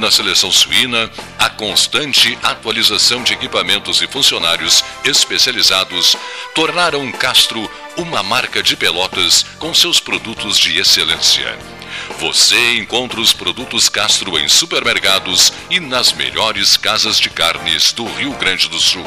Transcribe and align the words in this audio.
na 0.00 0.10
seleção 0.10 0.50
suína, 0.50 1.10
a 1.38 1.50
constante 1.50 2.36
atualização 2.42 3.22
de 3.22 3.34
equipamentos 3.34 4.00
e 4.00 4.08
funcionários 4.08 4.82
especializados 5.04 6.16
tornaram 6.54 7.12
Castro 7.12 7.70
uma 7.96 8.22
marca 8.22 8.62
de 8.62 8.76
Pelotas 8.76 9.44
com 9.58 9.74
seus 9.74 10.00
produtos 10.00 10.58
de 10.58 10.78
excelência. 10.78 11.56
Você 12.18 12.78
encontra 12.78 13.20
os 13.20 13.32
produtos 13.32 13.88
Castro 13.88 14.38
em 14.38 14.48
supermercados 14.48 15.52
e 15.68 15.78
nas 15.78 16.12
melhores 16.12 16.76
casas 16.76 17.18
de 17.18 17.28
carnes 17.28 17.92
do 17.92 18.04
Rio 18.04 18.32
Grande 18.32 18.68
do 18.68 18.80
Sul. 18.80 19.04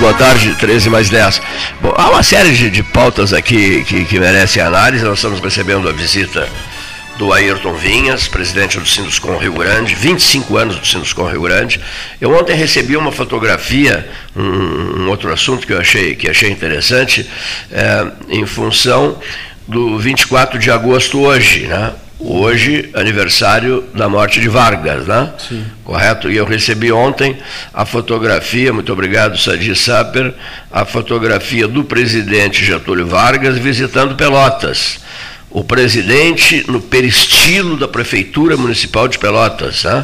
Boa 0.00 0.14
tarde, 0.14 0.54
13 0.54 0.88
mais 0.88 1.10
10. 1.10 1.42
Bom, 1.82 1.92
há 1.94 2.08
uma 2.08 2.22
série 2.22 2.54
de, 2.54 2.70
de 2.70 2.82
pautas 2.82 3.34
aqui 3.34 3.84
que, 3.84 4.06
que 4.06 4.18
merecem 4.18 4.62
análise. 4.62 5.04
Nós 5.04 5.18
estamos 5.18 5.40
recebendo 5.40 5.86
a 5.90 5.92
visita 5.92 6.48
do 7.18 7.30
Ayrton 7.30 7.74
Vinhas, 7.74 8.26
presidente 8.26 8.80
do 8.80 8.86
Sinduscom 8.88 9.36
Rio 9.36 9.52
Grande, 9.52 9.94
25 9.94 10.56
anos 10.56 10.76
do 10.78 10.86
Sinduscom 10.86 11.26
Rio 11.28 11.42
Grande. 11.42 11.78
Eu 12.18 12.32
ontem 12.32 12.56
recebi 12.56 12.96
uma 12.96 13.12
fotografia, 13.12 14.08
um, 14.34 15.02
um 15.02 15.08
outro 15.10 15.30
assunto 15.30 15.66
que 15.66 15.74
eu 15.74 15.78
achei, 15.78 16.14
que 16.14 16.30
achei 16.30 16.50
interessante, 16.50 17.28
é, 17.70 18.10
em 18.30 18.46
função 18.46 19.20
do 19.68 19.98
24 19.98 20.58
de 20.58 20.70
agosto 20.70 21.20
hoje, 21.20 21.66
né? 21.66 21.92
Hoje, 22.20 22.90
aniversário 22.94 23.84
da 23.94 24.08
morte 24.08 24.40
de 24.40 24.48
Vargas, 24.48 25.06
né? 25.06 25.32
Sim. 25.38 25.64
Correto? 25.82 26.30
E 26.30 26.36
eu 26.36 26.44
recebi 26.44 26.92
ontem 26.92 27.36
a 27.72 27.86
fotografia, 27.86 28.72
muito 28.72 28.92
obrigado, 28.92 29.38
Sadi 29.38 29.74
Saper, 29.74 30.34
a 30.70 30.84
fotografia 30.84 31.66
do 31.66 31.82
presidente 31.82 32.64
Getúlio 32.64 33.06
Vargas 33.06 33.56
visitando 33.56 34.14
Pelotas. 34.14 35.00
O 35.50 35.64
presidente 35.64 36.64
no 36.68 36.80
peristilo 36.80 37.76
da 37.76 37.88
Prefeitura 37.88 38.56
Municipal 38.56 39.08
de 39.08 39.18
Pelotas. 39.18 39.82
Né? 39.82 40.00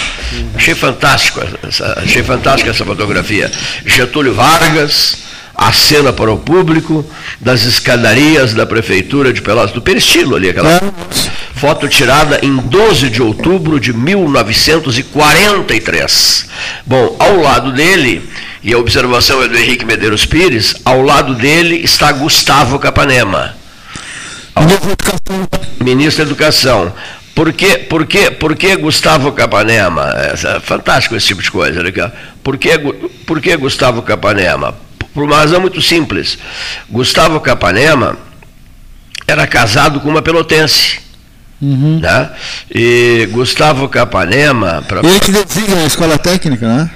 Achei 0.57 0.75
fantástico, 0.75 1.41
essa, 1.63 2.01
achei 2.03 2.23
fantástica 2.25 2.71
essa 2.71 2.85
fotografia. 2.85 3.53
Getúlio 3.85 4.35
Vargas, 4.35 5.19
a 5.55 5.73
cena 5.73 6.13
para 6.13 6.33
o 6.33 6.39
público 6.39 7.09
das 7.41 7.63
escadarias 7.65 8.55
da 8.55 8.67
Prefeitura 8.67 9.33
de 9.33 9.41
Pelotas, 9.41 9.71
do 9.71 9.81
peristilo 9.81 10.35
ali, 10.35 10.51
aquela 10.51 10.81
foto 11.57 11.89
tirada 11.89 12.39
em 12.43 12.57
12 12.57 13.11
de 13.11 13.21
outubro 13.23 13.81
de 13.81 13.93
1943. 13.93 16.49
Bom, 16.85 17.17
ao 17.19 17.41
lado 17.41 17.73
dele, 17.73 18.31
e 18.63 18.73
a 18.73 18.79
observação 18.79 19.43
é 19.43 19.49
do 19.49 19.57
Henrique 19.57 19.85
Medeiros 19.85 20.25
Pires, 20.25 20.77
ao 20.85 21.03
lado 21.03 21.35
dele 21.35 21.75
está 21.77 22.13
Gustavo 22.13 22.79
Capanema. 22.79 23.57
Ministro 25.81 26.25
da 26.25 26.31
Educação. 26.31 26.93
Por 27.35 27.53
que, 27.53 27.79
por 27.79 28.07
que, 28.07 28.31
por 28.31 28.55
que 28.55 28.77
Gustavo 28.77 29.33
Capanema? 29.33 30.15
É 30.17 30.61
fantástico 30.61 31.17
esse 31.17 31.27
tipo 31.27 31.43
de 31.43 31.51
coisa. 31.51 31.83
Né? 31.83 31.91
Por, 32.43 32.57
que, 32.57 32.79
por 33.27 33.41
que 33.41 33.57
Gustavo 33.57 34.03
Capanema? 34.03 34.87
por 35.17 35.25
uma 35.25 35.39
razão 35.39 35.59
muito 35.59 35.81
simples. 35.81 36.37
Gustavo 36.91 37.41
Capanema 37.41 38.19
era 39.27 39.47
casado 39.47 39.99
com 39.99 40.11
uma 40.11 40.21
pelotense. 40.21 41.01
Uhum. 41.61 42.01
Né? 42.01 42.31
E 42.75 43.29
Gustavo 43.33 43.89
Capanema. 43.89 44.83
Pra... 44.87 45.01
Ele 45.01 45.21
que 45.21 45.33
designa 45.33 45.83
a 45.83 45.87
escola 45.87 46.19
técnica, 46.19 46.69
né? 46.69 46.91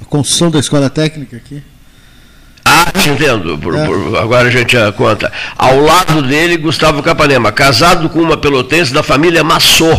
A 0.00 0.04
construção 0.04 0.50
da 0.50 0.58
escola 0.58 0.88
técnica 0.88 1.36
aqui. 1.36 1.62
Ah, 2.64 2.92
te 2.92 3.08
entendo. 3.08 3.58
Por, 3.58 3.74
é. 3.74 3.86
por, 3.86 4.16
agora 4.18 4.48
a 4.48 4.50
gente 4.50 4.76
conta. 4.96 5.32
Ao 5.56 5.80
lado 5.80 6.22
dele, 6.22 6.56
Gustavo 6.56 7.02
Capanema, 7.02 7.50
casado 7.50 8.08
com 8.08 8.20
uma 8.20 8.36
pelotense 8.36 8.92
da 8.92 9.02
família 9.02 9.42
Massô. 9.42 9.90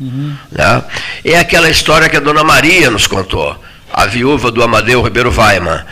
Uhum. 0.00 0.34
Né? 0.50 0.82
É 1.24 1.38
aquela 1.38 1.68
história 1.68 2.08
que 2.08 2.16
a 2.16 2.20
dona 2.20 2.44
Maria 2.44 2.90
nos 2.90 3.06
contou, 3.06 3.56
a 3.96 4.06
viúva 4.06 4.50
do 4.50 4.60
Amadeu 4.60 5.00
Ribeiro 5.00 5.30
Weiman. 5.30 5.84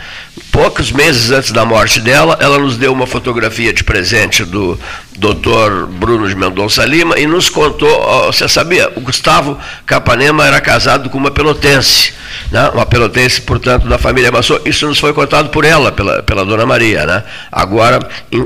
Poucos 0.51 0.91
meses 0.91 1.31
antes 1.31 1.51
da 1.51 1.63
morte 1.63 2.01
dela, 2.01 2.37
ela 2.39 2.59
nos 2.59 2.75
deu 2.75 2.91
uma 2.91 3.07
fotografia 3.07 3.71
de 3.71 3.83
presente 3.83 4.43
do 4.43 4.77
Dr. 5.17 5.87
Bruno 5.87 6.27
de 6.27 6.35
Mendonça 6.35 6.85
Lima 6.85 7.17
e 7.17 7.25
nos 7.25 7.49
contou, 7.49 8.25
você 8.25 8.47
sabia, 8.47 8.91
o 8.95 8.99
Gustavo 8.99 9.57
Capanema 9.85 10.45
era 10.45 10.59
casado 10.59 11.09
com 11.09 11.17
uma 11.17 11.31
pelotense, 11.31 12.13
né? 12.51 12.69
uma 12.69 12.85
pelotense, 12.85 13.41
portanto, 13.41 13.87
da 13.87 13.97
família 13.97 14.31
Massou. 14.31 14.61
Isso 14.65 14.87
nos 14.87 14.99
foi 14.99 15.13
contado 15.13 15.49
por 15.49 15.65
ela, 15.65 15.91
pela, 15.91 16.23
pela 16.23 16.45
dona 16.45 16.65
Maria. 16.65 17.05
Né? 17.05 17.23
Agora, 17.51 17.99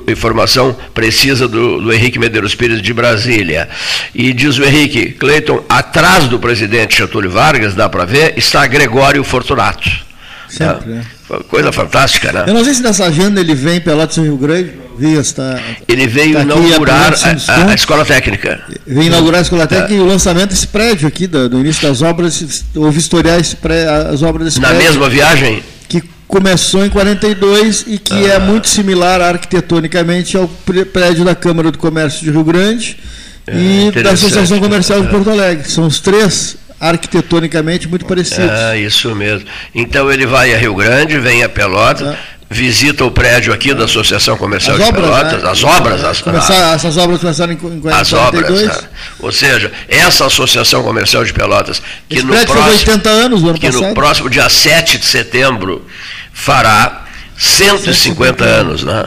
informação 0.07 0.75
precisa 0.93 1.47
do, 1.47 1.81
do 1.81 1.93
Henrique 1.93 2.19
Medeiros 2.19 2.55
Pires 2.55 2.81
de 2.81 2.93
Brasília. 2.93 3.69
E 4.13 4.33
diz 4.33 4.57
o 4.57 4.63
Henrique, 4.63 5.11
Cleiton, 5.11 5.63
atrás 5.69 6.27
do 6.27 6.39
presidente 6.39 6.97
Getúlio 6.97 7.29
Vargas, 7.29 7.75
dá 7.75 7.89
para 7.89 8.05
ver, 8.05 8.33
está 8.37 8.65
Gregório 8.65 9.23
Fortunato. 9.23 10.06
Sempre, 10.49 10.89
né? 10.89 11.05
Coisa 11.49 11.71
fantástica, 11.71 12.31
né? 12.31 12.45
Eu 12.47 12.53
não 12.53 12.63
sei 12.63 12.73
se 12.73 12.81
nessa 12.81 13.05
agenda 13.05 13.39
ele 13.39 13.53
vem 13.53 13.81
Pelotas 13.81 14.17
Rio 14.17 14.37
Grande, 14.37 14.71
via 14.97 15.19
está, 15.19 15.59
Ele 15.87 16.07
veio 16.07 16.33
tá 16.33 16.41
inaugurar 16.41 17.13
a, 17.13 17.51
a, 17.51 17.71
a, 17.71 17.73
escola 17.75 18.05
técnica. 18.05 18.61
Veio 18.85 19.07
inaugurar 19.07 19.39
a 19.39 19.41
escola 19.41 19.67
técnica 19.67 19.93
é. 19.93 19.97
e 19.97 19.99
o 19.99 20.05
lançamento 20.05 20.49
desse 20.49 20.67
prédio 20.67 21.07
aqui, 21.07 21.27
do, 21.27 21.49
do 21.49 21.59
início 21.59 21.87
das 21.87 22.01
obras, 22.01 22.63
houve 22.75 22.97
historiar 22.97 23.41
pré, 23.61 23.87
as 23.87 24.23
obras 24.23 24.45
desse 24.45 24.59
Na 24.59 24.69
prédio. 24.69 24.85
Na 24.85 24.91
mesma 24.91 25.09
viagem? 25.09 25.63
Que 25.87 26.01
começou 26.27 26.85
em 26.85 26.89
42 26.89 27.85
e 27.87 27.97
que 27.97 28.25
é 28.25 28.31
ah. 28.31 28.35
é 28.35 28.39
muito 28.39 28.67
similar 28.67 29.21
arquitetonicamente 29.21 30.35
ao 30.37 30.47
prédio 30.47 31.23
da 31.23 31.35
Câmara 31.35 31.71
do 31.71 31.77
Comércio 31.77 32.23
de 32.23 32.31
Rio 32.31 32.43
Grande 32.43 32.97
é, 33.45 33.55
e 33.55 34.03
da 34.03 34.11
Associação 34.11 34.59
Comercial 34.59 35.01
de 35.01 35.07
Porto 35.09 35.29
Alegre. 35.29 35.69
São 35.69 35.87
os 35.87 35.99
três 35.99 36.57
arquitetonicamente 36.79 37.87
muito 37.87 38.05
parecidos. 38.05 38.49
É, 38.49 38.77
isso 38.77 39.13
mesmo. 39.15 39.47
Então 39.73 40.11
ele 40.11 40.25
vai 40.25 40.53
a 40.53 40.57
Rio 40.57 40.75
Grande, 40.75 41.19
vem 41.19 41.43
a 41.43 41.49
Pelotas, 41.49 42.07
é. 42.07 42.17
visita 42.49 43.03
o 43.03 43.11
prédio 43.11 43.53
aqui 43.53 43.73
da 43.73 43.85
Associação 43.85 44.37
Comercial 44.37 44.75
as 44.75 44.83
de 44.83 44.89
obras, 44.89 45.05
Pelotas, 45.05 45.43
né? 45.43 45.49
as 45.49 45.63
obras. 45.63 46.03
As, 46.03 46.21
Começar, 46.21 46.75
essas 46.75 46.97
obras 46.97 47.19
começaram 47.19 47.53
em, 47.53 47.57
em 47.57 47.81
As 47.91 48.13
obras. 48.13 48.49
Né? 48.49 48.79
Ou 49.19 49.31
seja, 49.31 49.71
essa 49.87 50.25
Associação 50.25 50.83
Comercial 50.83 51.23
de 51.23 51.33
Pelotas, 51.33 51.81
que, 52.07 52.17
Esse 52.17 52.25
no 52.25 52.33
próximo, 52.33 52.63
80 52.63 53.09
anos, 53.09 53.41
no 53.41 53.49
ano 53.49 53.59
que 53.59 53.71
no 53.71 53.93
próximo 53.93 54.29
dia 54.29 54.49
7 54.49 54.99
de 54.99 55.05
setembro 55.05 55.85
fará 56.31 57.06
150 57.37 58.43
anos, 58.43 58.83
né? 58.83 59.03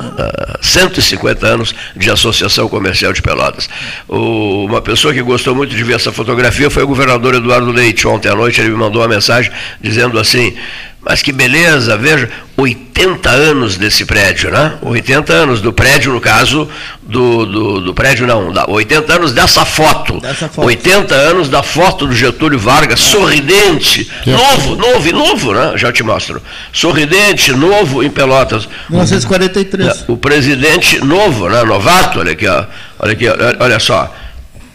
150 0.61 1.47
ah, 1.47 1.51
anos 1.51 1.75
de 1.97 2.11
Associação 2.11 2.69
Comercial 2.69 3.13
de 3.13 3.21
Pelotas. 3.21 3.69
O, 4.09 4.67
uma 4.67 4.81
pessoa 4.81 5.13
que 5.13 5.21
gostou 5.21 5.55
muito 5.55 5.75
de 5.75 5.83
ver 5.83 5.95
essa 5.95 6.13
fotografia 6.13 6.71
foi 6.71 6.85
o 6.85 6.87
governador 6.87 7.35
Eduardo 7.35 7.73
Leite. 7.73 8.07
Ontem 8.07 8.29
à 8.29 8.35
noite 8.35 8.61
ele 8.61 8.71
me 8.71 8.77
mandou 8.77 9.03
uma 9.03 9.09
mensagem 9.09 9.51
dizendo 9.81 10.19
assim: 10.19 10.57
mas 11.03 11.23
que 11.23 11.33
beleza, 11.33 11.97
veja, 11.97 12.29
80 12.57 13.31
anos 13.31 13.79
desse 13.79 14.05
prédio, 14.05 14.51
né? 14.51 14.75
80 14.83 15.33
anos 15.33 15.63
do 15.63 15.73
prédio, 15.73 16.13
no 16.13 16.21
caso, 16.21 16.69
do, 17.03 17.47
do, 17.47 17.81
do 17.81 17.95
prédio 17.95 18.27
não, 18.27 18.53
80 18.69 19.15
anos 19.15 19.33
dessa 19.33 19.65
foto. 19.65 20.21
dessa 20.21 20.47
foto. 20.47 20.67
80 20.67 21.15
anos 21.15 21.49
da 21.49 21.63
foto 21.63 22.07
do 22.07 22.15
Getúlio 22.15 22.59
Vargas, 22.59 23.01
sorridente, 23.01 24.11
novo, 24.27 24.77
novo, 24.77 25.13
novo, 25.13 25.55
né? 25.55 25.73
Já 25.77 25.91
te 25.91 26.03
mostro. 26.03 26.43
Sorridente, 26.71 27.53
novo 27.53 28.03
em 28.03 28.11
Pelotas. 28.11 28.69
1943. 28.91 30.05
O 30.07 30.19
presidente 30.19 31.03
novo, 31.03 31.49
né? 31.49 31.63
Novato, 31.65 32.19
olha 32.19 32.33
aqui, 32.33 32.47
ó. 32.47 32.67
Olha 32.99 33.13
aqui, 33.13 33.25
olha, 33.59 33.79
só. 33.79 34.15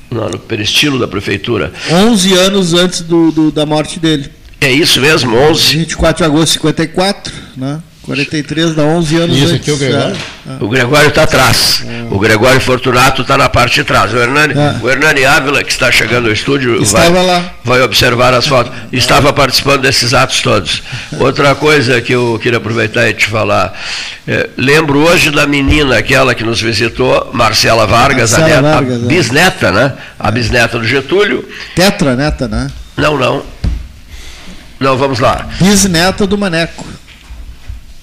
No 0.10 0.40
peristilo 0.40 0.98
da 0.98 1.08
prefeitura. 1.08 1.72
11 1.92 2.34
anos 2.34 2.74
antes 2.74 3.02
do, 3.02 3.32
do 3.32 3.52
da 3.52 3.66
morte 3.66 4.00
dele. 4.00 4.32
É 4.66 4.72
isso 4.72 5.00
mesmo, 5.00 5.38
11. 5.38 5.78
24 5.78 6.18
de 6.18 6.24
agosto 6.24 6.46
de 6.48 6.54
54, 6.54 7.34
né? 7.56 7.80
43 8.02 8.76
dá 8.76 8.84
11 8.84 9.16
anos 9.18 9.38
Isso 9.38 9.56
aqui 9.56 9.70
é 9.70 9.74
o 9.74 9.78
Gregório? 9.78 10.18
É. 10.48 10.64
O 10.64 10.68
Gregório 10.68 11.08
está 11.10 11.24
atrás. 11.24 11.84
É. 11.88 12.08
O 12.14 12.20
Gregório 12.20 12.60
Fortunato 12.60 13.22
está 13.22 13.38
na 13.38 13.48
parte 13.48 13.76
de 13.76 13.84
trás. 13.84 14.12
O 14.12 14.18
Hernani, 14.18 14.54
é. 14.54 14.76
o 14.82 14.90
Hernani 14.90 15.24
Ávila, 15.24 15.64
que 15.64 15.72
está 15.72 15.92
chegando 15.92 16.26
ao 16.28 16.32
estúdio, 16.32 16.84
vai, 16.86 17.12
vai, 17.64 17.82
observar 17.84 18.34
as 18.34 18.48
fotos. 18.48 18.72
Estava 18.92 19.32
participando 19.34 19.82
desses 19.82 20.16
atos 20.16 20.42
todos. 20.42 20.82
Outra 21.20 21.54
coisa 21.54 22.02
que 22.02 22.14
eu 22.14 22.40
queria 22.42 22.58
aproveitar 22.58 23.08
e 23.08 23.14
te 23.14 23.28
falar. 23.28 23.74
É, 24.28 24.50
lembro 24.58 25.00
hoje 25.00 25.30
da 25.30 25.46
menina, 25.46 25.98
aquela 25.98 26.34
que 26.34 26.44
nos 26.44 26.60
visitou, 26.60 27.30
Marcela 27.34 27.86
Vargas, 27.86 28.32
Marcela 28.32 28.60
a, 28.60 28.62
neta, 28.62 28.76
Vargas, 28.76 29.02
a 29.02 29.06
é. 29.06 29.08
bisneta, 29.08 29.72
né? 29.72 29.94
A 30.20 30.32
bisneta 30.32 30.80
do 30.80 30.86
Getúlio. 30.86 31.48
Tetra 31.76 32.16
neta, 32.16 32.48
né? 32.48 32.68
Não, 32.98 33.18
não. 33.18 33.55
Não, 34.80 34.98
vamos 34.98 35.20
lá. 35.20 35.48
Bisneta 35.60 36.28
do 36.28 36.38
Maneco. 36.38 36.86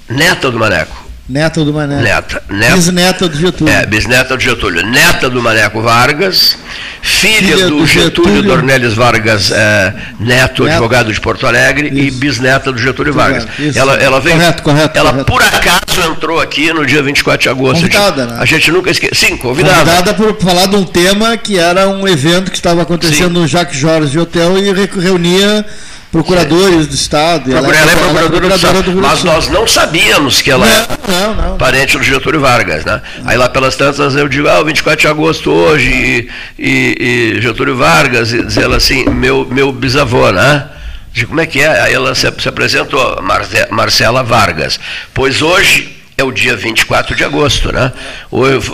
Neta 0.09 0.51
do 0.51 0.59
Maneco. 0.59 1.03
Neta 1.29 1.65
do 1.65 1.73
Maneco. 1.73 2.03
Neta. 2.03 2.43
neta 2.51 2.75
bisneta 2.75 3.29
do 3.29 3.39
Getúlio. 3.39 3.73
É, 3.73 3.87
bisneta 3.87 4.37
do 4.37 4.43
Getúlio. 4.43 4.85
Neta 4.85 5.31
do 5.31 5.41
Maneco 5.41 5.81
Vargas, 5.81 6.59
filha, 7.01 7.39
filha 7.39 7.69
do, 7.69 7.79
do, 7.79 7.87
Getúlio, 7.87 8.35
Getúlio 8.35 8.43
Dornelles 8.43 8.95
Vargas 8.95 9.53
é, 9.53 9.95
Neto, 10.19 10.65
Neto, 10.65 10.67
advogado 10.67 11.13
de 11.13 11.21
Porto 11.21 11.47
Alegre, 11.47 11.89
Isso. 11.89 11.97
e 11.97 12.11
bisneta 12.11 12.73
do 12.73 12.79
Getúlio 12.79 13.15
Vargas. 13.15 13.47
Ela, 13.75 13.95
ela 13.95 14.21
vem, 14.21 14.35
correto, 14.35 14.63
correto, 14.63 14.99
ela 14.99 15.11
correto. 15.11 15.33
por 15.33 15.43
acaso 15.43 16.11
entrou 16.11 16.41
aqui 16.41 16.73
no 16.73 16.85
dia 16.85 17.03
24 17.03 17.41
de 17.41 17.49
agosto. 17.49 17.83
Convidada, 17.83 18.27
né? 18.27 18.37
A 18.41 18.45
gente 18.45 18.71
nunca 18.73 18.91
esquece. 18.91 19.15
Sim, 19.15 19.37
convidada. 19.37 19.79
Convidada 19.79 20.15
por 20.15 20.37
falar 20.41 20.67
de 20.67 20.77
um 20.77 20.85
tema 20.85 21.37
que 21.37 21.57
era 21.57 21.89
um 21.89 22.07
evento 22.07 22.51
que 22.51 22.57
estava 22.57 22.83
acontecendo 22.83 23.35
Sim. 23.35 23.41
no 23.41 23.47
Jacques 23.47 23.79
Jorge 23.79 24.19
Hotel 24.19 24.59
e 24.59 24.73
reunia 25.01 25.65
procuradores 26.13 26.87
do 26.87 26.95
Estado. 26.95 27.51
Procura, 27.51 27.77
ela, 27.77 27.91
é, 27.91 27.95
ela 27.95 27.97
é 27.97 27.97
procuradora, 27.97 28.49
do, 28.49 28.55
Estado, 28.55 28.83
do 28.83 28.95
Mas 29.01 29.25
nós 29.25 29.49
não 29.49 29.67
sabíamos 29.67 30.43
que 30.43 30.51
ela 30.51 30.69
é 30.69 30.87
não, 31.09 31.35
não, 31.35 31.57
parente 31.57 31.97
do 31.97 32.05
Getúlio 32.05 32.39
Vargas. 32.39 32.85
Né? 32.85 33.01
Aí 33.25 33.39
lá 33.39 33.49
pelas 33.49 33.75
tantas 33.75 34.15
eu 34.15 34.29
digo, 34.29 34.47
ah, 34.47 34.63
24 34.63 35.01
de 35.01 35.09
agosto 35.09 35.51
hoje, 35.51 35.91
e, 35.91 36.29
e, 36.59 37.35
e 37.37 37.41
Getúlio 37.41 37.75
Vargas, 37.75 38.31
e 38.33 38.45
diz 38.45 38.59
ela 38.59 38.77
assim, 38.77 39.07
meu, 39.07 39.49
meu 39.51 39.73
bisavô, 39.73 40.31
né? 40.31 40.69
Digo, 41.15 41.29
como 41.29 41.41
é 41.41 41.47
que 41.47 41.61
é? 41.61 41.81
Aí 41.81 41.95
ela 41.95 42.15
se, 42.15 42.31
se 42.39 42.49
apresentou, 42.49 43.23
Marce, 43.23 43.67
Marcela 43.71 44.23
Vargas. 44.23 44.79
Pois 45.15 45.41
hoje 45.41 45.97
é 46.17 46.23
o 46.23 46.31
dia 46.31 46.55
24 46.55 47.17
de 47.17 47.25
agosto, 47.25 47.73
né? 47.73 47.91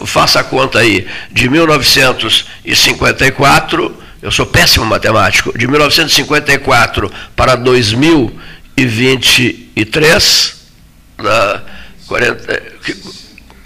Faça 0.06 0.40
a 0.40 0.44
conta 0.44 0.80
aí, 0.80 1.06
de 1.30 1.48
1954 1.48 4.07
eu 4.20 4.30
sou 4.30 4.44
péssimo 4.46 4.84
matemático, 4.84 5.56
de 5.56 5.66
1954 5.66 7.10
para 7.36 7.56
2023, 7.56 10.56
dá 11.22 11.62
40, 12.06 12.62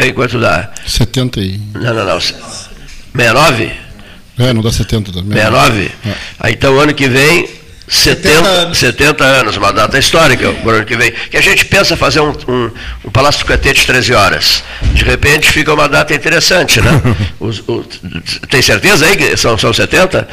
em 0.01 0.13
quanto 0.13 0.39
dá? 0.39 0.71
70 0.87 1.41
e... 1.41 1.59
Não, 1.75 1.95
não, 1.95 2.05
não. 2.05 2.21
69? 2.21 3.73
É, 4.39 4.53
não 4.53 4.63
dá 4.63 4.71
70 4.73 5.13
também. 5.13 5.33
69? 5.33 5.85
É. 5.85 5.91
Aí, 6.41 6.55
então, 6.55 6.81
ano 6.81 6.95
que 6.95 7.07
vem, 7.09 7.49
70, 7.93 8.33
70 8.33 8.49
anos. 8.49 8.79
70 8.79 9.25
anos, 9.25 9.57
uma 9.59 9.73
data 9.73 9.99
histórica, 9.99 10.51
o 10.65 10.71
ano 10.71 10.85
que 10.85 10.97
vem. 10.97 11.13
Que 11.31 11.37
a 11.37 11.43
gente 11.43 11.67
pensa 11.67 11.95
fazer 11.97 12.21
um, 12.21 12.33
um, 12.49 12.71
um 13.05 13.11
Palácio 13.11 13.45
do 13.45 13.47
Catete 13.47 13.87
13 13.87 14.15
horas. 14.15 14.65
De 14.95 15.05
repente 15.05 15.51
fica 15.51 15.73
uma 15.75 15.89
data 15.89 16.15
interessante, 16.15 16.81
né? 16.81 17.01
Os, 17.39 17.63
o, 17.69 17.85
tem 18.49 18.63
certeza 18.63 19.05
aí 19.05 19.17
que 19.17 19.37
são, 19.37 19.59
são 19.59 19.73
70? 19.73 20.27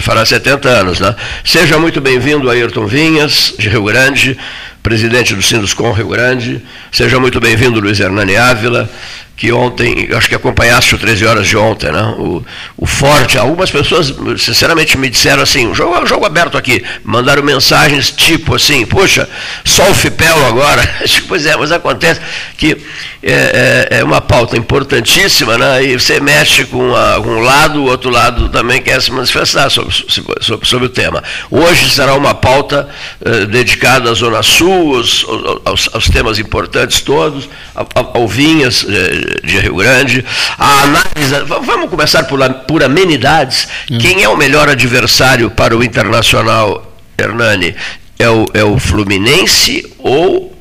Fará 0.00 0.24
70 0.24 0.68
anos, 0.68 1.00
né? 1.00 1.14
Seja 1.44 1.78
muito 1.78 2.00
bem-vindo, 2.00 2.50
Ayrton 2.50 2.86
Vinhas, 2.86 3.54
de 3.58 3.68
Rio 3.68 3.84
Grande, 3.84 4.36
presidente 4.82 5.34
do 5.34 5.42
Sinduscom 5.42 5.92
Rio 5.92 6.08
Grande. 6.08 6.62
Seja 6.92 7.18
muito 7.18 7.40
bem-vindo, 7.40 7.80
Luiz 7.80 7.98
Hernani 8.00 8.36
Ávila 8.36 8.90
que 9.38 9.52
ontem, 9.52 10.08
acho 10.16 10.28
que 10.28 10.34
acompanhaste 10.34 10.96
o 10.96 10.98
13 10.98 11.24
horas 11.24 11.46
de 11.46 11.56
ontem, 11.56 11.92
né? 11.92 12.02
O, 12.18 12.44
o 12.76 12.86
Forte, 12.86 13.38
algumas 13.38 13.70
pessoas, 13.70 14.12
sinceramente, 14.36 14.98
me 14.98 15.08
disseram 15.08 15.44
assim, 15.44 15.72
jogo, 15.72 16.04
jogo 16.06 16.26
aberto 16.26 16.58
aqui, 16.58 16.84
mandaram 17.04 17.40
mensagens 17.40 18.10
tipo 18.10 18.56
assim, 18.56 18.84
poxa, 18.84 19.28
só 19.64 19.88
o 19.88 19.94
Fipelo 19.94 20.44
agora. 20.44 20.82
pois 21.28 21.46
é, 21.46 21.56
mas 21.56 21.70
acontece 21.70 22.20
que 22.56 22.76
é, 23.22 23.88
é, 23.92 23.98
é, 23.98 24.04
uma 24.04 24.20
pauta 24.20 24.56
importantíssima, 24.56 25.56
né? 25.56 25.84
E 25.84 25.94
você 25.96 26.18
mexe 26.18 26.64
com, 26.64 26.96
a, 26.96 27.20
com 27.22 27.28
um 27.28 27.40
lado, 27.40 27.80
o 27.80 27.84
outro 27.84 28.10
lado 28.10 28.48
também 28.48 28.82
quer 28.82 29.00
se 29.00 29.12
manifestar 29.28 29.70
sobre, 29.70 29.94
sobre, 30.40 30.66
sobre 30.66 30.86
o 30.86 30.88
tema. 30.88 31.22
Hoje 31.50 31.90
será 31.90 32.14
uma 32.14 32.34
pauta 32.34 32.88
eh, 33.24 33.46
dedicada 33.46 34.10
à 34.10 34.14
Zona 34.14 34.42
Sul, 34.42 34.96
aos, 34.96 35.26
aos, 35.64 35.90
aos 35.92 36.08
temas 36.08 36.38
importantes 36.38 37.00
todos, 37.00 37.48
ao 37.94 38.26
Vinhas, 38.26 38.86
eh, 38.88 39.46
de 39.46 39.58
Rio 39.60 39.76
Grande. 39.76 40.24
A 40.56 40.82
análise, 40.82 41.44
vamos 41.46 41.90
começar 41.90 42.24
por, 42.24 42.38
por 42.66 42.82
amenidades. 42.82 43.68
Hum. 43.90 43.98
Quem 43.98 44.22
é 44.22 44.28
o 44.28 44.36
melhor 44.36 44.68
adversário 44.68 45.50
para 45.50 45.76
o 45.76 45.84
Internacional, 45.84 46.96
Hernani? 47.16 47.74
É 48.18 48.28
o, 48.28 48.46
é 48.52 48.64
o 48.64 48.78
Fluminense 48.78 49.94
ou, 49.98 50.56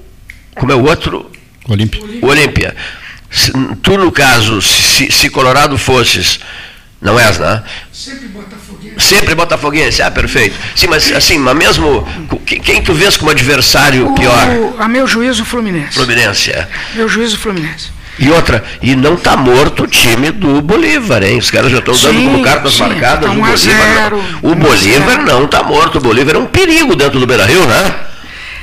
como 0.56 0.72
é 0.72 0.76
o 0.76 0.86
outro? 0.86 1.32
Olímpia. 1.68 2.02
Olímpia. 2.22 2.76
Tu, 3.82 3.98
no 3.98 4.12
caso, 4.12 4.62
se, 4.62 5.12
se 5.12 5.30
Colorado 5.30 5.78
fosses, 5.78 6.40
não 7.02 7.20
és, 7.20 7.38
né? 7.38 7.64
Sempre 7.92 8.28
botafoguense. 8.28 8.96
Sempre 9.00 9.36
botafoguense, 9.36 10.02
ah, 10.02 10.12
perfeito. 10.12 10.56
Sim, 10.76 10.88
mas 10.88 11.12
assim, 11.12 11.38
mas 11.38 11.56
mesmo, 11.56 12.08
quem 12.46 12.82
tu 12.82 12.94
vês 12.94 13.18
como 13.18 13.30
adversário 13.30 14.12
o, 14.12 14.16
pior? 14.16 14.76
A 14.80 14.88
meu 14.88 15.06
juízo, 15.06 15.46
Fluminense. 15.46 15.94
Fluminense, 15.94 16.52
é. 16.52 16.68
Meu 16.96 17.08
juízo, 17.08 17.38
Fluminense. 17.38 17.98
E 18.20 18.32
outra, 18.32 18.64
e 18.82 18.96
não 18.96 19.14
está 19.14 19.38
morto 19.38 19.84
o 19.84 19.88
time 19.88 20.32
do 20.32 20.60
Bolívar, 20.60 21.22
hein? 21.22 21.38
Os 21.38 21.52
caras 21.52 21.72
já 21.72 21.78
estão 21.78 21.96
dando 21.96 22.24
como 22.24 22.44
cartas 22.44 22.74
sim, 22.74 22.80
marcadas. 22.80 23.30
Tá 23.30 23.32
o 23.32 23.36
Bolívar, 23.36 24.12
não, 24.12 24.52
o 24.52 24.56
Bolívar 24.56 25.24
não 25.24 25.46
está 25.46 25.62
morto. 25.62 25.98
O 26.00 26.02
Bolívar 26.02 26.36
é 26.36 26.40
um 26.40 26.48
perigo 26.48 26.96
dentro 26.96 27.20
do 27.20 27.28
Beira 27.28 27.46
Rio, 27.46 27.64
né? 27.68 27.96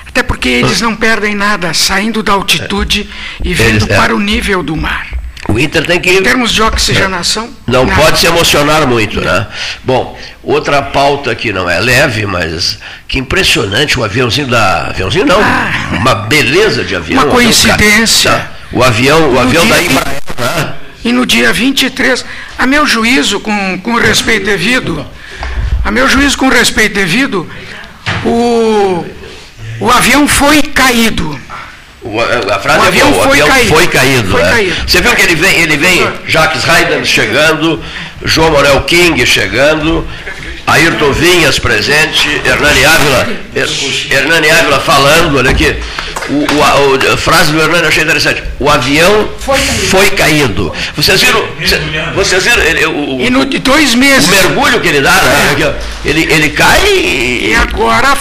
Até 0.08 0.24
porque 0.24 0.48
eles 0.48 0.80
não 0.80 0.96
perdem 0.96 1.36
nada 1.36 1.72
saindo 1.72 2.22
da 2.22 2.32
altitude 2.32 3.08
é. 3.44 3.48
e 3.48 3.54
vindo 3.54 3.68
eles, 3.68 3.90
é. 3.90 3.96
para 3.96 4.14
o 4.14 4.18
nível 4.18 4.62
do 4.62 4.76
mar. 4.76 5.06
O 5.48 5.58
Inter 5.58 5.86
tem 5.86 6.00
que. 6.00 6.10
Em 6.10 6.22
termos 6.22 6.52
de 6.52 6.62
oxigenação. 6.62 7.50
Não 7.66 7.84
nada. 7.84 8.00
pode 8.00 8.18
se 8.18 8.26
emocionar 8.26 8.86
muito, 8.86 9.20
né? 9.20 9.46
Bom, 9.82 10.18
outra 10.42 10.82
pauta 10.82 11.34
que 11.34 11.52
não 11.52 11.68
é 11.68 11.78
leve, 11.80 12.26
mas 12.26 12.78
que 13.06 13.18
impressionante 13.18 13.98
o 13.98 14.04
aviãozinho 14.04 14.48
da. 14.48 14.88
Aviãozinho 14.88 15.26
não, 15.26 15.40
ah, 15.40 15.90
uma 15.92 16.14
beleza 16.14 16.84
de 16.84 16.96
avião. 16.96 17.22
Uma 17.22 17.32
coincidência. 17.32 18.30
Tá? 18.30 18.50
O 18.72 18.82
avião, 18.82 19.34
o 19.34 19.38
avião 19.38 19.66
da 19.68 19.82
Embraer. 19.82 20.22
Né? 20.38 20.74
E 21.04 21.12
no 21.12 21.26
dia 21.26 21.52
23, 21.52 22.24
a 22.58 22.66
meu 22.66 22.86
juízo, 22.86 23.38
com, 23.40 23.78
com 23.80 23.94
respeito 23.96 24.46
devido, 24.46 25.06
a 25.84 25.90
meu 25.90 26.08
juízo 26.08 26.38
com 26.38 26.48
respeito 26.48 26.94
devido, 26.94 27.48
o, 28.24 29.04
o 29.80 29.90
avião 29.90 30.26
foi 30.26 30.62
caído. 30.62 31.38
O, 32.04 32.20
a 32.20 32.58
frase 32.58 32.80
o 32.80 32.84
é 32.84 32.88
avião, 32.88 33.10
boa, 33.10 33.22
foi, 33.24 33.40
o 33.40 33.44
avião 33.44 33.48
caído. 33.48 33.68
foi 33.74 33.86
caído. 33.86 34.30
Foi 34.30 34.42
é. 34.42 34.50
caído. 34.50 34.76
Você 34.86 35.00
viu 35.00 35.14
que 35.14 35.22
ele 35.22 35.34
vem, 35.34 35.60
ele 35.62 35.76
vem, 35.78 36.06
Jacques 36.28 36.68
Haydn 36.68 37.02
chegando, 37.04 37.82
João 38.22 38.50
Morel 38.50 38.82
King 38.82 39.24
chegando, 39.24 40.06
Ayrton 40.66 41.12
Vinhas 41.12 41.58
presente, 41.58 42.28
Hernani 42.44 42.84
Ávila, 42.84 43.28
Hernani 44.10 44.50
Ávila 44.50 44.80
falando, 44.80 45.38
olha 45.38 45.50
aqui. 45.50 45.74
O, 46.28 46.54
o, 46.54 46.62
a, 46.62 47.14
a, 47.14 47.16
frase 47.16 47.52
do 47.52 47.60
Hernani 47.60 47.82
eu 47.82 47.88
achei 47.88 48.02
interessante. 48.02 48.42
O 48.58 48.68
avião 48.68 49.28
foi 49.38 49.58
caído. 49.58 49.86
Foi 49.88 50.10
caído. 50.10 50.72
Vocês 50.96 51.20
viram? 51.20 51.44
Vocês 52.14 52.44
viram? 52.44 52.62
Ele, 52.62 52.86
o, 52.86 53.20
e 53.20 53.30
no, 53.30 53.44
de 53.44 53.58
dois 53.58 53.94
meses. 53.94 54.28
O 54.28 54.30
mergulho 54.30 54.80
que 54.80 54.88
ele 54.88 55.00
dá, 55.02 55.10
né? 55.10 55.56
É. 55.60 56.08
ele, 56.08 56.22
ele 56.32 56.50
cai 56.50 56.80
e. 56.86 57.50
E 57.50 57.54
agora, 57.54 58.16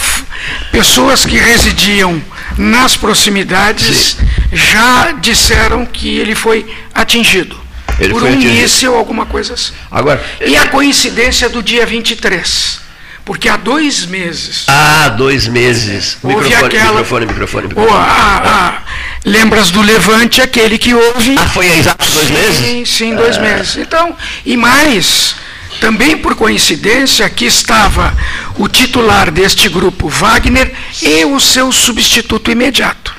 pessoas 0.70 1.24
que 1.24 1.38
residiam 1.38 2.22
nas 2.56 2.96
proximidades 2.96 4.16
Sim. 4.18 4.28
já 4.52 5.12
disseram 5.12 5.84
que 5.84 6.16
ele 6.18 6.34
foi 6.34 6.66
atingido. 6.94 7.58
Ele 7.98 8.12
por 8.12 8.22
um 8.22 8.26
atingido. 8.26 8.54
míssil, 8.54 8.94
alguma 8.94 9.26
coisa 9.26 9.54
assim. 9.54 9.72
Agora, 9.90 10.22
e 10.44 10.56
a 10.56 10.66
coincidência 10.66 11.48
do 11.48 11.62
dia 11.62 11.86
23. 11.86 12.84
Porque 13.24 13.48
há 13.48 13.56
dois 13.56 14.04
meses. 14.04 14.64
Ah, 14.68 15.08
dois 15.08 15.48
meses. 15.48 16.18
Houve 16.22 16.36
microfone, 16.44 16.66
aquela, 16.66 16.90
microfone, 16.90 17.26
microfone, 17.26 17.68
microfone. 17.68 17.96
Oh, 17.96 19.28
lembras 19.28 19.70
do 19.70 19.80
Levante, 19.80 20.42
aquele 20.42 20.76
que 20.76 20.92
houve. 20.92 21.34
Ah, 21.38 21.48
foi 21.48 21.66
exatos 21.66 22.10
dois 22.10 22.26
sim, 22.26 22.34
meses? 22.34 22.56
Sim, 22.56 22.84
sim, 22.84 23.14
dois 23.14 23.38
ah. 23.38 23.40
meses. 23.40 23.76
Então, 23.78 24.14
e 24.44 24.58
mais, 24.58 25.36
também 25.80 26.16
por 26.16 26.34
coincidência, 26.34 27.26
aqui 27.26 27.46
estava 27.46 28.14
o 28.56 28.68
titular 28.68 29.30
deste 29.30 29.68
grupo, 29.68 30.08
Wagner, 30.08 30.72
e 31.02 31.24
o 31.24 31.38
seu 31.40 31.70
substituto 31.72 32.50
imediato. 32.50 33.14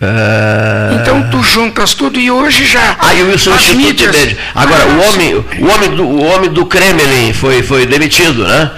Ah. 0.00 0.94
Então 0.94 1.28
tu 1.30 1.42
juntas 1.42 1.92
tudo 1.92 2.18
e 2.18 2.30
hoje 2.30 2.64
já. 2.64 2.96
Ah, 2.98 3.14
e 3.14 3.22
o 3.22 3.38
substituto 3.38 3.76
mídias... 3.76 4.16
Agora, 4.54 4.84
ah, 4.84 4.86
o, 4.86 5.08
homem, 5.08 5.34
o, 5.34 5.68
homem 5.68 5.90
do, 5.90 6.04
o 6.04 6.24
homem 6.24 6.50
do 6.50 6.64
Kremlin 6.64 7.32
foi, 7.34 7.62
foi 7.62 7.84
demitido, 7.84 8.46
né? 8.46 8.70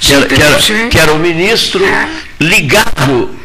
Que 0.00 0.14
era, 0.14 0.26
que 0.26 0.42
era, 0.42 0.88
que 0.88 0.98
era 0.98 1.12
um 1.12 1.18
ministro 1.18 1.84
é. 1.84 2.08
ligado 2.40 3.39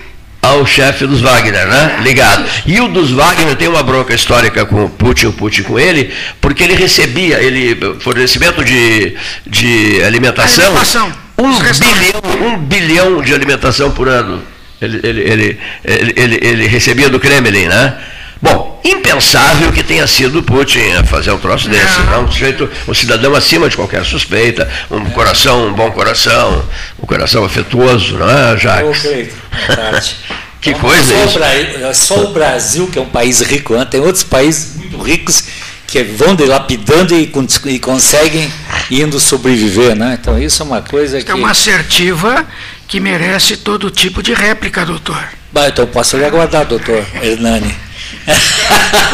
ao 0.45 0.65
chefe 0.65 1.05
dos 1.05 1.21
Wagner, 1.21 1.67
né? 1.67 1.99
Ligado. 2.03 2.45
E 2.65 2.79
o 2.79 2.87
dos 2.87 3.11
Wagner 3.11 3.55
tem 3.55 3.67
uma 3.67 3.83
bronca 3.83 4.13
histórica 4.13 4.65
com 4.65 4.85
o 4.85 4.89
Putin, 4.89 5.27
o 5.27 5.33
Putin 5.33 5.63
com 5.63 5.79
ele, 5.79 6.11
porque 6.39 6.63
ele 6.63 6.75
recebia, 6.75 7.41
ele 7.41 7.77
fornecimento 7.99 8.63
de, 8.63 9.15
de 9.45 10.03
alimentação, 10.03 10.65
alimentação. 10.65 11.25
Um, 11.37 11.59
bilhão, 11.59 12.47
um 12.47 12.57
bilhão 12.57 13.21
de 13.21 13.33
alimentação 13.33 13.91
por 13.91 14.07
ano 14.07 14.41
ele, 14.81 14.99
ele, 15.03 15.21
ele, 15.21 15.59
ele, 15.83 16.13
ele, 16.15 16.39
ele 16.41 16.67
recebia 16.67 17.09
do 17.09 17.19
Kremlin, 17.19 17.67
né? 17.67 17.97
Bom, 18.42 18.80
impensável 18.84 19.72
que 19.72 19.84
tenha 19.84 20.06
sido 20.08 20.44
Putin 20.44 21.04
fazer 21.06 21.32
um 21.32 21.38
troço 21.38 21.70
desse. 21.70 22.00
Não. 22.12 22.25
Um, 22.25 22.32
sujeito, 22.32 22.70
um 22.88 22.94
cidadão 22.94 23.34
acima 23.36 23.70
de 23.70 23.75
qualquer 23.75 24.04
suspeita, 24.06 24.70
um 24.92 25.06
coração, 25.06 25.68
um 25.68 25.74
bom 25.74 25.92
coração, 25.92 26.63
um 27.01 27.06
coração 27.06 27.44
afetuoso, 27.46 28.18
não 28.18 28.30
é, 28.30 28.58
Jacques? 28.58 29.04
que 30.62 30.74
coisa 30.74 31.27
só 31.27 31.39
isso. 31.54 32.06
Só 32.06 32.24
o 32.25 32.34
Brasil, 32.34 32.88
que 32.88 33.00
é 33.00 33.01
um 33.01 33.10
país 33.10 33.42
rico, 33.42 33.75
né? 33.75 33.86
tem 33.86 34.01
outros 34.01 34.24
países 34.24 34.75
muito 34.75 35.01
ricos 35.01 35.46
que 35.88 36.04
vão 36.04 36.36
dilapidando 36.36 37.15
e, 37.15 37.32
e 37.65 37.80
conseguem 37.80 38.51
indo 38.89 39.20
sobreviver, 39.20 39.96
né? 39.96 40.18
Então 40.20 40.38
isso 40.38 40.62
é 40.62 40.65
uma 40.65 40.82
coisa 40.82 41.22
que... 41.22 41.32
É 41.32 41.34
uma 41.34 41.51
assertiva 41.51 42.46
que 42.88 43.00
merece 43.00 43.58
todo 43.58 43.89
tipo 43.89 44.22
de 44.22 44.34
réplica, 44.34 44.86
doutor. 44.86 45.24
Bah, 45.51 45.68
então 45.70 45.86
posso 45.88 46.18
lhe 46.18 46.25
aguardar, 46.25 46.65
doutor 46.65 47.06
Hernani. 47.22 47.85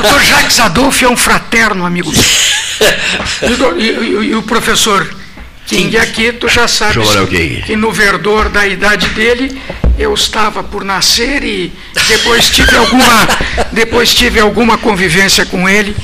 Doutor 0.02 0.24
Jacques 0.24 0.60
Adolfo 0.60 1.06
é 1.06 1.10
um 1.10 1.18
fraterno 1.18 1.86
amigo. 1.86 2.12
e, 3.78 3.82
e, 3.82 4.30
e 4.30 4.36
o 4.36 4.44
professor 4.44 5.08
King 5.66 5.98
aqui, 5.98 6.34
tu 6.34 6.48
já 6.50 6.68
sabes 6.68 7.08
que 7.66 7.76
no 7.76 7.92
verdor 7.92 8.50
da 8.50 8.68
idade 8.68 9.08
dele, 9.10 9.62
eu 9.98 10.14
estava 10.14 10.64
por 10.64 10.84
nascer 10.84 11.44
e 11.44 11.72
depois 12.08 12.50
tive 12.50 12.76
alguma, 12.76 13.28
depois 13.72 14.14
tive 14.14 14.40
alguma 14.40 14.78
convivência 14.78 15.46
com 15.46 15.70
ele 15.70 15.96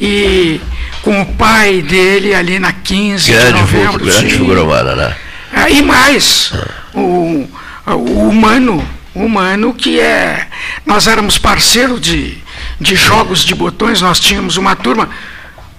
e 0.00 0.60
com 1.02 1.20
o 1.20 1.26
pai 1.34 1.82
dele 1.82 2.34
ali 2.34 2.58
na 2.58 2.72
15 2.72 3.30
grande 3.30 3.46
de 3.46 3.60
novembro. 3.60 4.04
grande 4.04 4.32
figura 4.32 4.62
humana, 4.62 4.94
né? 4.94 5.16
Ah, 5.52 5.68
e 5.68 5.82
mais, 5.82 6.52
o, 6.94 7.48
o 7.86 8.28
humano, 8.28 8.86
humano 9.14 9.74
que 9.74 9.98
é. 9.98 10.46
Nós 10.86 11.06
éramos 11.06 11.38
parceiros 11.38 12.00
de, 12.00 12.38
de 12.80 12.96
jogos 12.96 13.44
de 13.44 13.54
botões, 13.54 14.00
nós 14.00 14.18
tínhamos 14.18 14.56
uma 14.56 14.74
turma, 14.74 15.08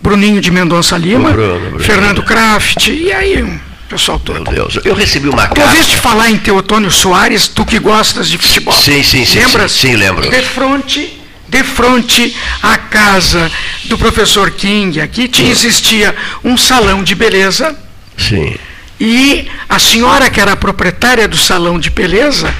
Bruninho 0.02 0.40
de 0.40 0.52
Mendonça 0.52 0.98
Lima, 0.98 1.32
Bruno, 1.32 1.60
Bruno, 1.60 1.80
Fernando 1.80 2.24
Kraft, 2.24 2.88
e 2.88 3.12
aí 3.12 3.42
um 3.44 3.60
pessoal 3.90 4.20
todo. 4.20 4.50
Meu 4.52 4.68
Deus, 4.68 4.80
eu 4.86 4.94
recebi 4.94 5.28
uma 5.28 5.48
carta. 5.48 5.62
Ouviste 5.62 5.98
falar 5.98 6.30
em 6.30 6.38
Teotônio 6.38 6.92
Soares, 6.92 7.48
tu 7.48 7.66
que 7.66 7.80
gostas 7.80 8.30
de 8.30 8.38
futebol? 8.38 8.74
Sim, 8.74 9.04
sim, 9.04 9.26
sim. 9.26 9.40
Lembra? 9.40 9.68
Sim, 9.68 9.90
sim, 9.90 9.96
lembro. 9.96 10.30
De 10.30 10.42
frente 10.42 11.22
de 11.52 11.64
frente 11.66 12.34
à 12.64 12.78
casa 12.78 13.52
do 13.84 13.98
professor 13.98 14.52
King, 14.52 15.02
aqui 15.02 15.28
tinha, 15.28 15.52
existia 15.52 16.16
um 16.46 16.56
salão 16.56 17.04
de 17.04 17.14
beleza. 17.14 17.78
Sim. 18.18 18.56
E 19.04 19.50
a 19.68 19.80
senhora 19.80 20.30
que 20.30 20.40
era 20.40 20.56
proprietária 20.56 21.28
do 21.28 21.36
salão 21.36 21.80
de 21.80 21.90
beleza, 21.90 22.54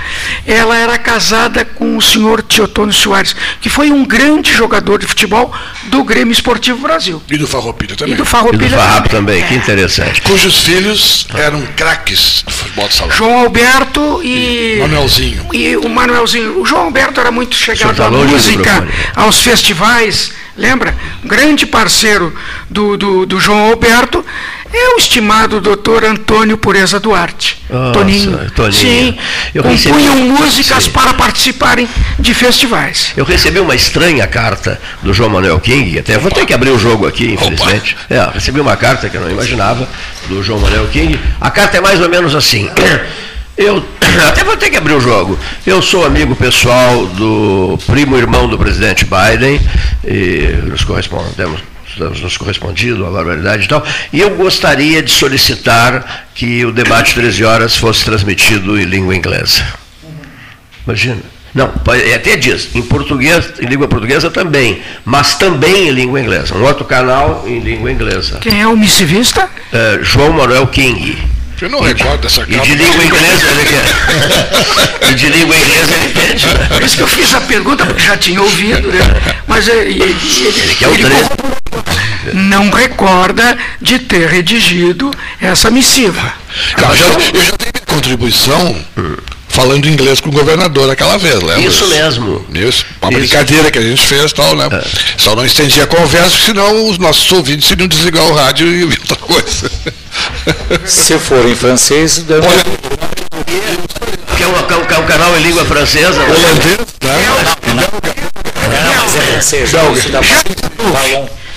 ela 0.44 0.76
era 0.76 0.98
casada 0.98 1.64
com 1.64 1.96
o 1.96 2.02
senhor 2.02 2.42
Teotônio 2.42 2.92
Soares, 2.92 3.36
que 3.62 3.70
foi 3.70 3.92
um 3.92 4.04
grande 4.04 4.52
jogador 4.52 4.98
de 4.98 5.06
futebol 5.06 5.54
do 5.84 6.04
Grêmio 6.04 6.32
Esportivo 6.32 6.80
Brasil. 6.80 7.22
E 7.30 7.38
do 7.38 7.46
Farroupilha 7.46 7.96
também. 7.96 8.16
E 8.16 8.18
do 8.18 8.26
Farroupilha, 8.26 8.66
e 8.66 8.70
do 8.70 8.76
Farrapo 8.76 9.10
também, 9.10 9.44
que 9.44 9.54
interessante. 9.54 10.20
Cujos 10.24 10.62
filhos 10.62 11.28
eram 11.36 11.62
craques 11.76 12.42
do 12.44 12.52
futebol 12.52 12.88
de 12.88 12.96
salão. 12.96 13.16
João 13.16 13.38
Alberto 13.38 14.22
e... 14.24 14.78
Manuelzinho. 14.80 15.48
E 15.54 15.78
o 15.78 15.88
Manuelzinho. 15.88 16.60
O 16.60 16.66
João 16.66 16.86
Alberto 16.86 17.20
era 17.20 17.30
muito 17.30 17.56
chegado 17.56 18.02
à 18.02 18.10
música, 18.10 18.88
aos 19.16 19.40
festivais, 19.44 20.32
lembra? 20.62 20.96
Grande 21.24 21.66
parceiro 21.66 22.34
do, 22.70 22.96
do, 22.98 23.26
do 23.26 23.40
João 23.40 23.70
Alberto 23.70 24.24
é 24.74 24.96
o 24.96 24.98
estimado 24.98 25.60
doutor 25.60 26.06
Antônio 26.06 26.56
Pureza 26.58 26.98
Duarte. 26.98 27.62
Nossa, 27.70 27.92
Toninho. 28.00 28.52
Toninho. 28.56 28.72
Sim, 28.74 29.18
Eu 29.54 29.64
compunham 29.64 30.14
recebi- 30.16 30.30
músicas 30.30 30.84
Sim. 30.86 30.92
para 30.92 31.14
participarem 31.14 31.90
de 32.18 32.34
festivais. 32.34 33.12
Eu 33.18 33.26
recebi 33.26 33.60
uma 33.60 33.76
estranha 33.76 34.26
carta 34.28 34.80
do 35.04 35.14
João 35.14 35.30
Manuel 35.30 35.60
King, 35.60 36.00
até 36.00 36.18
vou 36.18 36.32
ter 36.32 36.46
que 36.46 36.54
abrir 36.54 36.70
o 36.70 36.80
jogo 36.80 37.06
aqui, 37.06 37.34
infelizmente. 37.34 37.98
É, 38.10 38.30
recebi 38.34 38.62
uma 38.62 38.78
carta 38.78 39.10
que 39.10 39.18
eu 39.18 39.22
não 39.22 39.30
imaginava, 39.30 39.90
do 40.30 40.42
João 40.42 40.60
Manuel 40.60 40.88
King. 40.88 41.20
A 41.42 41.52
carta 41.52 41.76
é 41.78 41.82
mais 41.82 42.00
ou 42.00 42.08
menos 42.08 42.34
assim. 42.34 42.70
Eu 43.62 43.84
até 44.30 44.44
vou 44.44 44.58
ter 44.58 44.70
que 44.70 44.78
abrir 44.78 44.94
o 44.94 45.00
jogo. 45.02 45.38
Eu 45.66 45.82
sou 45.82 46.06
amigo 46.06 46.36
pessoal 46.36 47.06
do 47.08 47.78
primo 47.88 48.18
irmão 48.18 48.48
do 48.48 48.58
presidente 48.58 49.06
Biden, 49.06 49.60
e 50.04 50.56
nos 50.68 50.84
correspondemos. 50.84 51.62
Nos 52.22 52.38
correspondido, 52.38 53.06
a 53.06 53.12
barbaridade 53.12 53.66
e 53.66 53.68
tal. 53.68 53.86
E 54.14 54.22
eu 54.22 54.30
gostaria 54.32 55.04
de 55.04 55.12
solicitar 55.12 56.26
que 56.34 56.66
o 56.66 56.72
debate 56.72 57.14
13 57.14 57.44
horas 57.44 57.76
fosse 57.76 58.06
transmitido 58.06 58.80
em 58.80 58.86
língua 58.86 59.14
inglesa. 59.16 59.62
Imagina. 60.88 61.18
Não, 61.54 61.68
pode- 61.68 62.14
até 62.14 62.38
diz, 62.38 62.70
em 62.74 62.82
português, 62.82 63.52
em 63.60 63.66
língua 63.66 63.90
portuguesa 63.90 64.32
também, 64.32 64.82
mas 65.04 65.36
também 65.36 65.90
em 65.90 65.92
língua 65.92 66.22
inglesa. 66.22 66.56
Um 66.56 66.64
outro 66.64 66.86
canal 66.86 67.44
em 67.46 67.60
língua 67.60 67.92
inglesa. 67.92 68.38
Quem 68.40 68.62
é 68.62 68.66
o 68.68 68.78
missivista? 68.78 69.50
É, 69.74 70.00
João 70.02 70.32
Manuel 70.32 70.68
King. 70.68 71.18
Eu 71.62 71.70
não 71.70 71.80
recordo 71.82 72.22
dessa 72.22 72.42
E 72.42 72.46
carta. 72.48 72.66
de 72.66 72.76
língua 72.76 73.04
inglesa 73.06 73.48
ele 73.52 73.66
quer. 73.70 75.10
E 75.12 75.14
de 75.14 75.28
língua 75.30 75.56
inglesa 75.56 75.94
ele 75.94 76.06
entende. 76.10 76.48
né? 76.48 76.68
Por 76.70 76.82
isso 76.84 76.96
que 76.96 77.02
eu 77.04 77.08
fiz 77.08 77.34
a 77.36 77.42
pergunta, 77.42 77.86
porque 77.86 78.02
já 78.04 78.18
tinha 78.18 78.42
ouvido, 78.42 78.88
né? 78.92 79.00
Mas 79.48 79.68
é, 79.68 79.88
e- 79.88 79.98
e- 79.98 80.02
ele, 80.02 80.60
Ele 80.64 80.76
quer 80.76 80.88
o 80.88 80.94
ele 80.94 81.04
13. 81.04 81.30
não 82.34 82.70
recorda 82.72 83.58
de 83.80 84.00
ter 84.00 84.28
redigido 84.28 85.12
essa 85.40 85.70
missiva. 85.70 86.34
Cara, 86.76 86.96
já- 86.96 87.06
eu 87.06 87.44
já 87.44 87.52
dei 87.58 87.72
contribuição 87.86 88.76
falando 89.48 89.88
inglês 89.88 90.20
com 90.20 90.30
o 90.30 90.32
governador 90.32 90.90
aquela 90.90 91.18
vez, 91.18 91.36
lembra? 91.42 91.60
Isso 91.62 91.86
mesmo. 91.88 92.46
Isso, 92.54 92.86
uma 93.02 93.12
Isso. 93.12 93.20
brincadeira 93.20 93.70
que 93.70 93.78
a 93.78 93.82
gente 93.82 94.02
fez 94.02 94.34
tal, 94.34 94.56
né? 94.56 94.68
Só 95.18 95.36
não 95.36 95.46
estendia 95.46 95.84
a 95.84 95.88
conversa, 95.88 96.36
senão 96.46 96.90
os 96.90 96.98
nossos 96.98 97.30
ouvintes 97.32 97.70
iriam 97.70 97.88
desligar 97.88 98.24
o 98.24 98.34
rádio 98.34 98.68
e 98.68 98.84
ouvir 98.84 99.00
outra 99.08 99.18
coisa. 99.18 99.72
Se 100.86 101.18
for 101.20 101.46
em 101.48 101.56
francês, 101.56 102.20
deve 102.20 102.46
Olha, 102.46 102.64
Que 104.38 104.44
é 104.44 104.48
que 104.48 104.94
é 104.94 104.96
é 104.96 105.00
um 105.00 105.06
canal 105.06 105.38
em 105.38 105.42
língua 105.44 105.66
francesa. 105.66 106.20
né? 106.20 106.26
holandês, 106.26 106.78
né? 107.76 107.84
Não, 108.86 108.96
mas 109.04 109.16
é 109.16 109.22
francês. 109.22 109.70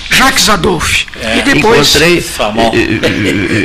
Jacques 0.09 0.49
Adolphe. 0.49 1.05
É. 1.21 1.37
E 1.37 1.41
depois. 1.41 1.89
Encontrei, 1.95 2.23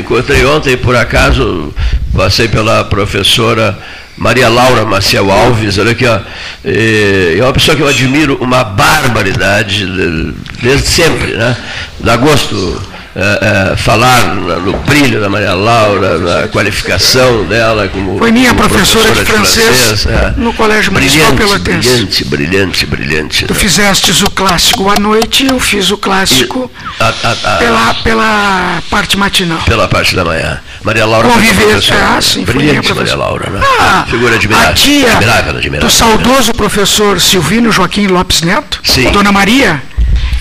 encontrei 0.00 0.44
ontem, 0.46 0.76
por 0.76 0.96
acaso, 0.96 1.72
passei 2.16 2.48
pela 2.48 2.84
professora 2.84 3.78
Maria 4.16 4.48
Laura 4.48 4.84
Maciel 4.84 5.30
Alves, 5.30 5.78
olha 5.78 5.92
aqui, 5.92 6.06
ó, 6.06 6.18
é 6.64 7.38
uma 7.40 7.52
pessoa 7.52 7.76
que 7.76 7.82
eu 7.82 7.88
admiro 7.88 8.36
uma 8.40 8.62
barbaridade 8.64 9.86
de- 9.86 10.32
desde 10.62 10.88
sempre, 10.88 11.36
né? 11.36 11.56
Dá 12.00 12.16
gosto 12.16 12.80
é, 13.16 13.72
é, 13.72 13.76
falar 13.76 14.34
no 14.36 14.72
brilho 14.78 15.20
da 15.20 15.28
Maria 15.28 15.52
Laura, 15.54 16.18
na 16.18 16.48
qualificação 16.48 17.44
dela 17.44 17.88
como 17.88 18.18
Foi 18.18 18.30
minha 18.30 18.54
como 18.54 18.68
professora 18.68 19.12
de 19.12 19.24
francês 19.24 20.06
é. 20.06 20.32
no 20.36 20.52
Colégio 20.52 20.92
Municipal 20.92 21.32
Pelotense. 21.34 21.88
brilhante, 21.88 22.24
brilhante, 22.24 22.86
brilhante. 22.86 23.44
Tu 23.46 23.52
né? 23.54 23.58
fizestes 23.58 24.22
o 24.22 24.30
clássico 24.30 24.88
à 24.88 24.94
noite, 25.00 25.46
eu 25.46 25.58
fiz 25.58 25.90
o 25.90 25.96
clássico 25.98 26.70
A- 27.00 27.04
a- 27.24 27.54
a- 27.54 27.56
pela, 27.58 27.94
pela 27.94 28.82
parte 28.90 29.16
matinal. 29.16 29.58
pela 29.66 29.88
parte 29.88 30.14
da 30.14 30.24
manhã. 30.24 30.60
Maria 30.84 31.04
Laura 31.04 31.28
foi 31.28 31.36
Conviver, 31.42 31.66
professora. 31.66 32.16
ah, 32.16 32.20
sim, 32.22 32.44
foi 32.44 32.54
Brilhante 32.54 32.76
Maria 32.88 32.94
professora. 32.94 33.18
Laura, 33.18 33.50
né? 33.50 33.60
Ah, 33.80 34.06
Figura 34.08 34.36
admirável. 34.36 34.70
a 34.70 34.72
tia 34.72 35.12
admirável, 35.12 35.56
admirável. 35.56 35.88
do 35.88 35.92
saudoso 35.94 36.52
professor 36.54 37.20
Silvino 37.20 37.70
Joaquim 37.72 38.06
Lopes 38.06 38.40
Neto, 38.42 38.80
Sim. 38.84 39.10
Dona 39.10 39.30
Maria, 39.32 39.82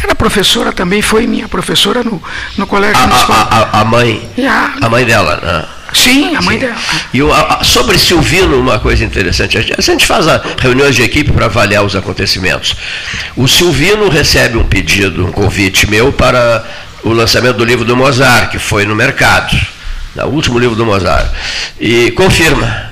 era 0.03 0.15
professora 0.15 0.71
também, 0.71 1.01
foi 1.01 1.25
minha 1.27 1.47
professora 1.47 2.03
no, 2.03 2.21
no 2.57 2.67
Colégio 2.67 2.97
A, 3.01 3.07
Municipal. 3.07 3.35
a, 3.51 3.57
a, 3.77 3.81
a 3.81 3.85
mãe, 3.85 4.29
a- 4.81 4.89
mãe 4.89 5.05
dela, 5.05 5.39
né? 5.43 5.65
sim, 5.93 6.35
a 6.35 6.41
mãe 6.41 6.57
dela. 6.59 6.75
E 7.13 7.21
o- 7.21 7.33
a- 7.33 7.63
sobre 7.63 7.97
Silvino, 7.97 8.59
uma 8.59 8.79
coisa 8.79 9.03
interessante. 9.03 9.57
A 9.57 9.61
gente, 9.61 9.73
a 9.77 9.81
gente 9.81 10.05
faz 10.05 10.25
reuniões 10.59 10.95
de 10.95 11.01
equipe 11.03 11.31
para 11.31 11.45
avaliar 11.47 11.83
os 11.83 11.95
acontecimentos. 11.95 12.75
O 13.35 13.47
Silvino 13.47 14.07
recebe 14.09 14.57
um 14.57 14.63
pedido, 14.63 15.25
um 15.25 15.31
convite 15.31 15.89
meu 15.89 16.11
para 16.13 16.63
o 17.03 17.11
lançamento 17.11 17.57
do 17.57 17.65
livro 17.65 17.83
do 17.85 17.95
Mozart, 17.95 18.51
que 18.51 18.59
foi 18.59 18.85
no 18.85 18.95
mercado, 18.95 19.55
né, 20.15 20.23
o 20.25 20.27
último 20.29 20.59
livro 20.59 20.75
do 20.75 20.85
Mozart. 20.85 21.27
E 21.79 22.11
confirma. 22.11 22.89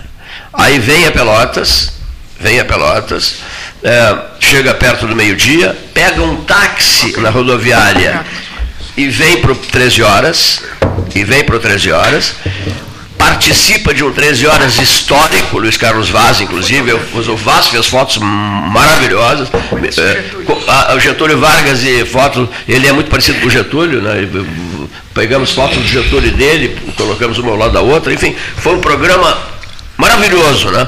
Aí 0.53 0.79
vem 0.79 1.05
a 1.05 1.11
Pelotas, 1.11 1.93
vem 2.39 2.59
a 2.59 2.65
Pelotas, 2.65 3.35
é, 3.83 4.15
chega 4.39 4.73
perto 4.73 5.07
do 5.07 5.15
meio-dia, 5.15 5.75
pega 5.93 6.21
um 6.21 6.37
táxi 6.43 7.19
na 7.19 7.29
rodoviária 7.29 8.25
e 8.95 9.07
vem 9.07 9.37
para 9.37 9.51
o 9.51 9.55
13 9.55 10.01
horas, 10.03 10.61
e 11.13 11.23
vem 11.23 11.43
para 11.43 11.55
o 11.55 11.59
13 11.59 11.91
horas, 11.91 12.33
participa 13.17 13.93
de 13.93 14.03
um 14.03 14.11
13 14.11 14.45
horas 14.47 14.77
histórico, 14.79 15.57
Luiz 15.59 15.77
Carlos 15.77 16.09
Vaz, 16.09 16.39
inclusive, 16.41 16.89
eu- 16.91 17.01
o 17.13 17.35
Vaz 17.37 17.67
fez 17.67 17.85
fotos 17.87 18.17
maravilhosas, 18.17 19.49
É, 20.01 20.93
o 20.95 20.99
Getúlio 20.99 21.39
Vargas 21.39 21.83
e 21.83 22.05
fotos, 22.05 22.47
ele 22.67 22.87
é 22.87 22.91
muito 22.91 23.09
parecido 23.09 23.39
com 23.39 23.47
o 23.47 23.49
Getúlio, 23.49 24.01
né? 24.01 24.27
Pegamos 25.13 25.51
fotos 25.51 25.77
do 25.77 25.87
Getúlio 25.87 26.31
dele, 26.31 26.77
colocamos 26.95 27.37
uma 27.39 27.51
ao 27.51 27.57
lado 27.57 27.73
da 27.73 27.81
outra, 27.81 28.13
enfim, 28.13 28.35
foi 28.57 28.75
um 28.75 28.81
programa 28.81 29.37
maravilhoso, 29.97 30.69
né? 30.71 30.87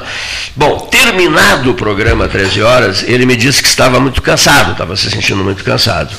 Bom, 0.55 0.77
terminado 0.91 1.71
o 1.71 1.73
programa 1.73 2.27
13 2.27 2.61
horas, 2.61 3.03
ele 3.03 3.25
me 3.25 3.35
disse 3.35 3.61
que 3.61 3.67
estava 3.67 3.99
muito 3.99 4.21
cansado, 4.21 4.71
estava 4.73 4.95
se 4.95 5.09
sentindo 5.09 5.43
muito 5.43 5.63
cansado. 5.63 6.13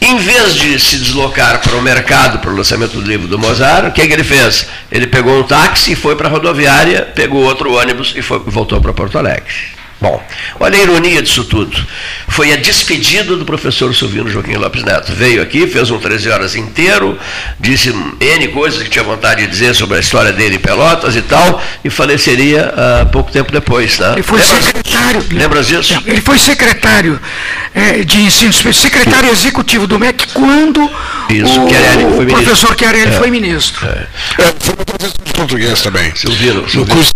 Em 0.00 0.18
vez 0.18 0.54
de 0.54 0.78
se 0.78 0.96
deslocar 0.98 1.60
para 1.60 1.74
o 1.76 1.82
mercado 1.82 2.38
para 2.38 2.50
o 2.50 2.56
lançamento 2.56 2.92
do 2.92 3.06
livro 3.08 3.26
do 3.26 3.38
Mozart, 3.38 3.86
o 3.88 3.92
que, 3.92 4.06
que 4.06 4.12
ele 4.12 4.24
fez? 4.24 4.66
Ele 4.92 5.06
pegou 5.06 5.38
um 5.38 5.42
táxi 5.42 5.92
e 5.92 5.96
foi 5.96 6.14
para 6.14 6.28
a 6.28 6.30
rodoviária, 6.30 7.02
pegou 7.14 7.42
outro 7.42 7.72
ônibus 7.72 8.12
e 8.16 8.22
foi- 8.22 8.42
voltou 8.46 8.80
para 8.80 8.92
Porto 8.92 9.18
Alegre. 9.18 9.52
Bom, 10.00 10.22
olha 10.60 10.78
a 10.78 10.82
ironia 10.82 11.22
disso 11.22 11.44
tudo. 11.44 11.76
Foi 12.28 12.52
a 12.52 12.56
despedida 12.56 13.36
do 13.36 13.44
professor 13.44 13.94
Silvino 13.94 14.28
Joaquim 14.28 14.54
Lopes 14.54 14.82
Neto. 14.82 15.12
Veio 15.12 15.40
aqui, 15.40 15.66
fez 15.66 15.90
um 15.90 15.98
13 15.98 16.30
horas 16.30 16.56
inteiro, 16.56 17.18
disse 17.60 17.90
N 18.20 18.48
coisas 18.48 18.82
que 18.82 18.90
tinha 18.90 19.04
vontade 19.04 19.42
de 19.42 19.48
dizer 19.48 19.74
sobre 19.74 19.96
a 19.96 20.00
história 20.00 20.32
dele 20.32 20.56
em 20.56 20.58
Pelotas 20.58 21.16
e 21.16 21.22
tal, 21.22 21.62
e 21.84 21.90
faleceria 21.90 22.72
uh, 22.74 23.06
pouco 23.10 23.30
tempo 23.30 23.52
depois. 23.52 23.98
Né? 23.98 24.12
Ele 24.14 24.22
foi 24.22 24.38
Lembra 24.38 24.62
secretário. 24.62 25.24
Lembras 25.30 25.66
disso? 25.68 26.02
Ele 26.06 26.20
foi 26.20 26.38
secretário 26.38 27.20
é, 27.74 28.04
de 28.04 28.20
ensino 28.20 28.52
secretário 28.52 29.30
executivo 29.30 29.86
do 29.86 29.98
MEC 29.98 30.28
quando 30.32 30.90
Isso, 31.28 31.60
o, 31.60 31.68
Chiarelli 31.68 32.16
foi 32.16 32.26
professor 32.26 32.76
Chiarelli 32.76 33.14
é. 33.14 33.18
foi 33.18 33.30
ministro. 33.30 33.86
É. 33.86 34.06
É, 34.38 34.54
foi 34.58 34.76
professor 34.76 35.24
de 35.24 35.32
português 35.32 35.80
também. 35.82 36.14
Silvino. 36.14 36.66
No 36.74 36.86
curso 36.86 37.14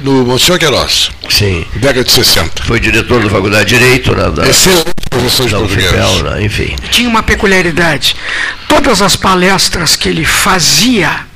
do, 0.00 0.24
do 0.24 0.38
Senhor 0.38 0.58
Queiroz. 0.58 1.10
Sim. 1.28 1.66
Década 1.74 2.04
de 2.04 2.12
60. 2.12 2.62
Foi 2.64 2.80
diretor 2.80 3.22
da 3.22 3.30
Faculdade 3.30 3.70
de 3.70 3.78
Direito. 3.78 4.14
Né, 4.14 4.30
da, 4.30 4.46
Excelente 4.48 4.92
professor 5.10 5.46
de 5.46 5.54
português. 5.54 5.90
UFPEL, 5.90 6.22
né, 6.24 6.44
enfim. 6.44 6.76
Tinha 6.90 7.08
uma 7.08 7.22
peculiaridade. 7.22 8.16
Todas 8.68 9.02
as 9.02 9.16
palestras 9.16 9.96
que 9.96 10.08
ele 10.08 10.24
fazia 10.24 11.26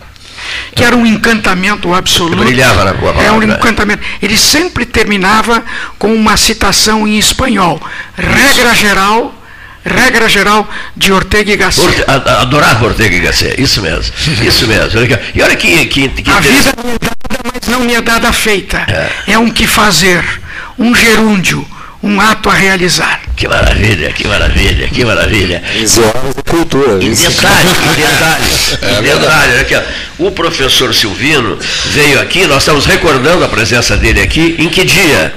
que 0.74 0.84
era 0.84 0.96
um 0.96 1.06
encantamento 1.06 1.92
absoluto. 1.94 2.36
Brilhava 2.36 2.84
na 2.84 2.92
boa 2.92 3.12
É 3.22 3.32
um 3.32 3.42
encantamento. 3.42 4.02
Ele 4.22 4.36
sempre 4.36 4.84
terminava 4.84 5.64
com 5.98 6.14
uma 6.14 6.36
citação 6.36 7.06
em 7.06 7.18
espanhol. 7.18 7.80
Regra 8.16 8.74
geral, 8.74 9.34
regra 9.86 10.28
geral 10.28 10.68
de 10.94 11.12
Ortega 11.12 11.52
y 11.52 11.56
Gasset. 11.56 11.84
Orte, 11.84 12.04
adorava 12.08 12.86
Ortega 12.86 13.16
y 13.16 13.20
Gasset, 13.20 13.60
isso 13.60 13.80
mesmo. 13.80 14.12
Isso 14.46 14.66
mesmo. 14.66 15.00
E 15.34 15.42
olha 15.42 15.56
que. 15.56 15.86
que, 15.86 16.08
que 16.08 16.30
a 16.30 16.40
vida 16.40 16.72
me 16.84 16.92
é 16.92 16.98
dada, 16.98 17.50
mas 17.54 17.68
não 17.68 17.80
me 17.80 17.94
é 17.94 18.00
dada 18.02 18.32
feita. 18.32 18.78
É, 18.88 19.32
é 19.32 19.38
um 19.38 19.50
que 19.50 19.66
fazer, 19.66 20.22
um 20.78 20.94
gerúndio 20.94 21.66
um 22.02 22.20
ato 22.20 22.48
a 22.48 22.54
realizar. 22.54 23.20
Que 23.34 23.48
maravilha, 23.48 24.12
que 24.12 24.26
maravilha, 24.26 24.88
que 24.88 25.04
maravilha. 25.04 25.62
Visuais 25.72 26.34
de 26.36 26.42
cultura. 26.42 27.02
Em 27.02 27.12
detalhe, 27.12 27.68
em 27.68 27.94
detalhe, 27.96 28.80
é 28.82 29.02
detalhe 29.02 29.60
aqui, 29.60 29.74
o 30.18 30.30
professor 30.30 30.94
Silvino 30.94 31.58
veio 31.92 32.20
aqui, 32.20 32.46
nós 32.46 32.58
estamos 32.62 32.86
recordando 32.86 33.44
a 33.44 33.48
presença 33.48 33.96
dele 33.96 34.20
aqui, 34.20 34.56
em 34.58 34.68
que 34.68 34.84
dia? 34.84 35.34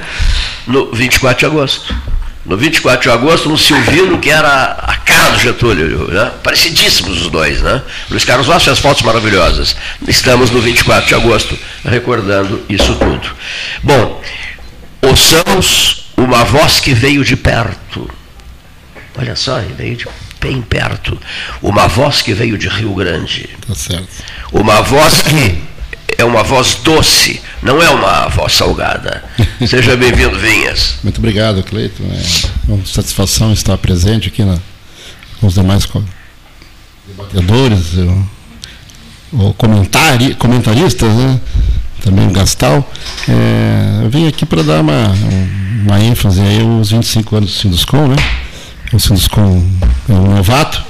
No 0.68 0.92
24 0.94 1.40
de 1.40 1.46
agosto. 1.46 1.94
No 2.50 2.58
24 2.58 3.04
de 3.04 3.16
agosto, 3.16 3.48
um 3.48 3.56
Silvino 3.56 4.18
que 4.18 4.32
era 4.32 4.72
a 4.72 4.96
cara 4.96 5.34
do 5.34 5.40
Getúlio, 5.40 6.08
né? 6.08 6.32
parecidíssimos 6.42 7.22
os 7.22 7.30
dois, 7.30 7.62
né? 7.62 7.80
Luiz 8.10 8.26
Carlos 8.26 8.48
Vaz 8.48 8.64
fez 8.64 8.80
fotos 8.80 9.04
maravilhosas. 9.04 9.76
Estamos 10.08 10.50
no 10.50 10.60
24 10.60 11.08
de 11.08 11.14
agosto 11.14 11.56
recordando 11.86 12.66
isso 12.68 12.96
tudo. 12.96 13.36
Bom, 13.84 14.20
ouçamos 15.00 16.08
uma 16.18 16.44
voz 16.44 16.80
que 16.80 16.92
veio 16.92 17.24
de 17.24 17.38
perto. 17.38 18.10
Olha 19.16 19.36
só, 19.36 19.60
veio 19.78 19.96
de 19.96 20.08
bem 20.42 20.60
perto. 20.60 21.20
Uma 21.62 21.88
voz 21.88 22.24
que 22.24 22.34
veio 22.34 22.58
de 22.58 22.68
Rio 22.68 22.96
Grande. 22.96 23.48
Tá 23.68 23.76
certo. 23.76 24.08
Uma 24.52 24.82
voz 24.82 25.22
que 25.22 25.69
é 26.20 26.26
uma 26.26 26.44
voz 26.44 26.76
doce, 26.84 27.42
não 27.64 27.82
é 27.82 27.90
uma 27.90 28.28
voz 28.28 28.54
salgada. 28.54 29.24
Seja 29.66 29.96
bem-vindo, 29.96 30.38
Vinhas. 30.38 30.98
Muito 31.02 31.18
obrigado, 31.18 31.64
Cleiton. 31.64 32.04
É 32.04 32.72
uma 32.74 32.86
satisfação 32.86 33.54
estar 33.54 33.78
presente 33.78 34.28
aqui 34.28 34.44
na, 34.44 34.58
com 35.40 35.48
os 35.48 35.54
demais 35.54 35.88
debatedores, 37.08 37.94
ou 39.32 39.54
comentari, 39.54 40.36
comentaristas, 40.36 41.10
né? 41.14 41.40
também 42.04 42.28
o 42.28 42.32
Gastal. 42.32 42.86
É, 43.30 44.04
eu 44.04 44.10
vim 44.10 44.28
aqui 44.28 44.46
para 44.46 44.62
dar 44.62 44.82
uma, 44.82 45.16
uma 45.84 46.02
ênfase 46.02 46.42
aí 46.42 46.62
aos 46.62 46.92
25 46.92 47.36
anos 47.38 47.50
do 47.50 47.56
Sinduscom, 47.56 48.08
né? 48.10 48.18
O 48.92 49.00
Sinduscom 49.00 49.64
é 50.10 50.14
um 50.14 50.36
novato, 50.36 50.84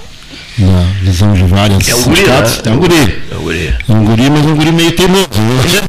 na 0.59 0.81
visão 1.01 1.33
de 1.33 1.43
várias 1.43 1.87
é 1.87 1.95
um 1.95 2.03
guri, 2.03 2.21
né? 2.21 2.43
É 2.65 2.69
um 2.71 2.77
guri. 2.77 3.23
É 3.31 3.35
um 3.35 3.41
guri. 3.41 3.75
É 3.87 3.93
um 3.93 4.05
guri, 4.05 4.29
mas 4.29 4.45
é 4.45 4.47
um 4.47 4.55
guri 4.55 4.71
meio 4.71 4.91
teimoso. 4.91 5.29
Né? 5.33 5.81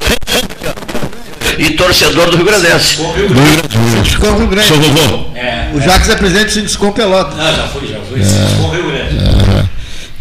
e 1.59 1.71
torcedor 1.71 2.31
do 2.31 2.37
Rio 2.37 2.47
Grande. 2.47 2.67
Do 2.97 3.13
Rio 3.13 3.29
Grande. 3.29 4.17
Do 4.17 4.37
Rio 4.39 4.47
Grande. 4.47 4.69
Sou 4.69 4.81
vovô. 4.81 5.37
É, 5.37 5.71
o 5.75 5.81
Jacques 5.81 6.09
é 6.09 6.17
presidente 6.17 6.47
do 6.47 6.53
Sinduscom 6.53 6.93
Pelota. 6.93 7.37
Não, 7.37 7.57
já 7.57 7.69
fui, 7.69 7.87
já 7.87 7.99
fui. 8.01 8.21
É, 8.21 8.77
Rio 8.77 8.91
Grande. 8.91 9.71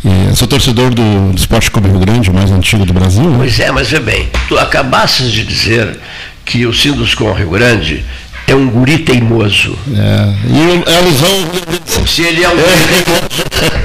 É, 0.06 0.36
sou 0.36 0.47
torcedor 0.47 0.93
do, 0.93 1.32
do 1.32 1.38
Esporte 1.38 1.69
Clube 1.71 1.89
Rio 1.89 2.00
Grande, 2.00 2.30
o 2.30 2.34
mais 2.34 2.52
antigo 2.52 2.86
do 2.86 2.93
Brasil. 2.93 3.23
Né? 3.23 3.36
Pois 3.38 3.60
é, 3.60 3.71
mas 3.71 3.89
vê 3.89 4.00
bem, 4.00 4.30
tu 4.47 4.58
acabasses 4.58 5.32
de 5.32 5.43
dizer 5.43 6.00
que 6.45 6.65
o 6.65 6.73
Sinduscom 6.73 7.34
Rio 7.34 7.50
Grande 7.50 8.06
é 8.47 8.56
um 8.56 8.69
guri 8.69 8.99
teimoso. 8.99 9.78
É, 9.95 10.34
e 10.47 10.91
é 10.91 10.97
alusão. 10.97 12.08
Se 12.08 12.21
ele 12.23 12.43
é 12.43 12.49
um 12.49 12.56
guri 12.56 13.04
teimoso, 13.04 13.43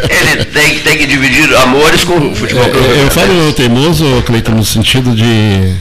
ele 0.09 0.45
tem, 0.47 0.79
tem 0.81 0.99
que 0.99 1.07
dividir 1.07 1.55
amores 1.57 2.05
com 2.05 2.17
o 2.17 2.35
futebol. 2.35 2.65
É, 2.65 3.03
eu 3.03 3.11
falo 3.11 3.53
teimoso, 3.53 4.23
Cleiton, 4.27 4.53
no 4.53 4.65
sentido 4.65 5.15
de. 5.15 5.75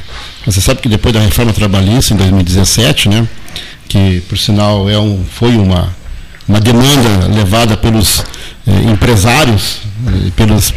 Você 0.46 0.60
sabe 0.60 0.82
que 0.82 0.90
depois 0.90 1.14
da 1.14 1.22
reforma 1.22 1.54
trabalhista, 1.54 2.14
em 2.14 2.18
2017, 2.18 3.08
né, 3.08 3.26
que 3.88 4.22
por 4.28 4.38
sinal 4.38 4.90
é 4.90 5.00
um, 5.00 5.24
foi 5.32 5.56
uma, 5.56 5.96
uma 6.48 6.60
demanda 6.60 7.28
levada 7.34 7.78
pelos 7.78 8.24
eh, 8.68 8.92
empresários, 8.92 9.80
eh, 10.06 10.32
pelos, 10.36 10.74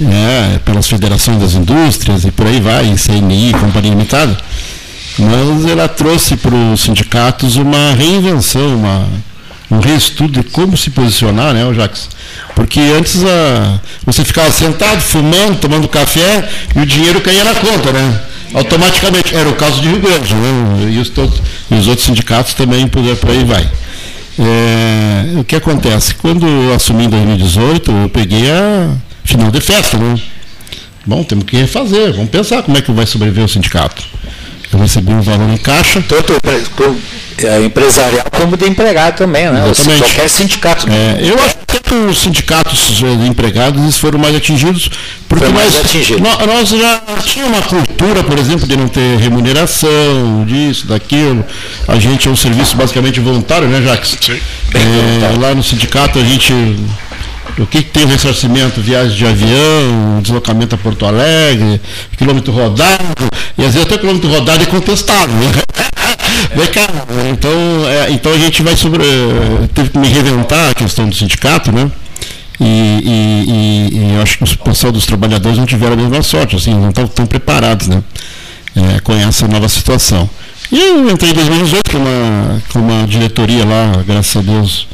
eh, 0.00 0.58
pelas 0.64 0.88
federações 0.88 1.40
das 1.40 1.54
indústrias 1.54 2.24
e 2.24 2.32
por 2.32 2.46
aí 2.46 2.60
vai, 2.60 2.92
CNI, 2.96 3.52
Companhia 3.52 3.90
Limitada 3.90 4.36
mas 5.18 5.66
ela 5.66 5.88
trouxe 5.88 6.36
para 6.36 6.54
os 6.54 6.80
sindicatos 6.80 7.56
uma 7.56 7.92
reinvenção, 7.94 8.76
uma, 8.76 9.08
um 9.70 9.78
reestudo 9.78 10.42
de 10.42 10.48
como 10.50 10.76
se 10.76 10.90
posicionar, 10.90 11.54
né, 11.54 11.62
Jacques? 11.74 12.08
Porque 12.54 12.80
antes 12.80 13.22
a, 13.24 13.80
você 14.04 14.24
ficava 14.24 14.50
sentado, 14.50 15.00
fumando, 15.00 15.58
tomando 15.60 15.88
café 15.88 16.48
e 16.74 16.80
o 16.80 16.86
dinheiro 16.86 17.20
caía 17.20 17.44
na 17.44 17.54
conta, 17.54 17.92
né? 17.92 18.20
Automaticamente. 18.54 19.34
Era 19.34 19.48
o 19.48 19.54
caso 19.54 19.80
de 19.80 19.88
Rio 19.88 20.00
Grande, 20.00 20.34
né? 20.34 20.92
E 20.92 20.98
os, 20.98 21.08
todos, 21.08 21.40
e 21.70 21.74
os 21.74 21.88
outros 21.88 22.06
sindicatos 22.06 22.54
também 22.54 22.86
por, 22.86 23.02
por 23.16 23.30
aí 23.30 23.44
vai. 23.44 23.68
É, 24.38 25.38
o 25.38 25.44
que 25.44 25.56
acontece? 25.56 26.14
Quando 26.14 26.46
eu 26.46 26.74
assumi 26.74 27.04
em 27.04 27.08
2018, 27.08 27.90
eu 27.90 28.08
peguei 28.08 28.50
a 28.50 28.90
final 29.24 29.50
de 29.50 29.60
festa, 29.60 29.96
né? 29.96 30.20
Bom, 31.06 31.22
temos 31.22 31.44
que 31.44 31.56
refazer, 31.56 32.12
vamos 32.12 32.30
pensar 32.30 32.62
como 32.62 32.76
é 32.78 32.80
que 32.80 32.90
vai 32.90 33.06
sobreviver 33.06 33.44
o 33.44 33.48
sindicato. 33.48 34.02
Eu 34.74 34.80
recebi 34.80 35.12
um 35.12 35.20
valor 35.20 35.48
em 35.48 35.56
caixa. 35.56 36.02
Tanto 36.08 36.32
é, 37.38 37.64
empresarial 37.64 38.26
como 38.30 38.56
de 38.56 38.66
empregado 38.66 39.16
também, 39.16 39.50
né? 39.50 39.68
Exatamente. 39.70 40.02
Qualquer 40.02 40.28
sindicato. 40.28 40.86
É, 40.90 41.18
eu 41.22 41.34
acho 41.44 41.56
que 41.66 41.94
os 41.94 42.18
sindicatos 42.18 43.02
eh, 43.02 43.16
de 43.16 43.28
empregados 43.28 43.98
foram 43.98 44.18
mais 44.18 44.34
atingidos, 44.34 44.90
porque 45.28 45.46
mais 45.46 45.74
nós, 45.74 45.84
atingido. 45.84 46.22
nós 46.22 46.68
já 46.68 47.02
tínhamos 47.24 47.58
uma 47.58 47.62
cultura, 47.62 48.22
por 48.22 48.38
exemplo, 48.38 48.66
de 48.66 48.76
não 48.76 48.88
ter 48.88 49.18
remuneração, 49.18 50.44
disso, 50.46 50.86
daquilo. 50.86 51.44
A 51.86 51.96
gente 51.96 52.26
é 52.26 52.30
um 52.30 52.36
serviço 52.36 52.76
basicamente 52.76 53.20
voluntário, 53.20 53.68
né, 53.68 53.82
Jacques? 53.82 54.16
Sim. 54.20 54.40
É, 54.74 55.38
lá 55.40 55.54
no 55.54 55.62
sindicato 55.62 56.18
a 56.18 56.24
gente 56.24 56.52
o 57.58 57.66
que, 57.66 57.82
que 57.82 57.90
tem 57.90 58.04
o 58.04 58.08
ressarcimento? 58.08 58.80
Viagem 58.80 59.16
de 59.16 59.26
avião, 59.26 60.20
deslocamento 60.22 60.74
a 60.74 60.78
Porto 60.78 61.06
Alegre, 61.06 61.80
quilômetro 62.16 62.52
rodado, 62.52 63.28
e 63.56 63.64
às 63.64 63.74
vezes 63.74 63.86
até 63.86 63.98
quilômetro 63.98 64.28
rodado 64.28 64.62
é 64.62 64.66
contestável. 64.66 65.34
Né? 65.36 65.50
então, 67.32 67.50
é, 67.88 68.10
então 68.10 68.32
a 68.32 68.38
gente 68.38 68.62
vai 68.62 68.76
sobre. 68.76 69.04
Teve 69.74 69.90
que 69.90 69.98
me 69.98 70.08
reinventar 70.08 70.70
a 70.70 70.74
questão 70.74 71.08
do 71.08 71.14
sindicato, 71.14 71.70
né? 71.70 71.90
E, 72.60 72.64
e, 72.64 73.50
e, 73.50 74.12
e 74.12 74.22
acho 74.22 74.38
que 74.38 74.44
o 74.44 74.58
pessoal 74.58 74.92
dos 74.92 75.06
trabalhadores 75.06 75.58
não 75.58 75.66
tiveram 75.66 75.94
a 75.94 75.96
mesma 75.96 76.22
sorte, 76.22 76.56
assim, 76.56 76.72
não 76.72 76.90
estão 76.90 77.06
tão 77.06 77.26
preparados 77.26 77.88
né? 77.88 78.02
É, 78.76 79.00
com 79.00 79.12
essa 79.12 79.46
nova 79.48 79.68
situação. 79.68 80.28
E 80.70 80.80
eu 80.80 81.10
entrei 81.10 81.30
em 81.30 81.34
2018 81.34 81.90
com 81.90 81.98
uma, 81.98 82.62
com 82.72 82.78
uma 82.80 83.06
diretoria 83.06 83.64
lá, 83.64 84.02
graças 84.06 84.36
a 84.36 84.40
Deus, 84.40 84.88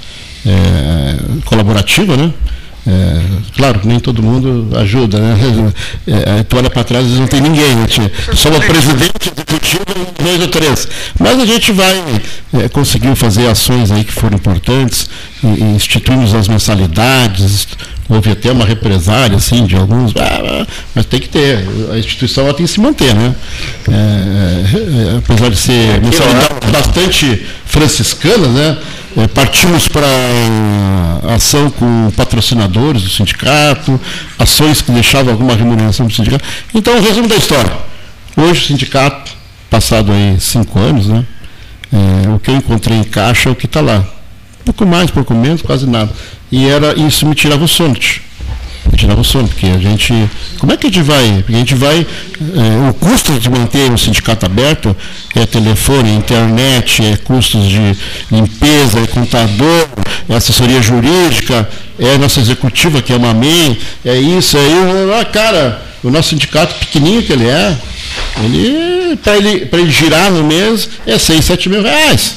é, 0.46 1.16
colaborativa, 1.44 2.16
né? 2.16 2.32
É, 2.86 3.20
claro, 3.56 3.80
nem 3.84 4.00
todo 4.00 4.22
mundo 4.22 4.76
ajuda, 4.78 5.18
né? 5.18 5.36
É, 6.06 6.42
tu 6.42 6.56
olha 6.56 6.68
para 6.68 6.82
trás 6.82 7.06
e 7.06 7.10
não 7.10 7.26
tem 7.26 7.40
ninguém, 7.40 7.76
né? 7.76 7.86
só 8.34 8.48
o 8.48 8.60
presidente, 8.60 9.30
executivo, 9.36 9.84
dois 10.22 10.40
ou 10.40 10.48
três. 10.48 10.88
Mas 11.18 11.38
a 11.38 11.46
gente 11.46 11.72
vai 11.72 12.02
é, 12.54 12.68
conseguir 12.68 13.14
fazer 13.14 13.46
ações 13.48 13.90
aí 13.92 14.02
que 14.02 14.12
foram 14.12 14.36
importantes, 14.36 15.08
e, 15.42 15.46
instituímos 15.46 16.34
as 16.34 16.48
mensalidades, 16.48 17.68
houve 18.08 18.30
até 18.30 18.50
uma 18.50 18.64
represária 18.64 19.36
assim 19.36 19.66
de 19.66 19.76
alguns, 19.76 20.12
ah, 20.16 20.66
mas 20.94 21.06
tem 21.06 21.20
que 21.20 21.28
ter, 21.28 21.64
a 21.92 21.98
instituição 21.98 22.44
ela 22.44 22.54
tem 22.54 22.66
que 22.66 22.72
se 22.72 22.80
manter, 22.80 23.14
né? 23.14 23.34
É, 23.88 23.92
é, 23.92 25.18
apesar 25.18 25.50
de 25.50 25.56
ser 25.56 26.00
mensalidade 26.00 26.72
bastante 26.72 27.46
franciscana, 27.66 28.48
né? 28.48 28.78
É, 29.16 29.26
partimos 29.26 29.88
para 29.88 30.06
ação 31.34 31.70
com 31.70 32.10
patrocinadores 32.16 33.02
do 33.02 33.10
sindicato, 33.10 34.00
ações 34.38 34.80
que 34.80 34.92
deixavam 34.92 35.32
alguma 35.32 35.54
remuneração 35.54 36.06
do 36.06 36.12
sindicato. 36.12 36.44
Então, 36.74 36.96
o 36.96 37.02
resumo 37.02 37.26
da 37.26 37.36
história. 37.36 37.72
Hoje 38.36 38.62
o 38.62 38.66
sindicato, 38.68 39.32
passado 39.68 40.12
aí 40.12 40.38
cinco 40.40 40.78
anos, 40.78 41.06
né, 41.08 41.24
É, 41.92 42.28
o 42.28 42.38
que 42.38 42.52
eu 42.52 42.56
encontrei 42.56 42.96
em 42.96 43.02
caixa 43.02 43.48
é 43.48 43.52
o 43.52 43.56
que 43.56 43.66
está 43.66 43.80
lá. 43.80 44.04
Pouco 44.64 44.86
mais, 44.86 45.10
pouco 45.10 45.34
menos, 45.34 45.60
quase 45.60 45.88
nada. 45.88 46.12
E 46.50 46.68
era 46.68 46.96
isso 46.96 47.26
me 47.26 47.34
tirava 47.34 47.64
o 47.64 47.68
sono. 47.68 47.96
Tirava 48.96 49.20
o 49.20 49.24
sono, 49.24 49.48
porque 49.48 49.66
a 49.66 49.78
gente. 49.78 50.12
Como 50.58 50.72
é 50.72 50.76
que 50.76 50.86
a 50.86 50.90
gente 50.90 51.02
vai? 51.02 51.42
Porque 51.42 51.54
a 51.54 51.58
gente 51.58 51.74
vai. 51.74 51.98
É, 52.00 52.88
o 52.88 52.94
custo 52.94 53.38
de 53.38 53.48
manter 53.48 53.90
um 53.90 53.96
sindicato 53.96 54.44
aberto 54.44 54.96
é 55.34 55.46
telefone, 55.46 56.12
internet, 56.12 57.04
é 57.04 57.16
custos 57.16 57.68
de 57.68 57.96
limpeza, 58.30 59.00
é 59.00 59.06
contador, 59.06 59.88
é 60.28 60.34
assessoria 60.34 60.82
jurídica, 60.82 61.68
é 61.98 62.14
a 62.14 62.18
nossa 62.18 62.40
executiva, 62.40 63.00
que 63.00 63.12
é 63.12 63.16
uma 63.16 63.32
MEI, 63.32 63.78
é 64.04 64.18
isso, 64.18 64.56
é. 64.56 65.20
Ah, 65.20 65.24
cara, 65.24 65.82
o 66.02 66.10
nosso 66.10 66.30
sindicato 66.30 66.74
pequenininho 66.74 67.22
que 67.22 67.32
ele 67.32 67.48
é, 67.48 67.76
ele, 68.42 69.16
para 69.16 69.36
ele, 69.36 69.68
ele 69.70 69.90
girar 69.90 70.30
no 70.30 70.44
mês, 70.44 70.88
é 71.06 71.18
6, 71.18 71.44
7 71.44 71.68
mil 71.68 71.82
reais. 71.82 72.36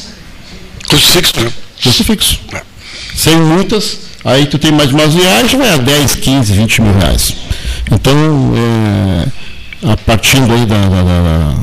Custo 0.88 1.08
fixo, 1.08 1.39
né? 1.39 1.51
Custo 1.82 2.03
fixo. 2.03 2.39
É. 2.53 2.62
Sem 3.15 3.38
multas, 3.38 3.99
aí 4.23 4.45
tu 4.45 4.57
tem 4.57 4.71
mais 4.71 4.91
umas 4.91 5.13
viagens, 5.13 5.53
vai 5.53 5.73
a 5.73 5.77
10, 5.77 6.15
15, 6.15 6.53
20 6.53 6.81
mil 6.81 6.93
reais. 6.93 7.36
Então, 7.91 8.53
é, 8.55 9.91
a 9.91 9.97
partir 9.97 10.39
da, 10.41 10.65
da, 10.65 11.03
da 11.03 11.55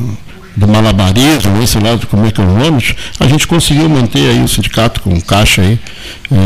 do 0.57 0.69
malabarismo, 0.69 1.63
esse 1.63 1.79
lado 1.79 2.07
como 2.07 2.27
é 2.27 2.31
que 2.31 2.41
é 2.41 2.45
o 2.45 2.79
a 3.19 3.27
gente 3.27 3.47
conseguiu 3.47 3.89
manter 3.89 4.31
aí 4.31 4.43
o 4.43 4.49
sindicato 4.49 5.01
com 5.01 5.19
caixa 5.21 5.63
aí 5.63 5.79
é, 6.31 6.37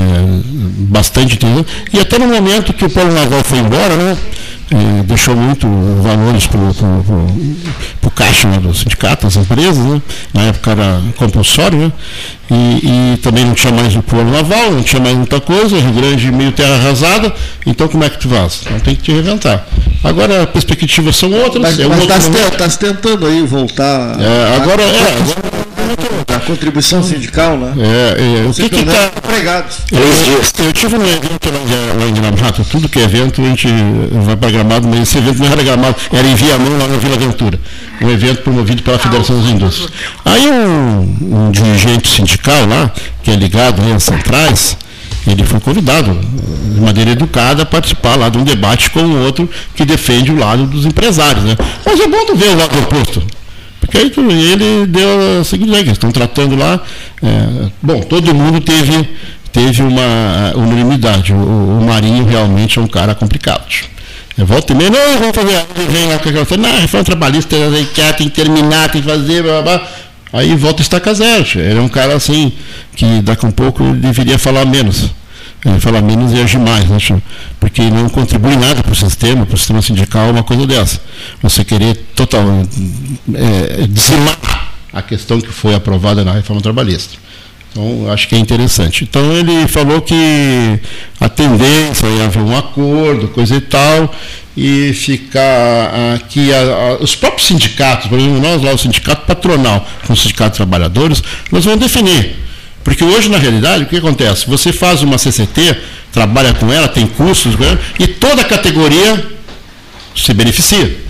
bastante 0.89 1.37
tempo. 1.37 1.67
E 1.93 1.99
até 1.99 2.19
no 2.19 2.29
momento 2.29 2.73
que 2.73 2.85
o 2.85 2.91
Paulo 2.91 3.13
Naval 3.13 3.43
foi 3.43 3.59
embora, 3.59 3.97
né, 3.97 4.17
é, 4.71 5.03
deixou 5.03 5.37
muito 5.37 5.67
valores 6.03 6.47
para 6.47 6.59
o 6.59 8.11
caixa 8.11 8.49
né, 8.49 8.59
do 8.59 8.75
sindicato, 8.75 9.25
das 9.25 9.37
empresas, 9.37 9.85
né, 9.85 10.01
na 10.33 10.43
época 10.43 10.71
era 10.71 11.03
compulsório, 11.17 11.79
né, 11.79 11.93
e, 12.51 13.15
e, 13.15 13.17
também 13.19 13.45
não 13.45 13.55
tinha 13.55 13.73
mais 13.73 13.97
o 13.97 14.03
polo 14.03 14.31
naval, 14.31 14.71
não 14.71 14.83
tinha 14.83 15.01
mais 15.01 15.17
muita 15.17 15.41
coisa, 15.41 15.79
Rio 15.79 15.93
Grande 15.93 16.31
meio 16.31 16.53
terra 16.53 16.75
arrasada, 16.77 17.33
então 17.67 17.89
como 17.89 18.05
é 18.05 18.11
que 18.11 18.19
tu 18.19 18.29
faz? 18.29 18.61
Então 18.65 18.81
tem 18.81 18.95
que 18.95 19.03
te 19.03 19.13
reinventar. 19.13 19.67
Agora 20.03 20.47
perspectivas 20.47 21.17
são 21.17 21.33
outras. 21.33 21.63
Mas 21.63 21.81
é 21.81 21.87
um 21.87 21.99
está 21.99 22.51
tá 22.51 22.69
se 22.69 22.79
tentando 22.79 23.27
aí 23.27 23.43
voltar. 23.43 24.21
É, 24.21 24.57
agora, 24.57 24.83
é, 24.83 24.87
agora 24.87 25.74
a 26.35 26.41
contribuição 26.41 27.03
sindical, 27.03 27.57
né? 27.57 27.75
É, 27.79 28.45
é, 28.45 28.49
o 28.49 28.53
que 28.53 28.63
está 28.63 29.13
empregados. 29.17 29.79
Eu, 29.91 30.65
eu 30.65 30.73
tive 30.73 30.97
um 30.97 31.07
evento 31.07 31.49
lá 31.51 32.07
em 32.07 32.15
Gramado, 32.15 32.65
tudo 32.65 32.89
que 32.89 32.99
é 32.99 33.03
evento, 33.03 33.41
a 33.41 33.45
gente 33.45 33.69
vai 34.25 34.37
para 34.37 34.51
Gramado, 34.51 34.89
mas 34.89 35.01
esse 35.01 35.19
evento 35.19 35.39
não 35.39 35.47
era 35.47 35.63
Gramado, 35.63 35.97
era 36.13 36.27
em 36.27 36.35
Viamão, 36.35 36.79
lá 36.79 36.87
na 36.87 36.97
Vila 36.99 37.17
Ventura. 37.17 37.61
Um 38.01 38.11
evento 38.11 38.43
promovido 38.43 38.83
pela 38.83 38.99
Federação 38.99 39.41
das 39.41 39.51
Indústrias. 39.51 39.91
Aí 40.25 40.49
um, 40.49 41.47
um 41.47 41.51
dirigente 41.51 42.09
sindical 42.09 42.67
lá, 42.67 42.91
que 43.23 43.31
é 43.31 43.37
ligado 43.37 43.81
às 43.95 44.03
centrais, 44.03 44.77
ele 45.27 45.43
foi 45.43 45.59
convidado, 45.59 46.19
de 46.75 46.81
maneira 46.81 47.13
educada, 47.13 47.63
a 47.63 47.67
participar 47.67 48.17
lá 48.17 48.29
de 48.29 48.37
um 48.37 48.45
debate 48.45 48.91
com 48.91 49.01
o 49.01 49.25
outro 49.25 49.49
que 49.75 49.85
defende 49.85 50.31
o 50.31 50.39
lado 50.39 50.67
dos 50.67 50.85
empresários. 50.85 51.45
Né? 51.45 51.57
Mas 51.85 51.99
é 51.99 52.07
bom 52.07 52.35
ver 52.35 52.51
o 52.51 52.57
lado 52.57 52.79
oposto. 52.79 53.23
Porque 53.95 54.21
aí 54.21 54.53
ele 54.53 54.87
deu 54.89 55.41
a 55.41 55.45
seguinte 55.45 55.69
ideia, 55.69 55.93
estão 55.93 56.11
tratando 56.11 56.57
lá. 56.57 56.81
É, 57.23 57.69
bom, 57.81 58.01
todo 58.01 58.35
mundo 58.35 58.61
teve, 58.61 59.09
teve 59.53 59.83
uma 59.83 60.53
unanimidade. 60.57 61.33
O, 61.33 61.37
o 61.37 61.87
Marinho 61.87 62.25
realmente 62.25 62.79
é 62.79 62.83
um 62.83 62.89
cara 62.89 63.15
complicado. 63.15 63.65
Eu 64.37 64.47
volto 64.47 64.73
e 64.73 64.75
meia, 64.75 64.91
não, 64.91 65.19
vamos 65.21 65.35
fazer. 65.35 65.65
Vem 65.91 66.07
lá 66.09 66.19
com 66.19 66.29
aquela 66.29 66.45
coisa, 66.45 66.61
não, 66.61 66.81
reforma 66.81 67.05
trabalhista, 67.05 67.57
tem 68.19 68.29
que 68.29 68.35
terminar, 68.35 68.91
tem 68.91 69.01
que 69.01 69.09
fazer, 69.09 69.45
blá, 69.45 69.63
blá, 69.63 69.79
blá. 69.79 69.89
Aí 70.33 70.57
volta 70.57 70.81
a 70.81 70.83
estaca 70.83 71.15
zero. 71.15 71.47
Ele 71.55 71.79
é 71.79 71.81
um 71.81 71.89
cara 71.89 72.17
assim, 72.17 72.53
que 72.97 73.23
daqui 73.23 73.47
a 73.47 73.49
um 73.49 73.53
pouco 73.53 73.85
deveria 73.93 74.37
falar 74.37 74.65
menos. 74.65 75.09
Ele 75.65 75.81
fala 75.81 76.03
menos 76.03 76.33
e 76.33 76.41
agir 76.41 76.59
mais, 76.59 76.89
né, 76.91 76.99
porque 77.59 77.83
não 77.83 78.09
contribui 78.11 78.55
nada 78.55 78.83
para 78.83 78.93
o 78.93 78.95
sistema, 78.95 79.47
para 79.47 79.55
o 79.55 79.59
sistema 79.59 79.81
sindical, 79.81 80.31
uma 80.31 80.43
coisa 80.43 80.67
dessa. 80.67 81.01
Você 81.43 81.65
querer 81.65 81.95
total, 82.15 82.43
é, 83.35 83.87
dizimar 83.87 84.75
a 84.93 85.01
questão 85.01 85.41
que 85.41 85.49
foi 85.49 85.75
aprovada 85.75 86.23
na 86.23 86.33
reforma 86.33 86.61
trabalhista. 86.61 87.17
Então, 87.73 88.13
acho 88.13 88.29
que 88.29 88.37
é 88.37 88.39
interessante. 88.39 89.05
Então, 89.05 89.33
ele 89.33 89.67
falou 89.67 90.01
que 90.03 90.15
a 91.19 91.29
tendência 91.29 92.07
é 92.07 92.25
haver 92.25 92.43
um 92.43 92.57
acordo, 92.57 93.29
coisa 93.29 93.57
e 93.57 93.61
tal, 93.61 94.15
e 94.57 94.93
ficar 94.93 96.15
aqui, 96.15 96.53
a, 96.53 96.59
a, 96.59 97.03
os 97.03 97.17
próprios 97.17 97.49
sindicatos, 97.49 98.07
por 98.07 98.19
exemplo, 98.19 98.41
nós 98.41 98.63
lá, 98.63 98.73
o 98.73 98.79
sindicato 98.79 99.27
patronal 99.27 99.85
com 100.07 100.13
o 100.13 100.17
sindicato 100.17 100.51
de 100.51 100.57
trabalhadores, 100.59 101.23
nós 101.51 101.65
vamos 101.65 101.81
definir 101.81 102.44
porque 102.85 103.03
hoje, 103.03 103.31
na 103.31 103.39
realidade, 103.39 103.85
o 103.85 103.87
que 103.87 103.97
acontece? 103.97 104.47
Você 104.47 104.71
faz 104.71 105.03
uma 105.03 105.17
CCT, 105.17 105.75
trabalha 106.13 106.53
com 106.53 106.71
ela, 106.71 106.87
tem 106.87 107.07
cursos, 107.07 107.55
e 107.99 108.07
toda 108.07 108.45
categoria 108.45 109.27
se 110.15 110.35
beneficia. 110.35 111.03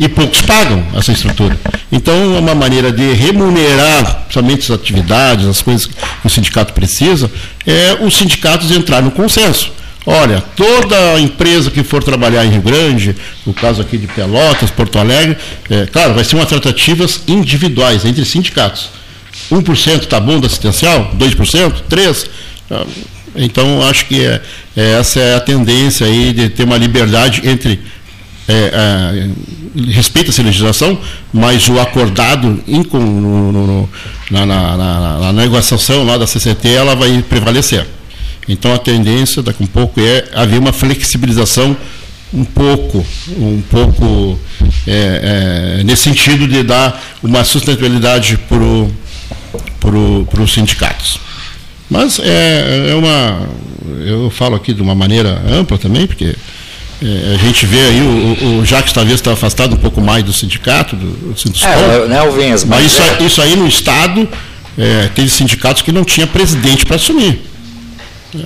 E 0.00 0.08
poucos 0.08 0.42
pagam 0.42 0.84
essa 0.96 1.12
estrutura. 1.12 1.56
Então, 1.92 2.34
é 2.34 2.40
uma 2.40 2.56
maneira 2.56 2.90
de 2.90 3.12
remunerar 3.12 4.26
somente 4.30 4.62
as 4.64 4.70
atividades, 4.72 5.46
as 5.46 5.62
coisas 5.62 5.86
que 5.86 5.94
o 6.24 6.28
sindicato 6.28 6.72
precisa, 6.72 7.30
é 7.64 7.98
os 8.00 8.16
sindicatos 8.16 8.72
entrar 8.72 9.00
no 9.00 9.12
consenso. 9.12 9.70
Olha, 10.04 10.42
toda 10.56 11.20
empresa 11.20 11.70
que 11.70 11.84
for 11.84 12.02
trabalhar 12.02 12.44
em 12.44 12.50
Rio 12.50 12.62
Grande, 12.62 13.14
no 13.46 13.54
caso 13.54 13.80
aqui 13.80 13.96
de 13.96 14.08
Pelotas, 14.08 14.72
Porto 14.72 14.98
Alegre, 14.98 15.36
é, 15.70 15.86
claro, 15.86 16.14
vai 16.14 16.24
ser 16.24 16.34
uma 16.34 16.44
tratativas 16.44 17.22
individuais 17.28 18.04
entre 18.04 18.24
sindicatos 18.24 19.01
1% 19.50 20.02
está 20.02 20.20
bom 20.20 20.40
da 20.40 20.46
assistencial? 20.46 21.12
2%? 21.18 21.82
3%? 21.90 22.28
Ah, 22.70 22.84
então, 23.34 23.82
acho 23.88 24.06
que 24.06 24.24
é, 24.24 24.42
é, 24.76 24.92
essa 24.98 25.20
é 25.20 25.34
a 25.34 25.40
tendência 25.40 26.06
aí 26.06 26.32
de 26.32 26.48
ter 26.48 26.64
uma 26.64 26.76
liberdade 26.76 27.42
entre. 27.48 27.80
É, 28.48 29.28
respeita-se 29.88 30.40
a 30.40 30.44
legislação, 30.44 30.98
mas 31.32 31.68
o 31.68 31.78
acordado 31.78 32.62
no, 32.66 33.52
no, 33.52 33.88
na, 34.30 34.44
na, 34.44 34.76
na, 34.76 35.18
na, 35.20 35.32
negociação 35.32 36.04
lá 36.04 36.18
da 36.18 36.26
CCT 36.26 36.68
ela 36.68 36.94
vai 36.94 37.22
prevalecer. 37.22 37.86
Então 38.48 38.74
a 38.74 38.78
tendência 38.78 39.42
daqui 39.42 39.62
a 39.62 39.64
um 39.64 39.68
pouco 39.68 40.00
é 40.00 40.24
haver 40.34 40.58
uma 40.58 40.72
flexibilização 40.72 41.76
um 42.34 42.44
pouco, 42.44 43.06
um 43.38 43.62
pouco 43.70 44.38
é, 44.86 45.78
é, 45.78 45.84
nesse 45.84 46.02
sentido 46.02 46.48
de 46.48 46.62
dar 46.62 47.00
uma 47.22 47.44
sustentabilidade 47.44 48.38
para 48.48 48.58
o 48.58 48.90
para 49.80 50.42
os 50.42 50.52
sindicatos. 50.52 51.18
Mas 51.90 52.18
é, 52.18 52.90
é 52.90 52.94
uma. 52.94 53.48
Eu 54.06 54.30
falo 54.30 54.56
aqui 54.56 54.72
de 54.72 54.80
uma 54.80 54.94
maneira 54.94 55.42
ampla 55.48 55.76
também, 55.76 56.06
porque 56.06 56.34
é, 57.02 57.34
a 57.34 57.38
gente 57.38 57.66
vê 57.66 57.80
aí, 57.80 58.00
o, 58.00 58.60
o 58.60 58.64
Jacques 58.64 58.92
talvez 58.92 59.16
está 59.16 59.32
afastado 59.32 59.74
um 59.74 59.78
pouco 59.78 60.00
mais 60.00 60.22
do 60.24 60.32
sindicato, 60.32 60.94
do, 60.96 61.32
do 61.32 61.38
sindicato. 61.38 61.78
É, 61.78 62.08
né, 62.08 62.18
mas, 62.24 62.64
mas 62.64 62.86
isso, 62.86 63.02
é... 63.02 63.22
isso, 63.24 63.42
aí 63.42 63.56
no 63.56 63.66
Estado, 63.66 64.28
é, 64.78 65.08
tem 65.14 65.26
sindicatos 65.28 65.82
que 65.82 65.90
não 65.90 66.04
tinha 66.04 66.26
presidente 66.26 66.86
para 66.86 66.96
assumir. 66.96 67.42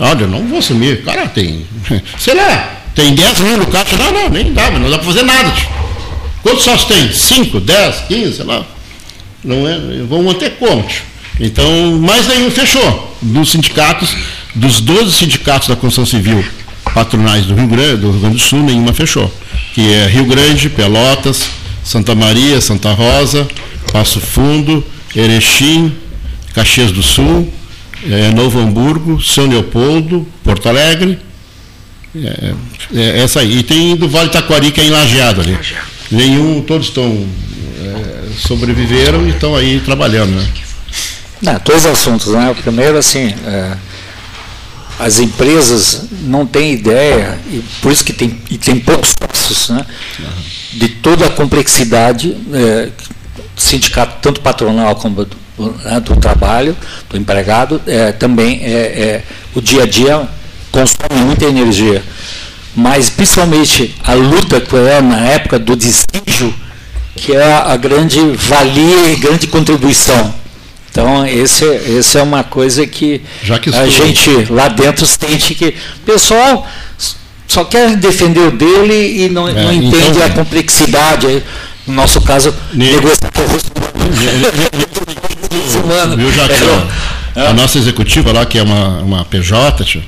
Olha, 0.00 0.22
eu 0.22 0.28
não 0.28 0.46
vou 0.48 0.58
assumir. 0.58 1.04
Cara, 1.04 1.28
tem. 1.28 1.66
Sei 2.18 2.34
lá, 2.34 2.80
tem 2.94 3.14
10 3.14 3.40
mil 3.40 3.58
no 3.58 3.66
caixa. 3.66 3.96
Não, 3.96 4.10
não, 4.10 4.28
nem 4.30 4.52
dá, 4.52 4.70
não 4.70 4.90
dá 4.90 4.98
para 4.98 5.06
fazer 5.06 5.22
nada. 5.22 5.52
Quantos 6.42 6.64
sócios 6.64 6.84
tem? 6.84 7.12
5, 7.12 7.60
10, 7.60 7.96
15, 8.08 8.36
sei 8.36 8.44
lá. 8.44 8.64
Não 9.46 9.66
é, 9.66 10.02
vão 10.02 10.24
manter 10.24 10.56
como? 10.58 10.84
Então, 11.40 11.98
mais 12.00 12.26
nenhum 12.26 12.50
fechou. 12.50 13.16
Dos 13.22 13.50
sindicatos, 13.52 14.14
dos 14.54 14.80
12 14.80 15.12
sindicatos 15.12 15.68
da 15.68 15.76
construção 15.76 16.04
civil 16.04 16.44
patronais 16.92 17.46
do 17.46 17.54
Rio 17.54 17.68
Grande, 17.68 17.96
do 18.00 18.10
Rio 18.10 18.20
Grande 18.20 18.36
do 18.36 18.40
Sul, 18.42 18.62
nenhuma 18.62 18.92
fechou. 18.92 19.32
Que 19.72 19.92
é 19.92 20.06
Rio 20.08 20.24
Grande, 20.24 20.68
Pelotas, 20.68 21.48
Santa 21.84 22.14
Maria, 22.14 22.60
Santa 22.60 22.92
Rosa, 22.92 23.46
Passo 23.92 24.20
Fundo, 24.20 24.84
Erechim, 25.14 25.92
Caxias 26.52 26.90
do 26.90 27.02
Sul, 27.02 27.52
é, 28.10 28.32
Novo 28.32 28.58
Hamburgo, 28.58 29.22
São 29.22 29.46
Leopoldo, 29.46 30.26
Porto 30.42 30.68
Alegre. 30.68 31.18
É, 32.14 32.54
é, 32.94 33.20
essa 33.20 33.40
aí. 33.40 33.58
E 33.58 33.62
tem 33.62 33.94
do 33.94 34.08
Vale 34.08 34.30
Taquari, 34.30 34.72
que 34.72 34.80
é 34.80 34.84
em 34.84 34.90
Lajeado 34.90 35.42
ali. 35.42 35.56
Nenhum, 36.10 36.62
todos 36.62 36.88
estão 36.88 37.26
é, 37.86 38.28
sobreviveram 38.38 39.26
e 39.26 39.30
estão 39.30 39.54
aí 39.54 39.80
trabalhando. 39.80 40.30
Né? 40.30 40.48
Não, 41.40 41.60
dois 41.64 41.84
assuntos, 41.86 42.32
né? 42.32 42.50
O 42.50 42.54
primeiro, 42.54 42.96
assim, 42.96 43.34
é, 43.46 43.76
as 44.98 45.18
empresas 45.18 46.06
não 46.22 46.46
têm 46.46 46.72
ideia, 46.72 47.38
e 47.46 47.62
por 47.82 47.92
isso 47.92 48.04
que 48.04 48.12
tem, 48.12 48.40
e 48.50 48.56
tem 48.56 48.80
poucos 48.80 49.12
passos, 49.14 49.68
né? 49.68 49.84
De 50.72 50.88
toda 50.88 51.26
a 51.26 51.30
complexidade, 51.30 52.36
é, 52.52 52.88
sindicato, 53.56 54.16
tanto 54.22 54.40
patronal 54.40 54.96
como 54.96 55.24
do, 55.24 55.36
né, 55.84 56.00
do 56.00 56.16
trabalho, 56.16 56.76
do 57.08 57.16
empregado, 57.16 57.80
é, 57.86 58.12
também 58.12 58.60
é, 58.62 58.68
é, 58.68 59.22
o 59.54 59.60
dia 59.60 59.82
a 59.82 59.86
dia 59.86 60.28
consome 60.70 61.20
muita 61.24 61.44
energia. 61.46 62.02
Mas 62.74 63.08
principalmente 63.08 63.94
a 64.04 64.12
luta 64.12 64.60
que 64.60 64.76
é 64.76 65.00
na 65.00 65.20
época 65.20 65.58
do 65.58 65.74
despejo, 65.74 66.52
que 67.16 67.34
é 67.34 67.52
a 67.52 67.76
grande 67.76 68.20
valia 68.36 69.12
e 69.12 69.16
grande 69.16 69.46
contribuição. 69.46 70.34
Então, 70.90 71.26
esse, 71.26 71.64
esse 71.64 72.18
é 72.18 72.22
uma 72.22 72.42
coisa 72.44 72.86
que, 72.86 73.20
que 73.60 73.74
a 73.74 73.86
gente 73.86 74.50
lá 74.50 74.68
dentro 74.68 75.04
sente 75.04 75.54
que 75.54 75.74
o 75.96 76.00
pessoal 76.06 76.66
só 77.46 77.64
quer 77.64 77.96
defender 77.96 78.40
o 78.40 78.50
dele 78.50 79.24
e 79.24 79.28
não, 79.28 79.48
é, 79.48 79.52
não 79.52 79.72
entende 79.72 80.10
então, 80.10 80.26
a 80.26 80.30
complexidade. 80.30 81.42
No 81.86 81.94
nosso 81.94 82.20
caso, 82.20 82.54
negociar 82.72 83.30
Viu, 86.16 86.30
já 86.32 86.48
que 86.48 87.40
a, 87.40 87.50
a 87.50 87.52
nossa 87.52 87.78
executiva 87.78 88.32
lá, 88.32 88.46
que 88.46 88.58
é 88.58 88.62
uma, 88.62 88.98
uma 89.00 89.24
PJ, 89.24 90.02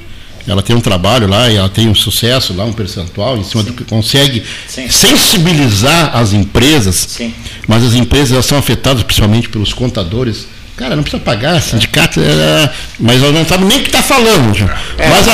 ela 0.48 0.62
tem 0.62 0.74
um 0.74 0.80
trabalho 0.80 1.28
lá 1.28 1.50
e 1.50 1.56
ela 1.56 1.68
tem 1.68 1.88
um 1.88 1.94
sucesso 1.94 2.54
lá, 2.54 2.64
um 2.64 2.72
percentual 2.72 3.36
em 3.36 3.44
cima 3.44 3.62
Sim. 3.62 3.68
do 3.68 3.74
que 3.74 3.84
consegue 3.84 4.42
Sim. 4.66 4.88
sensibilizar 4.88 6.16
as 6.16 6.32
empresas, 6.32 6.96
Sim. 6.96 7.34
mas 7.66 7.84
as 7.84 7.94
empresas 7.94 8.46
são 8.46 8.56
afetadas 8.56 9.02
principalmente 9.02 9.48
pelos 9.50 9.74
contadores. 9.74 10.46
Cara, 10.74 10.96
não 10.96 11.02
precisa 11.02 11.22
pagar, 11.22 11.60
sindicato, 11.60 12.20
é, 12.20 12.70
mas 12.98 13.22
ela 13.22 13.32
não 13.32 13.44
sabe 13.44 13.64
nem 13.66 13.78
o 13.78 13.82
que 13.82 13.88
está 13.88 14.02
falando. 14.02 14.56
É, 14.96 15.08
mas 15.08 15.26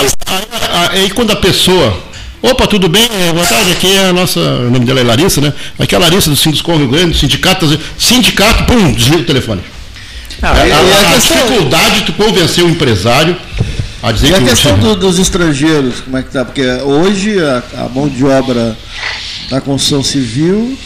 aí 0.90 1.11
quando 1.11 1.31
a 1.31 1.37
pessoa 1.37 2.03
Opa, 2.42 2.66
tudo 2.66 2.90
bem? 2.90 3.09
É, 3.11 3.33
boa 3.33 3.46
tarde, 3.46 3.72
aqui 3.72 3.90
é 3.96 4.09
a 4.11 4.12
nossa. 4.12 4.38
O 4.38 4.70
nome 4.70 4.85
dela 4.85 5.00
é 5.00 5.03
Larissa, 5.03 5.40
né? 5.40 5.50
Aqui 5.79 5.94
é 5.94 5.98
a 5.98 6.00
Larissa 6.03 6.29
do 6.29 6.37
Sinduscom 6.37 6.77
Rio 6.77 6.88
Grande, 6.88 7.16
sindicato, 7.16 7.81
sindicato, 7.98 8.64
pum, 8.64 8.92
desliga 8.92 9.22
o 9.22 9.24
telefone. 9.24 9.62
Não, 10.42 10.50
a, 10.50 10.53
a, 10.53 11.14
a, 11.14 11.16
dificuldade 11.16 12.03
de 12.03 12.12
convencer 12.12 12.62
o 12.62 12.68
empresário 12.68 13.35
a 14.04 14.12
dizer 14.12 14.32
e 14.32 14.34
a 14.34 14.40
questão 14.42 14.78
do, 14.78 14.94
dos 14.94 15.18
estrangeiros, 15.18 16.02
como 16.02 16.18
é 16.18 16.22
que 16.22 16.30
tá? 16.30 16.44
Porque 16.44 16.62
hoje 16.82 17.40
a, 17.42 17.62
a 17.78 17.88
mão 17.88 18.06
de 18.06 18.22
obra 18.22 18.76
da 19.48 19.62
construção 19.62 20.02
civil 20.02 20.76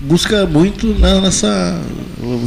busca 0.00 0.44
muito 0.44 0.88
né, 0.88 1.20
nessa 1.20 1.80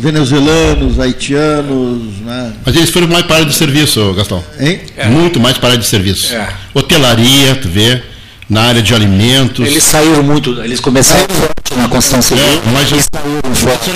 venezuelanos, 0.02 1.00
haitianos, 1.00 2.20
né? 2.20 2.54
Mas 2.66 2.76
eles 2.76 2.90
foram 2.90 3.08
mais 3.08 3.26
para 3.26 3.36
a 3.36 3.40
área 3.40 3.50
de 3.50 3.56
serviço, 3.56 4.14
Gastão. 4.14 4.44
Hein? 4.60 4.82
É. 4.98 5.08
Muito 5.08 5.40
mais 5.40 5.58
para 5.58 5.70
a 5.70 5.72
área 5.72 5.82
de 5.82 5.88
serviço. 5.88 6.36
É. 6.36 6.50
Hotelaria, 6.74 7.56
tu 7.56 7.70
vê 7.70 8.04
na 8.50 8.64
área 8.64 8.82
de 8.82 8.94
alimentos. 8.94 9.66
Eles 9.66 9.84
saíram 9.84 10.22
muito, 10.22 10.62
eles 10.62 10.82
começaram 10.82 11.26
forte 11.30 11.76
na 11.78 11.88
construção 11.88 12.22
civil, 12.22 12.44
é, 12.44 12.72
mas 12.74 12.92
eles 12.92 13.06
saíram 13.14 13.56
forte. 13.56 13.92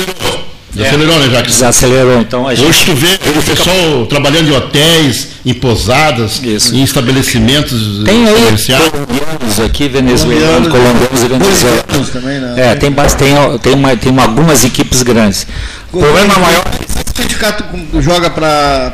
Desacelerou, 0.73 1.19
né, 1.19 1.29
Jacques? 1.29 1.53
Desacelerou, 1.53 2.21
então 2.21 2.47
a 2.47 2.55
gente... 2.55 2.67
Hoje 2.67 2.85
tu 2.85 2.95
vê 2.95 3.19
o 3.37 3.43
pessoal 3.43 4.05
trabalhando 4.07 4.49
em 4.49 4.55
hotéis, 4.55 5.27
em 5.45 5.53
pousadas, 5.53 6.41
Isso. 6.41 6.73
em 6.73 6.81
estabelecimentos 6.83 8.03
Tem 8.05 8.25
aí 8.25 8.35
colombianos 8.35 9.59
aqui, 9.59 9.89
venezuelanos, 9.89 10.69
colombianos 10.69 11.23
e 11.23 11.27
venezuelanos. 11.27 12.09
Também, 12.11 12.39
né? 12.39 12.53
É, 12.57 12.75
tem, 12.75 12.91
tem, 12.91 13.59
tem, 13.59 13.73
uma, 13.73 13.97
tem 13.97 14.11
uma, 14.11 14.23
algumas 14.23 14.63
equipes 14.63 15.03
grandes. 15.03 15.45
O 15.91 15.99
problema 15.99 16.37
maior... 16.39 16.63
O 16.65 17.21
sindicato 17.21 17.63
joga 18.01 18.29
para 18.29 18.93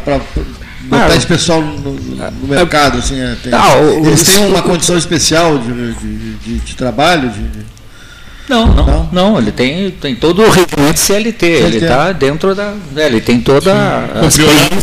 botar 0.87 1.11
ah, 1.11 1.15
esse 1.15 1.27
pessoal 1.27 1.61
no, 1.61 1.93
no 1.93 2.47
mercado, 2.47 2.97
assim, 2.97 3.19
é, 3.19 3.35
tem, 3.43 3.51
não, 3.51 4.07
eles 4.07 4.23
têm 4.23 4.45
uma 4.47 4.61
condição 4.61 4.97
especial 4.97 5.57
de, 5.57 5.93
de, 5.93 6.33
de, 6.35 6.59
de 6.59 6.75
trabalho, 6.75 7.29
de... 7.29 7.76
Não, 8.47 8.65
não, 8.67 8.85
não, 8.85 9.09
não, 9.11 9.37
ele 9.37 9.51
tem, 9.51 9.91
tem 9.91 10.15
todo 10.15 10.41
o 10.41 10.49
regimento 10.49 10.97
CLT, 10.97 11.45
ele 11.45 11.77
está 11.77 12.13
dentro 12.13 12.55
da. 12.55 12.73
Né, 12.93 13.05
ele 13.05 13.19
tem 13.19 13.41
toda 13.41 13.73
as 14.25 14.37
coisas 14.37 14.77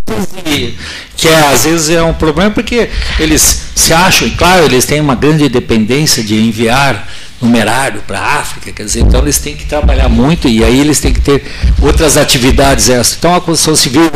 que 1.16 1.28
é, 1.28 1.52
às 1.52 1.64
vezes 1.64 1.88
é 1.90 2.02
um 2.02 2.12
problema 2.12 2.50
porque 2.50 2.90
eles 3.18 3.62
se 3.74 3.92
acham, 3.94 4.28
e 4.28 4.32
claro, 4.32 4.64
eles 4.64 4.84
têm 4.84 5.00
uma 5.00 5.14
grande 5.14 5.48
dependência 5.48 6.22
de 6.22 6.34
enviar 6.34 7.08
numerário 7.40 8.02
para 8.06 8.18
a 8.18 8.40
África, 8.40 8.72
quer 8.72 8.84
dizer, 8.84 9.00
então 9.00 9.20
eles 9.20 9.38
têm 9.38 9.56
que 9.56 9.64
trabalhar 9.64 10.08
muito 10.08 10.48
e 10.48 10.62
aí 10.62 10.80
eles 10.80 11.00
têm 11.00 11.12
que 11.12 11.20
ter 11.20 11.44
outras 11.80 12.16
atividades 12.16 12.88
essas. 12.88 13.16
Então 13.16 13.34
a 13.34 13.40
construção 13.40 13.74
civil, 13.76 14.10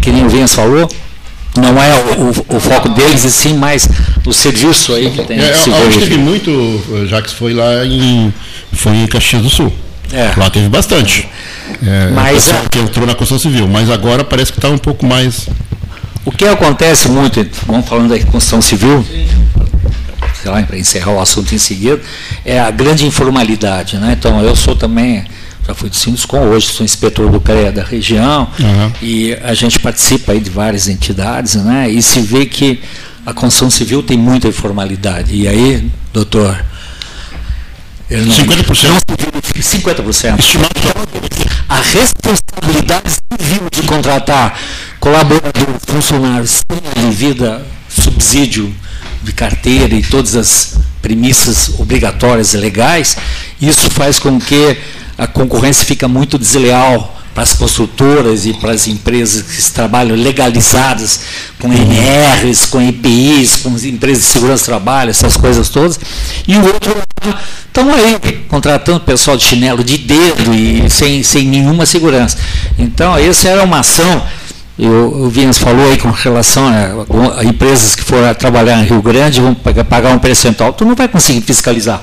que 0.00 0.10
nem 0.10 0.24
o 0.24 0.28
Vinhas 0.28 0.54
falou, 0.54 0.88
não 1.56 1.82
é 1.82 1.94
o, 2.16 2.56
o, 2.56 2.60
foco 2.60 2.88
deles, 2.90 3.24
e 3.24 3.30
sim 3.30 3.54
mais 3.54 3.88
o 4.24 4.32
serviço 4.32 4.94
aí 4.94 5.10
que 5.10 5.24
tem. 5.24 5.38
É, 5.38 5.52
que 5.52 5.98
teve 5.98 6.18
muito, 6.18 7.06
já 7.08 7.20
que 7.22 7.30
foi 7.34 7.54
lá 7.54 7.84
em, 7.84 8.32
foi 8.72 8.92
em 8.96 9.06
Caxias 9.06 9.42
do 9.42 9.50
Sul. 9.50 9.72
É. 10.12 10.32
Lá 10.36 10.50
teve 10.50 10.68
bastante. 10.68 11.28
É, 11.84 12.10
mas 12.12 12.48
que 12.70 12.78
entrou 12.78 13.06
na 13.06 13.14
construção 13.14 13.50
civil, 13.50 13.66
mas 13.66 13.90
agora 13.90 14.24
parece 14.24 14.52
que 14.52 14.58
está 14.58 14.68
um 14.68 14.78
pouco 14.78 15.04
mais. 15.04 15.48
O 16.24 16.30
que 16.30 16.44
acontece 16.44 17.08
muito, 17.08 17.46
vamos 17.66 17.88
falando 17.88 18.08
da 18.08 18.18
construção 18.18 18.60
civil, 18.60 19.04
sei 20.42 20.50
lá, 20.50 20.62
para 20.62 20.78
encerrar 20.78 21.12
o 21.12 21.20
assunto 21.20 21.54
em 21.54 21.58
seguida, 21.58 22.00
é 22.44 22.58
a 22.58 22.70
grande 22.70 23.06
informalidade. 23.06 23.96
Né? 23.96 24.16
Então, 24.18 24.42
eu 24.42 24.54
sou 24.56 24.74
também 24.74 25.24
já 25.66 25.74
fui 25.74 25.90
do 25.90 25.96
Sinduscom, 25.96 26.48
hoje 26.48 26.68
sou 26.68 26.84
inspetor 26.84 27.30
do 27.30 27.40
CREA 27.40 27.72
da 27.72 27.82
região, 27.82 28.48
uhum. 28.58 28.92
e 29.02 29.34
a 29.42 29.52
gente 29.52 29.80
participa 29.80 30.32
aí 30.32 30.40
de 30.40 30.48
várias 30.48 30.86
entidades, 30.86 31.56
né? 31.56 31.90
E 31.90 32.00
se 32.00 32.20
vê 32.20 32.46
que 32.46 32.80
a 33.24 33.32
construção 33.32 33.68
civil 33.68 34.02
tem 34.02 34.16
muita 34.16 34.46
informalidade. 34.46 35.34
E 35.34 35.48
aí, 35.48 35.90
doutor. 36.12 36.64
Não, 38.08 38.18
50%. 38.18 38.88
Não, 38.88 39.40
50%. 39.60 40.38
Estimado. 40.38 40.70
A 41.68 41.80
responsabilidade 41.80 43.10
civil 43.10 43.62
de 43.72 43.82
contratar 43.82 44.56
colaborador, 45.00 45.66
funcionários 45.84 46.62
sem 46.70 47.10
vida, 47.10 47.66
subsídio 47.88 48.72
de 49.24 49.32
carteira 49.32 49.92
e 49.94 50.02
todas 50.02 50.36
as 50.36 50.78
premissas 51.02 51.70
obrigatórias 51.80 52.54
e 52.54 52.56
legais, 52.56 53.16
isso 53.60 53.90
faz 53.90 54.20
com 54.20 54.40
que 54.40 54.76
a 55.16 55.26
concorrência 55.26 55.84
fica 55.84 56.06
muito 56.06 56.38
desleal 56.38 57.14
para 57.34 57.42
as 57.42 57.52
construtoras 57.52 58.46
e 58.46 58.54
para 58.54 58.72
as 58.72 58.88
empresas 58.88 59.42
que 59.42 59.72
trabalham 59.72 60.16
legalizadas, 60.16 61.20
com 61.58 61.70
NRs, 61.70 62.66
com 62.66 62.80
EPIs, 62.80 63.56
com 63.56 63.68
empresas 63.76 64.24
de 64.24 64.30
segurança 64.30 64.64
do 64.64 64.66
trabalho, 64.66 65.10
essas 65.10 65.36
coisas 65.36 65.68
todas. 65.68 66.00
E 66.48 66.56
o 66.56 66.64
outro 66.64 66.96
lado, 66.96 67.38
estão 67.66 67.92
aí, 67.92 68.44
contratando 68.48 69.00
pessoal 69.00 69.36
de 69.36 69.44
chinelo 69.44 69.84
de 69.84 69.98
dedo 69.98 70.54
e 70.54 70.88
sem, 70.88 71.22
sem 71.22 71.46
nenhuma 71.46 71.84
segurança. 71.84 72.38
Então, 72.78 73.16
essa 73.18 73.48
era 73.48 73.62
uma 73.62 73.80
ação 73.80 74.22
eu, 74.78 74.92
o 74.92 75.30
Vinhas 75.30 75.56
falou 75.56 75.90
aí 75.90 75.96
com 75.96 76.10
relação 76.10 76.68
a, 76.68 77.40
a, 77.40 77.44
empresas 77.44 77.94
que 77.94 78.02
foram 78.02 78.32
trabalhar 78.34 78.82
em 78.82 78.84
Rio 78.84 79.00
Grande 79.00 79.40
vão 79.40 79.54
pagar 79.54 80.14
um 80.14 80.18
percentual, 80.18 80.72
tu 80.74 80.84
não 80.84 80.94
vai 80.94 81.08
conseguir 81.08 81.40
fiscalizar. 81.40 82.02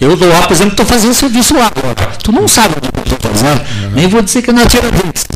Eu 0.00 0.10
lá, 0.10 0.42
por 0.42 0.52
exemplo, 0.52 0.72
estou 0.72 0.86
fazendo 0.86 1.12
serviço 1.12 1.54
lá 1.54 1.72
agora. 1.74 2.12
Tu 2.22 2.30
não 2.30 2.46
sabe 2.46 2.74
o 2.76 2.80
que 2.80 3.10
eu 3.10 3.16
estou 3.16 3.32
fazendo. 3.32 3.60
Uhum. 3.60 3.90
Nem 3.94 4.06
vou 4.06 4.22
dizer 4.22 4.42
que 4.42 4.52
não 4.52 4.62
atira 4.62 4.88
vez. 4.90 5.26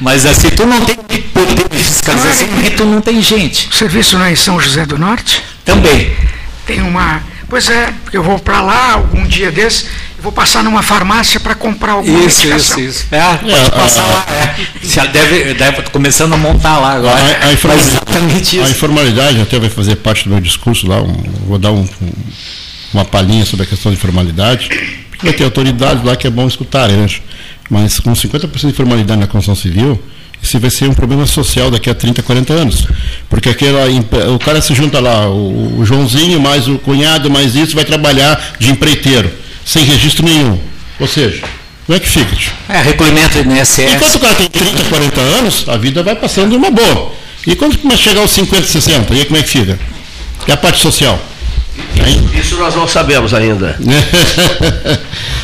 Mas 0.00 0.26
assim, 0.26 0.50
tu 0.50 0.66
não 0.66 0.80
tem 0.80 0.96
poder 0.96 1.68
de 1.68 1.78
fiscalização 1.78 2.48
porque 2.48 2.70
tu 2.70 2.84
não 2.84 3.00
tem 3.00 3.22
gente. 3.22 3.68
O 3.68 3.74
serviço 3.74 4.18
não 4.18 4.24
é 4.24 4.32
em 4.32 4.36
São 4.36 4.58
José 4.60 4.84
do 4.84 4.98
Norte? 4.98 5.42
Também. 5.64 6.12
Tem 6.66 6.82
uma. 6.82 7.22
Pois 7.48 7.68
é, 7.68 7.92
eu 8.12 8.22
vou 8.22 8.38
para 8.38 8.60
lá 8.60 8.92
algum 8.92 9.24
dia 9.26 9.50
desse, 9.50 9.86
vou 10.20 10.30
passar 10.30 10.62
numa 10.62 10.82
farmácia 10.82 11.40
para 11.40 11.54
comprar 11.54 11.92
alguma 11.92 12.20
isso, 12.20 12.46
medicação. 12.46 12.78
Isso, 12.78 13.00
isso, 13.02 13.06
É, 13.10 13.36
pode 13.36 13.52
é, 13.52 13.70
passar 13.70 14.02
lá. 14.02 14.26
É. 14.28 15.06
Deve, 15.08 15.54
deve 15.54 15.82
começando 15.90 16.32
a 16.32 16.36
montar 16.36 16.78
lá 16.78 16.92
agora. 16.94 17.20
A, 17.20 17.46
a, 17.46 17.52
informalidade, 17.52 18.60
a 18.60 18.70
informalidade 18.70 19.40
até 19.40 19.58
vai 19.58 19.68
fazer 19.68 19.96
parte 19.96 20.24
do 20.24 20.30
meu 20.30 20.40
discurso 20.40 20.86
lá. 20.86 21.02
Um, 21.02 21.22
vou 21.46 21.58
dar 21.58 21.72
um, 21.72 21.88
um 22.00 22.12
uma 22.92 23.04
palhinha 23.04 23.44
sobre 23.44 23.64
a 23.64 23.68
questão 23.68 23.92
de 23.92 23.98
formalidade, 23.98 24.68
porque 25.10 25.26
vai 25.26 25.32
ter 25.34 25.44
autoridades 25.44 26.04
lá 26.04 26.16
que 26.16 26.26
é 26.26 26.30
bom 26.30 26.46
escutarem, 26.46 26.96
né? 26.96 27.06
Mas 27.68 28.00
com 28.00 28.12
50% 28.12 28.66
de 28.66 28.72
formalidade 28.72 29.20
na 29.20 29.26
construção 29.26 29.54
civil, 29.54 30.02
isso 30.42 30.58
vai 30.58 30.70
ser 30.70 30.88
um 30.88 30.94
problema 30.94 31.26
social 31.26 31.70
daqui 31.70 31.88
a 31.90 31.94
30, 31.94 32.22
40 32.22 32.52
anos. 32.52 32.86
Porque 33.28 33.48
aquela, 33.48 33.86
o 34.34 34.38
cara 34.38 34.60
se 34.60 34.74
junta 34.74 34.98
lá, 34.98 35.28
o, 35.28 35.78
o 35.78 35.84
Joãozinho, 35.84 36.40
mais 36.40 36.66
o 36.66 36.78
cunhado, 36.78 37.30
mais 37.30 37.54
isso, 37.54 37.74
vai 37.74 37.84
trabalhar 37.84 38.54
de 38.58 38.70
empreiteiro, 38.70 39.30
sem 39.64 39.84
registro 39.84 40.24
nenhum. 40.24 40.58
Ou 40.98 41.06
seja, 41.06 41.42
como 41.86 41.96
é 41.96 42.00
que 42.00 42.08
fica? 42.08 42.36
É, 42.68 42.82
recolhimento 42.82 43.42
do 43.42 43.52
INSS. 43.52 43.94
Enquanto 43.94 44.14
o 44.16 44.18
cara 44.20 44.34
tem 44.34 44.48
30, 44.48 44.84
40 44.84 45.20
anos, 45.20 45.64
a 45.68 45.76
vida 45.76 46.02
vai 46.02 46.16
passando 46.16 46.50
de 46.50 46.56
uma 46.56 46.70
boa. 46.70 47.12
E 47.46 47.54
quando 47.54 47.78
começa 47.78 48.00
a 48.00 48.04
chegar 48.04 48.20
aos 48.20 48.30
50, 48.30 48.66
60, 48.66 49.14
e 49.14 49.18
aí 49.18 49.24
como 49.24 49.38
é 49.38 49.42
que 49.42 49.48
fica? 49.48 49.78
E 50.46 50.52
a 50.52 50.56
parte 50.56 50.80
social? 50.80 51.18
Isso 52.34 52.56
nós 52.56 52.74
não 52.74 52.88
sabemos 52.88 53.34
ainda. 53.34 53.76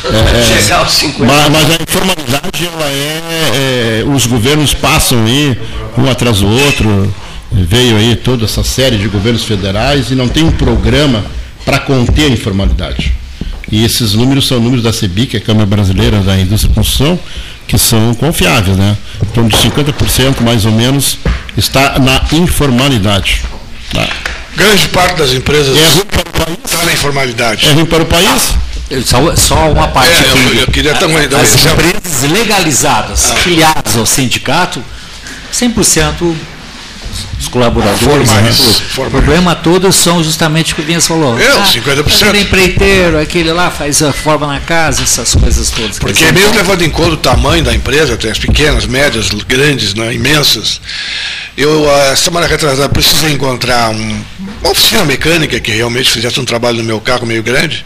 é, 0.05 0.61
Chegar 0.61 0.79
aos 0.79 0.91
50. 0.91 1.25
Mas, 1.25 1.49
mas, 1.49 1.71
a 1.71 1.83
informalidade, 1.83 2.69
ela 2.73 2.89
é, 2.89 3.21
é, 3.53 4.03
Os 4.07 4.25
governos 4.25 4.73
passam 4.73 5.25
aí, 5.25 5.57
um 5.97 6.09
atrás 6.09 6.39
do 6.39 6.47
outro. 6.47 7.13
Veio 7.51 7.95
aí 7.95 8.15
toda 8.15 8.45
essa 8.45 8.63
série 8.63 8.97
de 8.97 9.07
governos 9.07 9.43
federais 9.43 10.11
e 10.11 10.15
não 10.15 10.27
tem 10.27 10.43
um 10.43 10.51
programa 10.51 11.23
para 11.63 11.79
conter 11.79 12.25
a 12.25 12.33
informalidade. 12.33 13.13
E 13.71 13.83
esses 13.83 14.13
números 14.13 14.47
são 14.47 14.59
números 14.59 14.83
da 14.83 14.93
CEBIC, 14.93 15.37
a 15.37 15.41
Câmara 15.41 15.65
Brasileira 15.65 16.19
da 16.19 16.37
Indústria 16.37 16.71
e 16.71 16.75
Construção, 16.75 17.19
que 17.67 17.77
são 17.77 18.13
confiáveis, 18.15 18.77
né? 18.77 18.97
Em 19.21 19.27
torno 19.27 19.49
de 19.49 19.57
50% 19.57 20.41
mais 20.41 20.65
ou 20.65 20.71
menos 20.71 21.17
está 21.57 21.99
na 21.99 22.21
informalidade. 22.31 23.43
Tá? 23.93 24.07
Grande 24.57 24.87
parte 24.87 25.17
das 25.17 25.33
empresas 25.33 25.77
é 25.77 25.87
ruim 25.93 26.05
para 26.05 26.21
o 26.21 26.45
país. 26.45 26.57
está 26.65 26.83
na 26.83 26.91
informalidade. 26.91 27.67
É 27.67 27.73
ruim 27.73 27.85
para 27.85 28.01
o 28.01 28.05
país? 28.07 28.53
Só, 29.05 29.35
só 29.35 29.71
uma 29.71 29.87
parte 29.89 30.11
é. 30.11 30.31
Eu, 30.31 30.61
eu 30.61 30.67
queria 30.67 30.95
também 30.95 31.27
dar 31.27 31.41
As 31.41 31.53
empresas 31.63 32.23
legalizadas, 32.31 33.31
ah. 33.31 33.35
filiadas 33.35 33.95
ao 33.95 34.05
sindicato, 34.05 34.83
100% 35.53 36.35
os 37.47 37.49
colaboradores. 37.49 38.29
Formais, 38.29 38.81
O 38.97 39.09
problema 39.09 39.55
todo 39.55 39.91
são 39.91 40.23
justamente 40.23 40.73
o 40.73 40.75
que 40.75 40.81
o 40.81 40.85
Vinhas 40.85 41.07
falou. 41.07 41.39
Eu, 41.39 41.59
ah, 41.59 41.65
50%. 41.65 42.23
Aquele 42.23 42.41
empreiteiro, 42.41 43.19
aquele 43.19 43.51
lá 43.51 43.71
faz 43.71 44.03
a 44.03 44.11
forma 44.11 44.45
na 44.45 44.59
casa, 44.59 45.01
essas 45.01 45.33
coisas 45.33 45.69
todas. 45.71 45.97
Porque 45.97 46.13
dizer, 46.13 46.33
mesmo 46.33 46.53
levando 46.53 46.81
em 46.83 46.89
conta 46.89 47.11
o 47.11 47.17
tamanho 47.17 47.63
da 47.63 47.73
empresa, 47.73 48.17
tem 48.17 48.29
as 48.29 48.39
pequenas, 48.39 48.85
médias, 48.85 49.29
grandes, 49.47 49.93
né, 49.93 50.13
imensas. 50.13 50.81
Eu, 51.57 51.89
a 51.89 52.15
semana 52.15 52.45
retrasada, 52.45 52.89
precisei 52.89 53.31
encontrar 53.31 53.89
um, 53.89 54.23
uma 54.61 54.71
oficina 54.71 55.03
mecânica 55.05 55.59
que 55.59 55.71
realmente 55.71 56.11
fizesse 56.11 56.39
um 56.39 56.45
trabalho 56.45 56.77
no 56.77 56.83
meu 56.83 56.99
carro 56.99 57.25
meio 57.25 57.41
grande. 57.41 57.85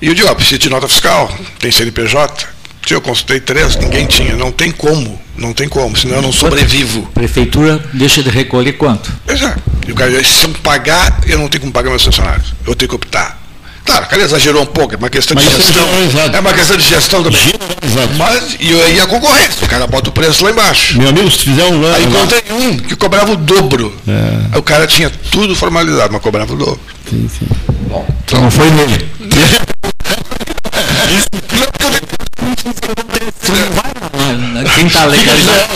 E 0.00 0.08
eu 0.08 0.14
digo, 0.14 0.28
ó, 0.28 0.34
preciso 0.34 0.58
de 0.58 0.70
nota 0.70 0.88
fiscal, 0.88 1.32
tem 1.58 1.70
CNPJ, 1.70 2.46
eu 2.90 3.00
consultei 3.00 3.38
três, 3.38 3.76
ninguém 3.76 4.06
tinha. 4.06 4.34
Não 4.34 4.50
tem 4.50 4.70
como, 4.70 5.20
não 5.38 5.52
tem 5.52 5.68
como, 5.68 5.96
senão 5.96 6.16
eu 6.16 6.22
não 6.22 6.32
sobrevivo. 6.32 7.02
Prefeitura 7.14 7.82
deixa 7.92 8.22
de 8.22 8.28
recolher 8.28 8.72
quanto? 8.72 9.12
Exato. 9.26 9.62
E 9.86 9.92
o 9.92 9.94
cara, 9.94 10.22
se 10.22 10.44
eu 10.44 10.50
pagar, 10.62 11.20
eu 11.26 11.38
não 11.38 11.48
tenho 11.48 11.62
como 11.62 11.72
pagar 11.72 11.90
meus 11.90 12.04
funcionários. 12.04 12.52
Eu 12.66 12.74
tenho 12.74 12.88
que 12.88 12.94
optar. 12.94 13.38
Claro, 13.84 14.04
o 14.04 14.08
cara 14.08 14.22
exagerou 14.22 14.62
um 14.62 14.66
pouco, 14.66 14.94
é 14.94 14.98
uma 14.98 15.08
questão 15.08 15.34
de 15.34 15.42
Mas 15.42 15.56
gestão. 15.56 15.88
É 16.34 16.40
uma 16.40 16.52
questão 16.52 16.76
de 16.76 16.84
gestão 16.84 17.22
também. 17.22 17.40
Mas 18.18 18.56
e, 18.60 18.70
e 18.70 19.00
a 19.00 19.06
concorrência, 19.06 19.64
o 19.64 19.68
cara 19.68 19.86
bota 19.86 20.10
o 20.10 20.12
preço 20.12 20.44
lá 20.44 20.50
embaixo. 20.50 20.98
Meu 20.98 21.08
amigo, 21.08 21.30
se 21.30 21.38
fizer 21.38 21.64
um 21.64 21.94
Aí 21.94 22.04
encontrei 22.04 22.42
um 22.50 22.76
que 22.76 22.94
cobrava 22.94 23.32
o 23.32 23.36
dobro. 23.36 23.94
É. 24.06 24.52
Aí 24.52 24.58
o 24.58 24.62
cara 24.62 24.86
tinha 24.86 25.10
tudo 25.30 25.56
formalizado, 25.56 26.12
mas 26.12 26.20
cobrava 26.20 26.52
o 26.52 26.56
dobro. 26.56 26.80
Sim, 27.08 27.30
sim. 27.38 27.46
Bom, 27.88 28.06
então 28.26 28.42
não 28.42 28.50
foi 28.50 28.70
nele. 28.70 29.08
Quem 34.74 34.86
está 34.86 35.04
legalizado. 35.04 35.68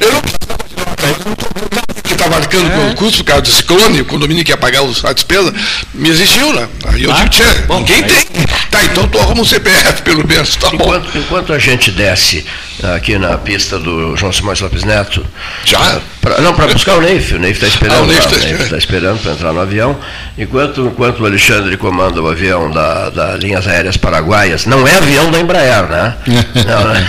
Eu 0.00 0.12
não 0.12 0.22
que 2.08 2.14
está 2.14 2.28
marcando 2.28 2.70
é. 2.70 2.90
o 2.90 2.94
custo 2.94 3.18
por 3.18 3.24
causa 3.24 3.42
do 3.42 3.48
ciclone, 3.48 4.00
o 4.00 4.04
condomínio 4.04 4.44
que 4.44 4.50
ia 4.50 4.56
pagar 4.56 4.80
a 4.80 5.12
despesa, 5.12 5.54
me 5.92 6.08
exigiu, 6.08 6.52
né? 6.54 6.66
Aí 6.86 7.04
eu 7.04 7.12
digo, 7.12 7.28
tchê, 7.28 7.44
ninguém 7.68 8.02
tem. 8.02 8.24
Tá, 8.70 8.84
então 8.84 9.06
tu 9.06 9.18
arruma 9.18 9.42
um 9.42 9.44
CPF 9.44 10.02
pelo 10.02 10.26
menos, 10.26 10.56
tá 10.56 10.70
enquanto, 10.72 11.12
bom. 11.12 11.18
Enquanto 11.18 11.52
a 11.52 11.58
gente 11.58 11.90
desce 11.90 12.44
aqui 12.94 13.18
na 13.18 13.36
pista 13.36 13.78
do 13.78 14.16
João 14.16 14.32
Simões 14.32 14.60
Lopes 14.60 14.84
Neto. 14.84 15.24
Já? 15.64 16.00
Pra, 16.28 16.42
não, 16.42 16.52
para 16.52 16.66
buscar 16.66 16.96
o 16.96 17.00
Neif. 17.00 17.34
O 17.34 17.38
Neif 17.38 17.56
está 17.56 17.66
esperando. 17.66 18.00
Ah, 18.00 18.02
o 18.02 18.06
Neif 18.06 18.26
está 18.26 18.68
tá 18.68 18.76
esperando 18.76 19.18
para 19.22 19.32
entrar 19.32 19.52
no 19.52 19.60
avião. 19.60 19.96
Enquanto, 20.36 20.82
enquanto 20.82 21.20
o 21.20 21.26
Alexandre 21.26 21.76
comanda 21.78 22.20
o 22.20 22.28
avião 22.28 22.70
da, 22.70 23.08
da 23.08 23.36
Linhas 23.36 23.66
Aéreas 23.66 23.96
Paraguaias, 23.96 24.66
não 24.66 24.86
é 24.86 24.94
avião 24.94 25.30
da 25.30 25.40
Embraer, 25.40 25.88
né? 25.88 26.14
não, 26.66 26.84
né? 26.92 27.08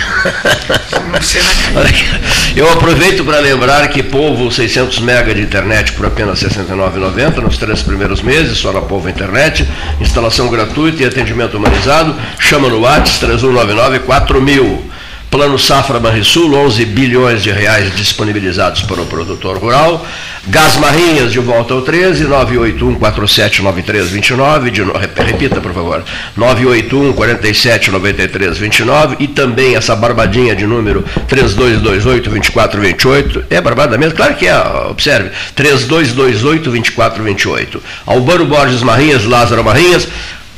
Eu 2.56 2.72
aproveito 2.72 3.22
para 3.22 3.38
lembrar 3.40 3.86
que 3.88 4.02
Povo 4.02 4.50
600 4.50 5.00
MB 5.00 5.34
de 5.34 5.42
internet 5.42 5.92
por 5.92 6.06
apenas 6.06 6.40
R$ 6.40 6.48
69,90 6.48 7.36
nos 7.42 7.58
três 7.58 7.82
primeiros 7.82 8.22
meses, 8.22 8.56
só 8.56 8.72
na 8.72 8.80
Povo 8.80 9.08
Internet, 9.08 9.68
instalação 10.00 10.48
gratuita 10.48 11.02
e 11.02 11.06
atendimento 11.06 11.58
humanizado. 11.58 12.16
Chama 12.38 12.68
no 12.68 12.80
WhatsApp 12.80 13.20
3199 13.20 13.98
4000. 14.00 14.90
Plano 15.30 15.58
Safra 15.58 16.00
Banrisul, 16.00 16.52
11 16.52 16.84
bilhões 16.86 17.40
de 17.42 17.52
reais 17.52 17.94
disponibilizados 17.94 18.82
para 18.82 19.00
o 19.00 19.06
produtor 19.06 19.58
rural. 19.58 20.04
Gás 20.48 20.76
Marinhas 20.76 21.30
de 21.30 21.38
volta 21.38 21.74
ao 21.74 21.82
13, 21.82 22.24
981-479329, 22.24 24.70
de, 24.70 24.82
repita 25.22 25.60
por 25.60 25.72
favor, 25.72 26.02
981-479329 26.36 29.18
e 29.20 29.28
também 29.28 29.76
essa 29.76 29.94
barbadinha 29.94 30.56
de 30.56 30.66
número 30.66 31.04
3228-2428. 31.28 33.44
É 33.50 33.60
barbada 33.60 33.96
mesmo? 33.96 34.16
Claro 34.16 34.34
que 34.34 34.48
é, 34.48 34.58
observe, 34.90 35.30
3228-2428. 35.56 37.80
Albano 38.04 38.46
Borges 38.46 38.82
Marinhas, 38.82 39.24
Lázaro 39.24 39.62
Marinhas, 39.62 40.08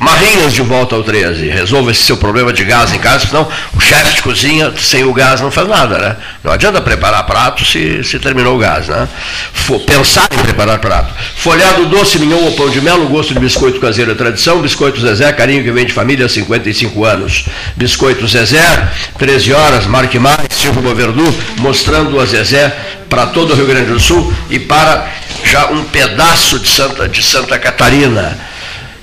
Marrinhas 0.03 0.53
de 0.53 0.63
volta 0.63 0.97
ao 0.97 1.05
13. 1.05 1.49
Resolva 1.49 1.93
esse 1.93 2.03
seu 2.03 2.17
problema 2.17 2.53
de 2.53 2.65
gás 2.65 2.93
em 2.93 2.99
casa, 2.99 3.29
senão 3.29 3.49
o 3.73 3.81
chefe 3.81 4.17
de 4.17 4.23
cozinha 4.23 4.73
sem 4.77 5.05
o 5.05 5.13
gás 5.13 5.41
não 5.41 5.49
faz 5.49 5.69
nada, 5.69 5.97
né? 5.97 6.17
Não 6.43 6.51
adianta 6.53 6.81
preparar 6.81 7.25
prato 7.25 7.65
se, 7.65 8.03
se 8.03 8.19
terminou 8.19 8.57
o 8.57 8.59
gás, 8.59 8.89
né? 8.89 9.09
For, 9.53 9.79
pensar 9.81 10.29
em 10.33 10.39
preparar 10.39 10.81
prato. 10.81 11.15
Folhado 11.37 11.87
doce, 11.87 12.19
mignon 12.19 12.43
ou 12.43 12.53
pão 12.53 12.69
de 12.69 12.81
mel, 12.81 13.07
gosto 13.07 13.33
de 13.33 13.39
biscoito 13.39 13.79
caseiro 13.79 14.11
é 14.11 14.15
tradição. 14.17 14.61
Biscoito 14.61 15.01
Zezé, 15.01 15.33
carinho 15.33 15.63
que 15.63 15.71
vem 15.71 15.87
de 15.87 15.93
família 15.93 16.27
há 16.27 16.29
55 16.29 17.05
anos. 17.05 17.45
Biscoito 17.77 18.27
Zezé, 18.27 18.89
13 19.19 19.53
horas, 19.53 19.87
marque 19.87 20.19
mais, 20.19 20.49
Silvio 20.51 20.83
Goverdu, 20.83 21.33
mostrando 21.59 22.21
a 22.21 22.27
Zezé 22.27 22.77
para 23.09 23.27
todo 23.27 23.53
o 23.53 23.55
Rio 23.55 23.67
Grande 23.67 23.93
do 23.93 24.01
Sul 24.01 24.35
e 24.51 24.59
para 24.59 25.07
já 25.45 25.67
um 25.67 25.85
pedaço 25.85 26.59
de 26.59 26.69
Santa, 26.69 27.09
de 27.09 27.23
Santa 27.23 27.57
Catarina. 27.57 28.52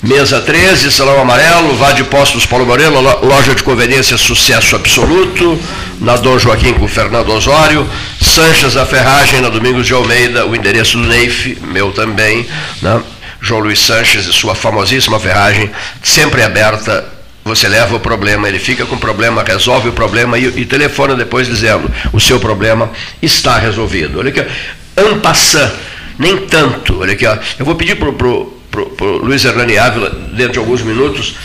Mesa 0.02 0.40
13, 0.40 0.94
Salão 0.94 1.20
Amarelo, 1.20 1.76
Vá 1.76 1.92
de 1.92 2.06
Postos 2.06 2.46
Paulo 2.46 2.66
Moreno, 2.66 3.02
loja 3.02 3.54
de 3.54 3.62
conveniência 3.62 4.18
sucesso 4.18 4.78
absoluto, 4.78 5.60
na 6.00 6.16
Dom 6.16 6.40
Joaquim 6.40 6.74
com 6.74 6.88
Fernando 6.88 7.30
Osório, 7.34 7.86
Sanches 8.22 8.78
a 8.78 8.86
Ferragem, 8.86 9.42
na 9.42 9.50
Domingos 9.50 9.86
de 9.86 9.94
Almeida, 9.94 10.46
o 10.46 10.56
endereço 10.56 10.98
do 10.98 11.04
Neif, 11.04 11.58
meu 11.64 11.92
também, 11.92 12.48
né? 12.82 13.02
João 13.42 13.60
Luiz 13.60 13.80
Sanches 13.80 14.26
e 14.26 14.32
sua 14.32 14.56
famosíssima 14.56 15.20
ferragem, 15.20 15.70
sempre 16.02 16.44
aberta, 16.44 17.06
você 17.44 17.68
leva 17.68 17.98
o 17.98 18.00
problema, 18.00 18.48
ele 18.48 18.60
fica 18.60 18.86
com 18.86 18.96
o 18.96 19.00
problema, 19.00 19.44
resolve 19.44 19.90
o 19.90 19.94
problema 19.94 20.38
e, 20.40 20.46
e 20.46 20.66
telefona 20.66 21.14
depois 21.14 21.46
dizendo, 21.46 21.92
o 22.14 22.22
seu 22.22 22.40
problema 22.40 22.90
está 23.22 23.58
resolvido. 23.58 24.20
Olha 24.20 24.30
aqui, 24.30 24.46
Ampassan, 24.96 25.70
nem 26.18 26.38
tanto, 26.38 27.02
olha 27.02 27.12
aqui, 27.12 27.26
ó, 27.26 27.38
eu 27.58 27.66
vou 27.66 27.76
pedir 27.76 27.96
para 27.96 28.08
o 28.08 28.59
para 28.70 29.06
o 29.06 29.18
Luiz 29.18 29.44
Hernani 29.44 29.78
Ávila, 29.78 30.10
dentro 30.34 30.54
de 30.54 30.60
alguns 30.60 30.82
minutos, 30.82 31.36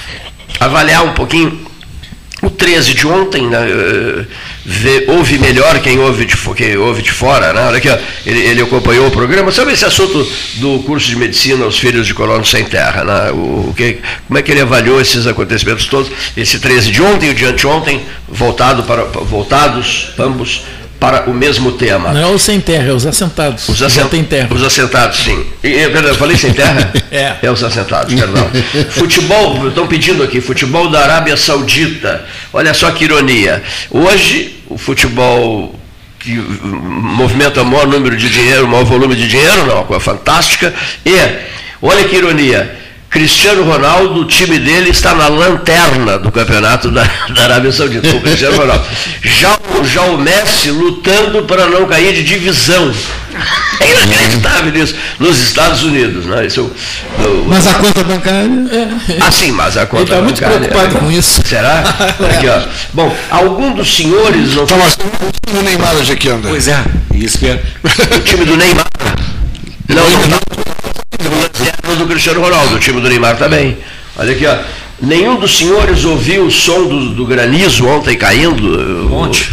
avaliar 0.61 1.05
um 1.05 1.13
pouquinho 1.13 1.65
o 2.45 2.51
13 2.51 2.95
de 2.95 3.07
ontem, 3.07 3.43
né, 3.49 3.59
eh, 4.67 5.05
ouve 5.09 5.39
melhor 5.39 5.79
quem 5.81 5.99
ouve 5.99 6.27
de, 6.27 6.37
quem 6.55 6.77
ouve 6.77 7.03
de 7.03 7.11
fora, 7.11 7.53
né? 7.53 7.67
Olha 7.67 7.79
aqui, 7.79 7.89
ó, 7.89 7.97
ele, 8.27 8.41
ele, 8.41 8.63
acompanhou 8.63 9.07
o 9.07 9.11
programa. 9.11 9.51
Sabe 9.51 9.73
esse 9.73 9.85
assunto 9.85 10.27
do 10.57 10.81
curso 10.81 11.09
de 11.09 11.17
medicina 11.17 11.65
aos 11.65 11.79
filhos 11.79 12.07
de 12.07 12.13
colonos 12.13 12.51
sem 12.51 12.65
terra? 12.65 13.05
Né? 13.05 13.31
O, 13.33 13.71
o 13.71 13.75
que, 13.75 13.99
como 14.27 14.39
é 14.39 14.43
que 14.43 14.51
ele 14.51 14.61
avaliou 14.61 15.01
esses 15.01 15.27
acontecimentos 15.27 15.87
todos? 15.87 16.11
Esse 16.37 16.59
13 16.59 16.91
de 16.91 17.03
ontem 17.03 17.29
e 17.29 17.31
o 17.31 17.35
de 17.35 17.45
anteontem, 17.47 18.03
voltado 18.29 18.83
para, 18.83 19.05
voltados, 19.05 20.11
ambos, 20.19 20.65
para 21.05 21.29
o 21.29 21.35
mesmo 21.35 21.73
tema. 21.73 22.14
Não 22.14 22.21
é 22.21 22.27
os 22.35 22.40
sem 22.40 22.59
terra, 22.59 22.88
é 22.88 22.93
os 22.93 23.05
assentados. 23.05 23.69
Os, 23.69 23.83
assent... 23.83 24.09
terra. 24.27 24.49
os 24.51 24.62
assentados, 24.64 25.19
sim. 25.19 25.45
E, 25.62 25.69
eu 25.69 26.14
falei 26.14 26.35
sem 26.35 26.51
terra? 26.55 26.90
é. 27.12 27.37
É 27.43 27.51
os 27.51 27.62
assentados, 27.62 28.14
perdão. 28.14 28.51
futebol, 28.88 29.69
estão 29.69 29.87
pedindo 29.87 30.23
aqui, 30.23 30.40
futebol 30.40 30.88
da 30.88 31.01
Arábia 31.01 31.37
Saudita. 31.37 32.25
Olha 32.55 32.73
só 32.73 32.90
que 32.90 33.05
ironia. 33.05 33.62
Hoje, 33.90 34.57
o 34.67 34.79
futebol 34.79 35.79
que 36.19 36.31
movimenta 36.33 37.61
o 37.61 37.67
maior 37.67 37.87
número 37.87 38.17
de 38.17 38.31
dinheiro, 38.31 38.64
o 38.64 38.69
maior 38.69 38.85
volume 38.85 39.14
de 39.14 39.29
dinheiro, 39.29 39.67
não, 39.67 39.75
uma 39.75 39.85
coisa 39.85 40.03
fantástica. 40.03 40.73
E, 41.05 41.12
olha 41.83 42.05
que 42.05 42.17
ironia, 42.17 42.75
Cristiano 43.14 43.62
Ronaldo, 43.62 44.22
o 44.22 44.24
time 44.24 44.59
dele 44.59 44.90
está 44.90 45.14
na 45.14 45.29
lanterna 45.29 46.18
do 46.18 46.33
campeonato 46.33 46.90
da, 46.90 47.05
da 47.33 47.44
Arábia 47.44 47.70
Saudita. 47.70 48.09
O 48.09 48.20
Cristiano 48.20 48.57
Ronaldo. 48.57 48.85
Já, 49.22 49.57
já 49.85 50.03
o 50.03 50.18
Messi 50.18 50.72
lutando 50.72 51.44
para 51.44 51.68
não 51.68 51.87
cair 51.87 52.12
de 52.12 52.24
divisão. 52.24 52.92
É 53.79 53.88
inacreditável 53.88 54.74
isso. 54.83 54.96
Nos 55.20 55.38
Estados 55.38 55.85
Unidos, 55.85 56.27
né? 56.27 56.44
Isso, 56.44 56.62
o, 56.64 57.44
mas 57.46 57.64
a 57.68 57.74
conta 57.74 58.03
bancária. 58.03 58.50
É. 58.72 59.18
Ah, 59.20 59.31
sim, 59.31 59.53
mas 59.53 59.77
a 59.77 59.87
conta 59.87 60.03
Ele 60.03 60.11
está 60.11 60.22
muito 60.22 60.42
preocupado 60.42 60.96
é. 60.96 60.98
com 60.98 61.12
isso. 61.12 61.40
Será? 61.46 61.81
Aqui, 61.81 62.48
ó. 62.48 62.68
Bom, 62.92 63.16
algum 63.31 63.74
dos 63.74 63.96
senhores 63.96 64.57
não. 64.57 64.66
Tá, 64.66 64.74
mas 64.77 64.94
o 64.94 65.31
time 65.46 65.59
do 65.59 65.62
Neymar 65.62 65.94
hoje 65.94 66.12
aqui 66.12 66.29
anda. 66.29 66.48
Pois 66.48 66.66
é, 66.66 66.83
isso 67.14 67.38
que 67.38 67.46
é. 67.46 67.62
O 68.16 68.20
time 68.22 68.44
do 68.44 68.57
Neymar. 68.57 68.87
Não, 69.88 70.02
não, 70.10 70.29
não 70.29 70.63
do 71.99 72.07
Cristiano 72.07 72.40
Ronaldo, 72.40 72.77
o 72.77 72.79
time 72.79 73.01
do 73.01 73.09
Neymar 73.09 73.37
também. 73.37 73.77
Olha 74.17 74.33
aqui, 74.33 74.47
ó. 74.47 74.57
Nenhum 75.01 75.37
dos 75.37 75.59
senhores 75.59 76.05
ouviu 76.05 76.47
o 76.47 76.51
som 76.51 76.87
do, 76.87 77.11
do 77.11 77.27
granizo 77.27 77.87
ontem 77.87 78.17
caindo? 78.17 79.13
Ontem. 79.13 79.47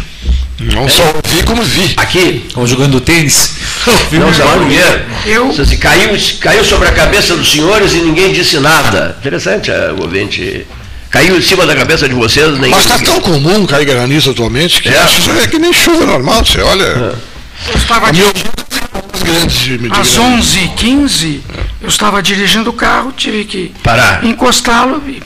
Não 0.60 0.84
é. 0.84 0.88
só 0.88 1.02
ouvi 1.02 1.42
como 1.44 1.62
vi. 1.62 1.92
Aqui? 1.96 2.48
Ou 2.54 2.66
jogando 2.66 3.00
tênis. 3.00 3.54
Não, 4.12 4.32
sei 4.32 4.44
lá 4.44 4.54
o 4.54 4.68
que 4.68 5.30
Eu... 5.30 5.50
Assim, 5.50 5.76
caiu, 5.76 6.16
caiu 6.40 6.64
sobre 6.64 6.88
a 6.88 6.92
cabeça 6.92 7.36
dos 7.36 7.50
senhores 7.50 7.92
e 7.94 7.96
ninguém 7.96 8.32
disse 8.32 8.60
nada. 8.60 9.16
Interessante 9.18 9.70
é, 9.70 9.92
o 9.92 10.02
ouvinte. 10.02 10.64
Caiu 11.10 11.36
em 11.36 11.42
cima 11.42 11.66
da 11.66 11.74
cabeça 11.74 12.08
de 12.08 12.14
vocês. 12.14 12.58
Nem 12.58 12.70
Mas 12.70 12.84
está 12.84 12.98
tão 12.98 13.20
comum 13.20 13.66
cair 13.66 13.84
granizo 13.84 14.30
atualmente 14.30 14.80
que 14.80 14.88
é. 14.88 14.98
acho 14.98 15.22
que 15.22 15.38
é 15.38 15.46
que 15.48 15.58
nem 15.58 15.72
chuva 15.72 16.06
normal. 16.06 16.44
Você 16.44 16.60
olha. 16.60 16.84
É. 16.84 17.14
Eu 17.68 17.76
estava 17.76 18.10
dirigindo. 19.22 19.92
Às 19.94 20.18
11h15, 20.18 21.40
eu 21.80 21.88
estava 21.88 22.22
dirigindo 22.22 22.70
o 22.70 22.72
carro, 22.72 23.12
tive 23.12 23.44
que 23.44 23.72
encostá-lo 24.22 25.02
e 25.06 25.22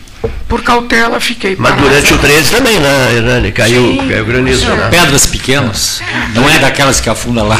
por 0.48 0.62
cautela, 0.62 1.20
fiquei 1.20 1.56
Mas 1.58 1.74
durante 1.76 2.14
o 2.14 2.18
13 2.18 2.50
também, 2.50 2.78
né, 2.78 3.14
Hernani? 3.16 3.52
Caiu, 3.52 3.96
caiu 4.08 4.24
granizo. 4.24 4.66
Né? 4.66 4.88
Pedras 4.90 5.26
pequenas, 5.26 6.00
não 6.34 6.48
é 6.48 6.58
daquelas 6.58 7.00
que 7.00 7.08
afunda 7.08 7.42
lá. 7.42 7.58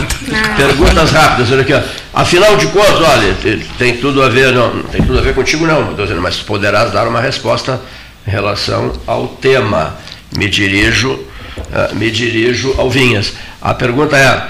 Perguntas 0.57 1.11
rápidas, 1.11 1.51
olha 1.51 1.63
aqui, 1.63 1.73
ó. 1.73 1.81
Afinal 2.15 2.57
de 2.57 2.67
contas, 2.69 3.01
olha, 3.01 3.37
tem 3.79 3.97
tudo 3.97 4.23
a 4.23 4.29
ver, 4.29 4.53
não, 4.53 4.83
tem 4.85 5.03
tudo 5.03 5.19
a 5.19 5.23
ver 5.23 5.35
contigo 5.35 5.67
não, 5.67 5.95
dizendo, 5.95 6.23
mas 6.23 6.37
poderás 6.37 6.93
dar 6.93 7.07
uma 7.07 7.21
resposta 7.21 7.81
em 8.27 8.31
relação 8.31 8.93
ao 9.07 9.29
tema. 9.29 9.97
Me 10.37 10.49
dirijo, 10.49 11.13
uh, 11.13 11.95
me 11.95 12.11
dirijo 12.11 12.75
ao 12.79 12.91
Vinhas. 12.91 13.33
A 13.61 13.75
pergunta 13.75 14.17
é, 14.17 14.49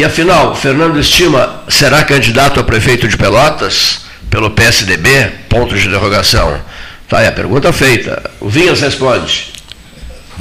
e 0.00 0.04
afinal, 0.04 0.56
Fernando 0.56 0.98
Estima 0.98 1.60
será 1.68 2.02
candidato 2.02 2.58
a 2.58 2.64
prefeito 2.64 3.06
de 3.06 3.18
Pelotas 3.18 4.00
pelo 4.30 4.50
PSDB? 4.50 5.30
Ponto 5.46 5.76
de 5.76 5.86
interrogação. 5.86 6.58
Tá 7.06 7.18
aí 7.18 7.26
a 7.26 7.32
pergunta 7.32 7.70
feita. 7.70 8.30
O 8.40 8.48
Vinhas 8.48 8.80
responde. 8.80 9.48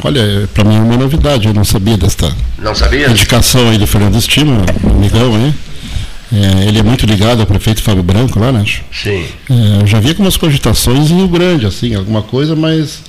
Olha, 0.02 0.48
para 0.54 0.64
mim 0.64 0.78
é 0.78 0.80
uma 0.80 0.96
novidade, 0.96 1.50
eu 1.50 1.54
não 1.54 1.66
sabia 1.66 1.98
desta 1.98 2.34
não 2.58 2.74
sabia? 2.74 3.10
indicação 3.10 3.70
aí 3.70 3.78
do 3.78 3.86
Fernando 3.86 4.16
Estima, 4.16 4.64
amigão 4.90 5.36
aí. 5.36 5.54
É, 6.32 6.66
ele 6.66 6.80
é 6.80 6.84
muito 6.84 7.06
ligado 7.06 7.42
ao 7.42 7.46
prefeito 7.46 7.84
Fábio 7.84 8.02
Branco 8.02 8.40
lá, 8.40 8.54
né? 8.54 8.64
Sim. 8.94 9.26
É, 9.50 9.82
eu 9.82 9.88
já 9.88 10.00
vi 10.00 10.08
algumas 10.08 10.38
cogitações 10.38 11.12
em 11.12 11.18
Rio 11.18 11.28
Grande, 11.28 11.66
assim, 11.66 11.94
alguma 11.96 12.22
coisa, 12.22 12.56
mas 12.56 13.02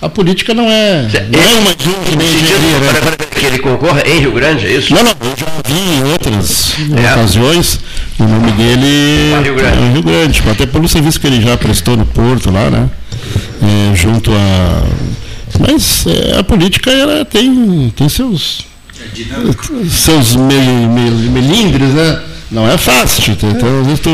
a 0.00 0.08
política 0.08 0.54
não 0.54 0.70
é, 0.70 1.02
não 1.28 1.40
é 1.40 1.60
uma 1.60 1.74
que 1.74 2.16
nem 2.16 2.28
engenharia, 2.28 2.78
né? 2.78 3.16
que 3.34 3.46
ele 3.46 3.58
concorra 3.58 4.02
em 4.06 4.20
Rio 4.20 4.32
Grande, 4.32 4.66
é 4.66 4.72
isso? 4.72 4.94
Não, 4.94 5.02
não, 5.02 5.10
eu 5.10 5.36
já 5.36 5.46
vi 5.66 5.74
em 5.74 6.04
outras 6.12 6.74
é. 6.96 7.12
ocasiões 7.12 7.80
o 8.18 8.24
nome 8.24 8.52
dele 8.52 9.34
Rio 9.42 9.54
Grande. 9.54 9.78
é 9.78 9.92
Rio 9.92 10.02
Grande, 10.02 10.42
até 10.50 10.66
pelo 10.66 10.88
serviço 10.88 11.18
que 11.18 11.26
ele 11.26 11.40
já 11.40 11.56
prestou 11.56 11.96
no 11.96 12.06
Porto 12.06 12.50
lá, 12.50 12.70
né? 12.70 12.88
É, 13.62 13.96
junto 13.96 14.32
a. 14.32 14.82
Mas 15.58 16.04
é, 16.06 16.38
a 16.38 16.44
política 16.44 16.90
ela 16.90 17.24
tem, 17.24 17.92
tem 17.96 18.08
seus. 18.08 18.66
É 19.00 19.88
seus 19.88 20.36
melindres, 20.36 21.90
né? 21.94 22.20
Não 22.50 22.68
é 22.68 22.78
fácil, 22.78 23.32
então 23.32 23.80
às 23.80 23.86
vezes 23.86 24.00
tu. 24.00 24.10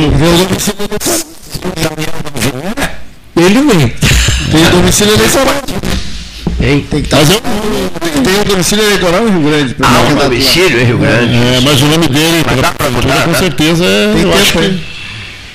Ele 3.36 3.62
vem. 3.62 4.13
Tem 4.54 4.70
domicílio 4.70 5.14
eleitoral. 5.14 5.54
Tem, 6.60 6.80
tem 6.82 7.00
que 7.00 7.06
estar. 7.08 7.16
Mas 7.16 7.30
eu, 7.30 7.40
tem 8.22 8.40
o 8.40 8.44
domicílio 8.44 8.84
eleitoral 8.84 9.26
em 9.26 9.30
Rio 9.32 9.40
Grande. 9.40 9.76
Ah, 9.82 10.06
um 10.12 10.14
domicílio 10.14 10.80
em 10.80 10.84
Rio 10.84 10.98
Grande. 10.98 11.34
É, 11.34 11.60
mas 11.60 11.82
o 11.82 11.86
nome 11.86 12.06
dele, 12.06 12.44
pra, 12.44 12.70
pra 12.70 12.88
votar, 12.88 13.24
com 13.24 13.32
tá? 13.32 13.38
certeza, 13.40 13.84
é, 13.84 14.14
eu, 14.22 14.32
acho 14.32 14.52
que, 14.52 14.80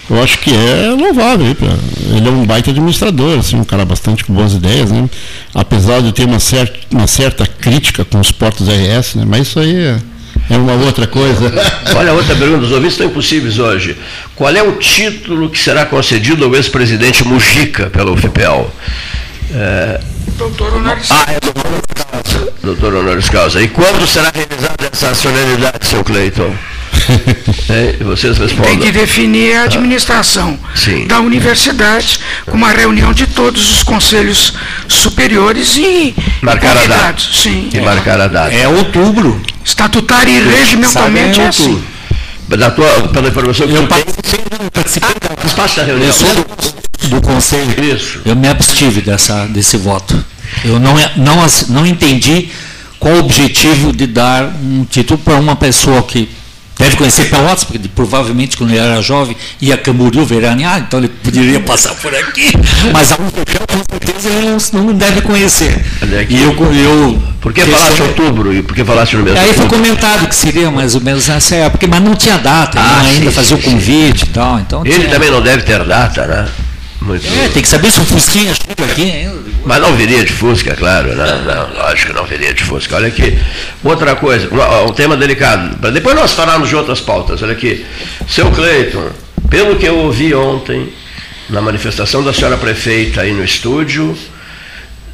eu 0.10 0.24
acho 0.24 0.38
que 0.40 0.52
é 0.54 0.90
louvável. 0.90 1.48
Ele 1.48 2.28
é 2.28 2.32
um 2.32 2.46
baita 2.46 2.72
administrador, 2.72 3.40
assim, 3.40 3.56
um 3.56 3.64
cara 3.64 3.86
bastante 3.86 4.26
com 4.26 4.34
boas 4.34 4.52
ideias, 4.52 4.92
né? 4.92 5.10
Apesar 5.56 6.02
de 6.02 6.12
ter 6.12 6.26
uma 6.26 6.42
certa, 6.42 6.78
uma 6.92 7.08
certa 7.08 7.48
crítica 7.48 8.04
com 8.04 8.20
os 8.20 8.34
portos 8.34 8.68
RS, 8.68 9.16
né? 9.16 9.24
Mas 9.26 9.48
isso 9.48 9.62
aí 9.62 9.76
é 9.78 9.98
é 10.50 10.58
uma 10.58 10.74
outra 10.74 11.06
coisa. 11.06 11.54
Olha, 11.96 12.14
outra 12.14 12.36
pergunta, 12.36 12.64
os 12.64 12.72
ouvintes 12.72 12.94
estão 12.94 13.08
impossíveis 13.08 13.60
hoje. 13.60 13.98
Qual 14.36 14.54
é 14.54 14.64
o 14.64 14.74
título 14.78 15.50
que 15.50 15.60
será 15.60 15.86
concedido 15.86 16.46
ao 16.46 16.56
ex-presidente 16.56 17.24
Mujica 17.24 17.90
pela 17.90 18.12
UFPEL? 18.12 18.72
É... 19.54 20.00
Doutor 20.38 20.74
Honoris 20.74 21.08
Causa. 21.08 21.26
Ah, 21.28 21.34
é 21.34 21.40
doutor 21.40 21.66
Honoris 21.66 21.94
Causa. 21.94 22.54
Doutor 22.64 22.94
Honoris 22.96 23.30
Causa. 23.30 23.62
E 23.62 23.68
quando 23.68 24.08
será 24.08 24.32
realizada 24.34 24.90
essa 24.92 25.14
solenidade, 25.14 25.86
seu 25.86 26.04
Cleiton? 26.04 26.54
É, 27.70 28.04
vocês 28.04 28.36
respondem. 28.36 28.72
Tem 28.72 28.80
que 28.80 28.92
definir 28.92 29.56
a 29.56 29.64
administração 29.66 30.58
ah, 30.64 31.08
da 31.08 31.20
universidade 31.20 32.20
com 32.48 32.58
uma 32.58 32.72
reunião 32.72 33.14
de 33.14 33.28
todos 33.28 33.78
os 33.78 33.84
conselhos 33.84 34.54
superiores 34.88 35.78
e 35.78 36.16
marcar 36.42 36.76
a 36.76 36.88
data. 36.88 37.22
Sim. 37.32 37.70
E 37.72 37.80
marcar 37.80 38.20
a 38.20 38.28
data. 38.28 38.52
É 38.52 38.68
outubro. 38.68 39.40
Estatutário 39.64 40.34
e 40.34 40.40
regimentalmente 40.42 41.40
é, 41.40 41.44
é 41.44 41.48
assim. 41.48 41.84
Da 42.48 42.72
tua, 42.72 42.88
pela 43.10 43.28
informação 43.28 43.68
que 43.68 43.74
eu 43.76 43.86
participei, 43.86 45.14
da, 45.56 45.66
da 45.76 45.84
reunião. 45.84 46.16
Do, 47.02 47.10
do 47.10 47.22
conselho. 47.22 47.84
Isso. 47.84 48.22
Eu 48.26 48.36
me 48.36 48.48
abstive 48.48 49.02
dessa, 49.02 49.46
desse 49.46 49.78
voto. 49.78 50.26
Eu 50.66 50.80
não, 50.80 50.96
não, 51.16 51.46
não 51.70 51.86
entendi 51.86 52.50
qual 53.00 53.14
o 53.14 53.20
objetivo 53.20 53.94
de 53.94 54.08
dar 54.08 54.46
um 54.64 54.84
título 54.86 55.20
para 55.20 55.36
uma 55.36 55.56
pessoa 55.56 56.02
que 56.02 56.28
Deve 56.80 56.96
conhecer 56.96 57.30
Pelotas, 57.30 57.66
porque 57.66 57.90
provavelmente 57.90 58.56
quando 58.56 58.70
ele 58.70 58.80
era 58.80 59.02
jovem 59.02 59.36
ia 59.60 59.76
a 59.76 59.78
Camboriú 59.78 60.26
veranear, 60.26 60.80
então 60.80 61.00
ele 61.00 61.10
poderia 61.10 61.60
passar 61.60 61.94
por 61.96 62.16
aqui. 62.16 62.52
Mas 62.94 63.12
a 63.12 63.16
UFPEL 63.16 63.68
com 63.68 63.84
certeza 63.92 64.30
ele 64.30 64.48
não, 64.48 64.84
não 64.86 64.94
deve 64.94 65.22
conhecer. 65.22 65.86
E 66.30 66.42
eu, 66.42 66.56
eu 66.74 67.22
por 67.42 67.52
que 67.52 67.66
falaste 67.66 68.02
outubro 68.02 68.54
e 68.54 68.64
por 68.64 68.74
que 68.74 68.86
falaste 68.86 69.18
no 69.18 69.24
mesmo 69.24 69.40
Aí 69.40 69.54
foi 69.54 69.68
comentado 69.68 70.26
que 70.30 70.36
seria 70.36 70.72
mais 70.72 70.96
ou 70.96 71.02
menos 71.02 71.28
nessa 71.28 71.56
época, 71.56 71.86
mas 71.86 72.02
não 72.02 72.16
tinha 72.16 72.38
data, 72.38 72.80
ah, 72.80 73.02
ainda 73.02 73.30
fazia 73.30 73.58
o 73.58 73.62
convite 73.62 74.20
sim. 74.20 74.26
e 74.26 74.30
tal. 74.30 74.60
Então 74.60 74.86
ele 74.86 74.96
tinha... 74.96 75.10
também 75.10 75.30
não 75.30 75.42
deve 75.42 75.64
ter 75.64 75.84
data, 75.84 76.26
né? 76.26 76.48
Muito 77.02 77.26
é, 77.26 77.48
tem 77.50 77.62
que 77.62 77.68
saber 77.70 77.92
se 77.92 78.00
o 78.02 78.06
Fusquinha 78.06 78.54
chega 78.54 78.92
aqui 78.92 79.10
ainda. 79.10 79.40
Mas 79.66 79.82
não 79.82 79.96
viria 79.96 80.24
de 80.24 80.34
Fusca, 80.34 80.76
claro. 80.76 81.16
Não, 81.16 81.44
não, 81.44 81.74
lógico 81.74 82.12
que 82.12 82.18
não 82.18 82.26
viria 82.26 82.54
de 82.54 82.64
Fusca. 82.64 82.96
Olha 82.96 83.08
aqui. 83.08 83.38
Outra 83.84 84.16
coisa, 84.16 84.50
um 84.86 84.92
tema 84.92 85.16
delicado. 85.16 85.78
Para 85.78 85.92
depois 85.92 86.16
nós 86.16 86.34
falarmos 86.34 86.68
de 86.70 86.76
outras 86.76 87.00
pautas. 87.00 87.42
Olha 87.42 87.54
aqui. 87.54 87.86
Seu 88.28 88.52
Cleiton, 88.52 89.10
pelo 89.50 89.78
que 89.78 89.86
eu 89.86 89.98
ouvi 89.98 90.34
ontem, 90.34 90.92
na 91.50 91.62
manifestação 91.62 92.24
da 92.24 92.34
senhora 92.34 92.58
prefeita 92.58 93.22
aí 93.22 93.34
no 93.34 93.44
estúdio, 93.44 94.18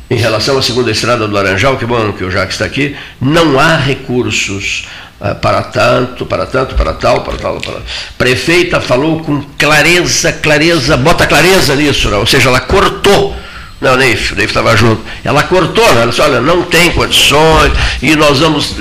em 0.10 0.18
relação 0.18 0.58
à 0.58 0.62
segunda 0.62 0.92
estrada 0.92 1.28
do 1.28 1.34
Laranjal, 1.34 1.78
que 1.78 1.86
bom 1.86 2.12
que 2.12 2.24
o 2.24 2.32
Jacques 2.32 2.56
está 2.56 2.66
aqui, 2.66 2.96
não 3.20 3.60
há 3.60 3.76
recursos 3.76 4.86
para 5.34 5.64
tanto, 5.64 6.26
para 6.26 6.46
tanto, 6.46 6.76
para 6.76 6.94
tal, 6.94 7.22
para 7.22 7.38
tal, 7.38 7.60
para 7.60 7.82
Prefeita 8.18 8.80
falou 8.80 9.22
com 9.22 9.42
clareza, 9.58 10.32
clareza, 10.34 10.96
bota 10.98 11.26
clareza 11.26 11.76
nisso, 11.76 12.10
não? 12.10 12.20
ou 12.20 12.28
seja, 12.28 12.50
ela 12.50 12.60
cortou. 12.60 13.36
Não, 13.82 13.98
Neif, 13.98 14.34
o 14.34 14.36
Neif 14.36 14.52
estava 14.52 14.76
junto. 14.78 15.02
Ela 15.24 15.44
cortou, 15.44 15.86
né? 15.94 16.02
ela 16.02 16.08
disse, 16.08 16.22
olha, 16.22 16.40
não 16.40 16.64
tem 16.64 16.92
condições, 16.92 17.72
e 18.02 18.16
nós 18.16 18.40
vamos. 18.40 18.76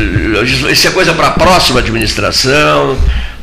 Isso 0.70 0.88
é 0.88 0.90
coisa 0.90 1.12
para 1.12 1.28
a 1.28 1.32
próxima 1.32 1.80
administração 1.80 2.97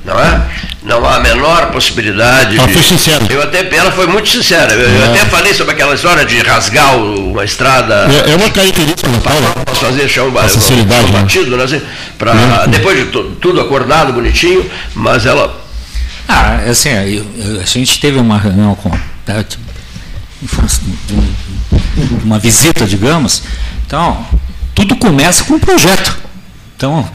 não 0.04 0.20
é? 0.20 0.42
Não 0.84 1.06
há 1.06 1.18
a 1.18 1.20
menor 1.20 1.72
possibilidade. 1.72 2.58
Ela 2.58 2.68
de, 2.68 2.74
foi 2.74 2.84
sincera. 2.84 3.24
Eu 3.30 3.44
até, 3.44 3.76
ela 3.76 3.92
foi 3.92 4.08
muito 4.08 4.30
sincera. 4.30 4.74
Eu, 4.74 4.90
é. 4.90 4.98
eu 4.98 5.06
até 5.12 5.26
falei 5.26 5.54
sobre 5.54 5.74
aquela 5.74 5.94
história 5.94 6.26
de 6.26 6.40
rasgar 6.40 6.98
uma 6.98 7.44
estrada. 7.44 8.08
É, 8.12 8.32
é 8.32 8.36
uma 8.36 8.50
característica 8.50 9.08
do 9.08 9.20
Paulo. 9.20 9.42
Posso 9.66 9.82
fazer 9.82 10.08
chão, 10.08 10.36
a 10.38 10.50
sinceridade, 10.50 11.06
um, 11.06 11.14
né? 11.14 11.22
batido, 11.22 11.56
né? 11.56 11.64
Assim, 11.64 11.82
pra, 12.18 12.34
é. 12.34 12.68
Depois 12.68 12.98
de 12.98 13.06
tudo 13.06 13.62
acordado, 13.62 14.12
bonitinho, 14.14 14.70
mas 14.96 15.26
ela. 15.26 15.62
Ah, 16.28 16.56
assim, 16.70 16.90
a 16.90 17.66
gente 17.66 18.00
teve 18.00 18.18
uma 18.18 18.40
reunião 18.40 18.74
com. 18.76 18.90
Né, 18.90 19.46
uma 22.24 22.40
visita, 22.40 22.86
digamos. 22.86 23.44
Então, 23.86 24.26
tudo 24.74 24.96
começa 24.96 25.44
com 25.44 25.56
um 25.56 25.60
projeto. 25.60 26.18
Então, 26.76 27.08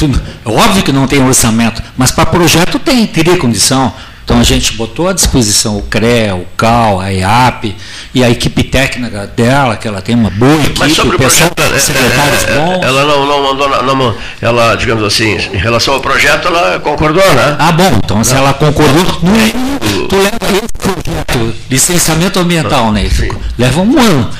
tudo. 0.00 0.20
É 0.46 0.48
óbvio 0.48 0.82
que 0.82 0.92
não 0.92 1.06
tem 1.06 1.22
orçamento, 1.22 1.82
mas 1.96 2.10
para 2.10 2.24
projeto 2.24 2.78
tem, 2.78 3.06
teria 3.06 3.36
condição. 3.36 3.92
Então 4.24 4.38
a 4.38 4.44
gente 4.44 4.74
botou 4.74 5.08
à 5.08 5.12
disposição 5.12 5.76
o 5.76 5.82
CREA, 5.82 6.36
o 6.36 6.46
CAL, 6.56 7.00
a 7.00 7.12
EAP 7.12 7.74
e 8.14 8.22
a 8.22 8.30
equipe 8.30 8.62
técnica 8.62 9.26
dela, 9.26 9.76
que 9.76 9.88
ela 9.88 10.00
tem 10.00 10.14
uma 10.14 10.30
boa 10.30 10.54
equipe, 10.54 10.78
Mas 10.78 10.92
sobre 10.92 11.16
o, 11.16 11.18
pessoal, 11.18 11.50
projeto, 11.50 11.74
é, 11.74 11.78
secretários 11.80 12.44
é, 12.44 12.52
é, 12.52 12.54
bons. 12.54 12.84
Ela 12.84 13.04
não, 13.04 13.26
não 13.26 13.42
mandou, 13.42 13.82
não, 13.82 14.14
ela, 14.40 14.76
digamos 14.76 15.02
assim, 15.02 15.36
em 15.36 15.58
relação 15.58 15.94
ao 15.94 16.00
projeto, 16.00 16.46
ela 16.46 16.78
concordou, 16.78 17.24
né? 17.34 17.56
Ah, 17.58 17.72
bom, 17.72 17.90
então 18.04 18.22
se 18.22 18.34
ela 18.34 18.54
concordou, 18.54 19.02
no, 19.02 20.08
tu 20.08 20.16
leva 20.16 20.38
esse 20.52 20.72
projeto, 20.78 21.56
licenciamento 21.68 22.38
ambiental, 22.38 22.92
né? 22.92 23.10
Leva 23.58 23.80
um 23.80 23.98
ano. 23.98 24.30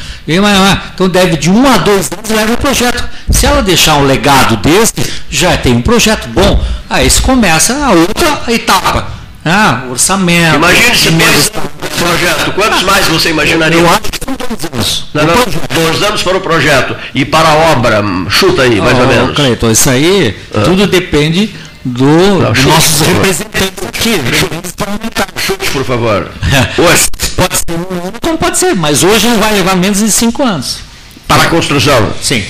Então 0.94 1.08
deve 1.08 1.36
de 1.36 1.50
um 1.50 1.66
a 1.66 1.78
dois 1.78 2.08
anos 2.16 2.30
leva 2.30 2.52
o 2.52 2.56
projeto. 2.56 3.02
Se 3.30 3.46
ela 3.46 3.62
deixar 3.62 3.96
um 3.96 4.04
legado 4.04 4.56
desse, 4.58 4.94
já 5.30 5.56
tem 5.56 5.74
um 5.74 5.82
projeto 5.82 6.28
bom. 6.28 6.62
Aí 6.88 7.08
se 7.08 7.22
começa 7.22 7.74
a 7.74 7.92
outra 7.92 8.42
etapa. 8.48 9.20
Ah, 9.44 9.84
orçamento. 9.90 10.56
Imagine 10.56 10.94
se 10.94 11.10
dois 11.12 11.50
projeto. 11.98 12.52
Quantos 12.52 12.82
mais 12.82 13.06
você 13.08 13.30
imaginaria? 13.30 13.78
Eu 13.78 13.88
acho 13.88 14.02
que 14.02 14.18
são 14.22 14.34
dois 14.34 14.64
anos. 14.72 15.04
Não, 15.14 15.24
não, 15.24 15.34
dois 15.82 16.02
anos 16.02 16.22
para 16.22 16.36
o 16.36 16.40
projeto. 16.40 16.96
E 17.14 17.24
para 17.24 17.48
a 17.48 17.54
obra, 17.72 18.02
chuta 18.28 18.62
aí, 18.62 18.80
mais 18.80 18.98
oh, 18.98 19.02
ou 19.02 19.06
menos. 19.06 19.36
Cleiton, 19.36 19.70
isso 19.70 19.88
aí 19.88 20.36
ah. 20.54 20.60
tudo 20.62 20.86
depende 20.86 21.54
do, 21.84 22.04
não, 22.04 22.52
dos 22.52 22.64
nossos 22.64 23.06
representantes 23.06 23.86
aqui, 23.88 24.20
Chute, 25.36 25.70
por 25.70 25.84
favor. 25.84 26.30
Hoje. 26.76 27.08
Pode 27.36 27.54
ser 27.56 27.72
um 27.72 28.06
ano, 28.08 28.12
como 28.20 28.36
pode 28.36 28.58
ser, 28.58 28.74
mas 28.74 29.02
hoje 29.02 29.26
não 29.26 29.38
vai 29.38 29.54
levar 29.54 29.74
menos 29.74 29.98
de 29.98 30.10
cinco 30.10 30.42
anos. 30.42 30.80
Para 31.30 31.44
a 31.44 31.46
construção? 31.46 32.12
Sim. 32.20 32.42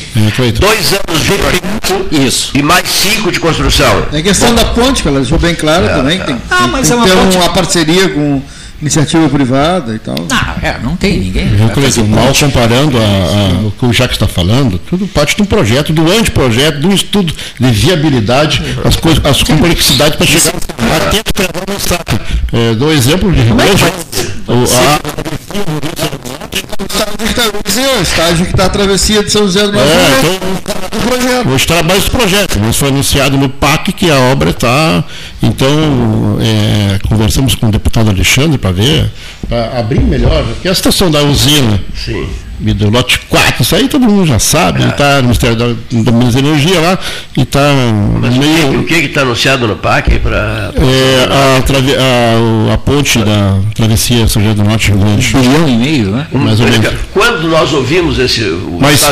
Dois 0.58 0.92
anos 0.94 1.22
de 1.22 1.32
projeto 1.32 2.06
Isso. 2.10 2.52
e 2.54 2.62
mais 2.62 2.88
cinco 2.88 3.30
de 3.30 3.38
construção. 3.38 4.06
É 4.10 4.22
questão 4.22 4.48
Bom. 4.48 4.54
da 4.54 4.64
ponte, 4.64 5.02
que 5.02 5.08
ela 5.08 5.20
deixou 5.20 5.38
bem 5.38 5.54
claro 5.54 5.84
é, 5.84 5.88
também. 5.90 6.18
É. 6.18 6.24
Tem, 6.24 6.36
ah, 6.50 6.56
tem, 6.56 6.68
mas 6.68 6.88
tem 6.88 6.96
é 6.96 7.00
uma, 7.00 7.06
ponte... 7.06 7.36
uma 7.36 7.48
parceria 7.50 8.08
com 8.08 8.42
iniciativa 8.80 9.28
privada 9.28 9.94
e 9.94 9.98
tal. 9.98 10.14
Não, 10.16 10.66
é, 10.66 10.78
não 10.82 10.96
tem 10.96 11.18
ninguém. 11.18 11.46
Eu 11.58 12.06
mal 12.06 12.32
comparando 12.34 12.96
a, 12.96 13.02
a, 13.02 13.66
o 13.66 13.70
que 13.70 13.84
o 13.84 13.92
Jacques 13.92 14.16
está 14.16 14.26
falando, 14.26 14.78
tudo 14.78 15.06
parte 15.06 15.36
de 15.36 15.42
um 15.42 15.44
projeto, 15.44 15.92
do 15.92 16.10
anteprojeto, 16.10 16.80
de 16.80 16.86
um 16.86 16.94
estudo 16.94 17.34
de 17.58 17.70
viabilidade, 17.70 18.62
as, 18.82 18.96
coisas, 18.96 19.22
as 19.26 19.42
complexidades 19.42 20.16
para 20.16 20.26
chegar 20.26 20.54
até 21.06 21.18
o 21.18 21.74
obstáculo. 21.74 22.20
É, 22.50 22.74
dou 22.74 22.90
exemplo 22.90 23.30
de 23.30 23.42
Rio 23.42 23.56
Grande. 23.56 23.84
O 27.98 28.02
estágio 28.02 28.44
que 28.46 28.52
está 28.52 28.66
a 28.66 28.68
travessia 28.68 29.22
de 29.22 29.30
São 29.30 29.42
José 29.42 29.62
do 29.62 29.72
Norte. 29.72 29.88
É, 29.88 30.18
então, 30.18 31.54
os 31.54 31.64
trabalhos 31.64 32.04
do 32.04 32.10
projeto, 32.10 32.58
mas 32.60 32.76
foi 32.76 32.88
anunciado 32.88 33.36
no 33.38 33.48
PAC 33.48 33.92
que 33.92 34.10
a 34.10 34.18
obra 34.32 34.50
está. 34.50 35.04
Então, 35.42 35.68
é, 36.40 36.98
conversamos 37.08 37.54
com 37.54 37.68
o 37.68 37.70
deputado 37.70 38.10
Alexandre 38.10 38.58
para 38.58 38.72
ver, 38.72 39.10
para 39.48 39.78
abrir 39.78 40.00
melhor, 40.00 40.44
porque 40.44 40.68
a 40.68 40.74
situação 40.74 41.10
da 41.10 41.22
usina. 41.22 41.80
Sim 41.94 42.28
do 42.60 42.90
lote 42.90 43.18
4, 43.28 43.62
isso 43.62 43.74
aí 43.74 43.88
todo 43.88 44.04
mundo 44.04 44.26
já 44.26 44.38
sabe, 44.38 44.84
está 44.86 45.04
é. 45.04 45.16
no 45.16 45.22
Ministério 45.22 45.56
da, 45.56 45.66
da 45.66 46.12
Minas 46.12 46.36
Energia 46.36 46.80
lá, 46.80 46.98
e 47.36 47.42
está 47.42 47.60
meio... 48.20 48.80
O 48.80 48.84
que 48.84 48.94
está 48.94 49.22
anunciado 49.22 49.66
no 49.66 49.76
PAC 49.76 50.18
para... 50.18 50.72
É, 50.76 51.28
a, 51.30 52.70
a, 52.70 52.74
a, 52.74 52.78
ponte 52.78 53.18
da 53.18 53.58
travessia 53.74 54.28
São 54.28 54.42
José 54.42 54.54
do 54.54 54.64
Norte, 54.64 54.90
Rio 54.90 55.00
Grande. 55.00 55.36
Um 55.36 55.40
bilhão 55.40 55.68
e 55.68 55.76
meio, 55.76 56.10
né? 56.10 56.26
Mais 56.32 56.60
ou 56.60 56.66
menos. 56.66 56.92
Quando 57.12 57.48
nós 57.48 57.72
ouvimos 57.72 58.18
esse, 58.18 58.42
o 58.42 58.78
Mas, 58.80 59.02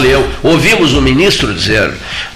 ouvimos 0.42 0.94
o 0.94 1.00
ministro 1.00 1.54
dizer 1.54 1.90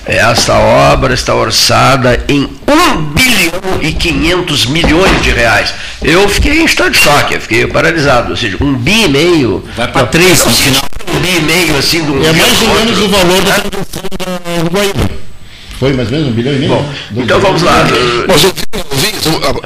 esta 0.04 0.58
obra 0.58 1.14
está 1.14 1.34
orçada 1.34 2.24
em 2.28 2.48
1 2.66 3.02
bilhão 3.12 3.80
e 3.80 3.92
500 3.92 4.66
milhões 4.66 5.22
de 5.22 5.30
reais. 5.30 5.72
Eu 6.02 6.28
fiquei 6.28 6.60
em 6.60 6.64
estado 6.64 6.90
de 6.90 6.98
choque, 6.98 7.38
fiquei 7.38 7.66
paralisado. 7.66 8.30
Ou 8.30 8.36
seja, 8.36 8.56
um 8.60 8.74
bi 8.74 9.04
e 9.04 9.08
meio. 9.08 9.64
Vai 9.76 9.88
para 9.88 10.06
três 10.06 10.44
no 10.44 10.50
final. 10.50 10.82
Um 11.08 11.20
bi 11.20 11.36
e 11.36 11.40
meio, 11.40 11.78
assim, 11.78 12.04
do 12.04 12.24
É 12.24 12.32
mais 12.32 12.62
ou 12.62 12.68
menos 12.74 12.98
o 12.98 13.08
valor 13.08 13.42
da 13.42 13.52
produção 13.54 14.02
da 14.18 14.60
Uruguaíba. 14.60 15.10
Foi 15.78 15.92
mais 15.92 16.08
ou 16.08 16.14
menos 16.18 16.32
um 16.32 16.32
bilhão 16.32 16.54
e 16.54 16.58
meio? 16.58 16.72
Bom, 16.72 16.92
então 17.16 17.40
vamos 17.40 17.62
lá. 17.62 17.84
Mas 18.26 18.42
eu, 18.44 18.52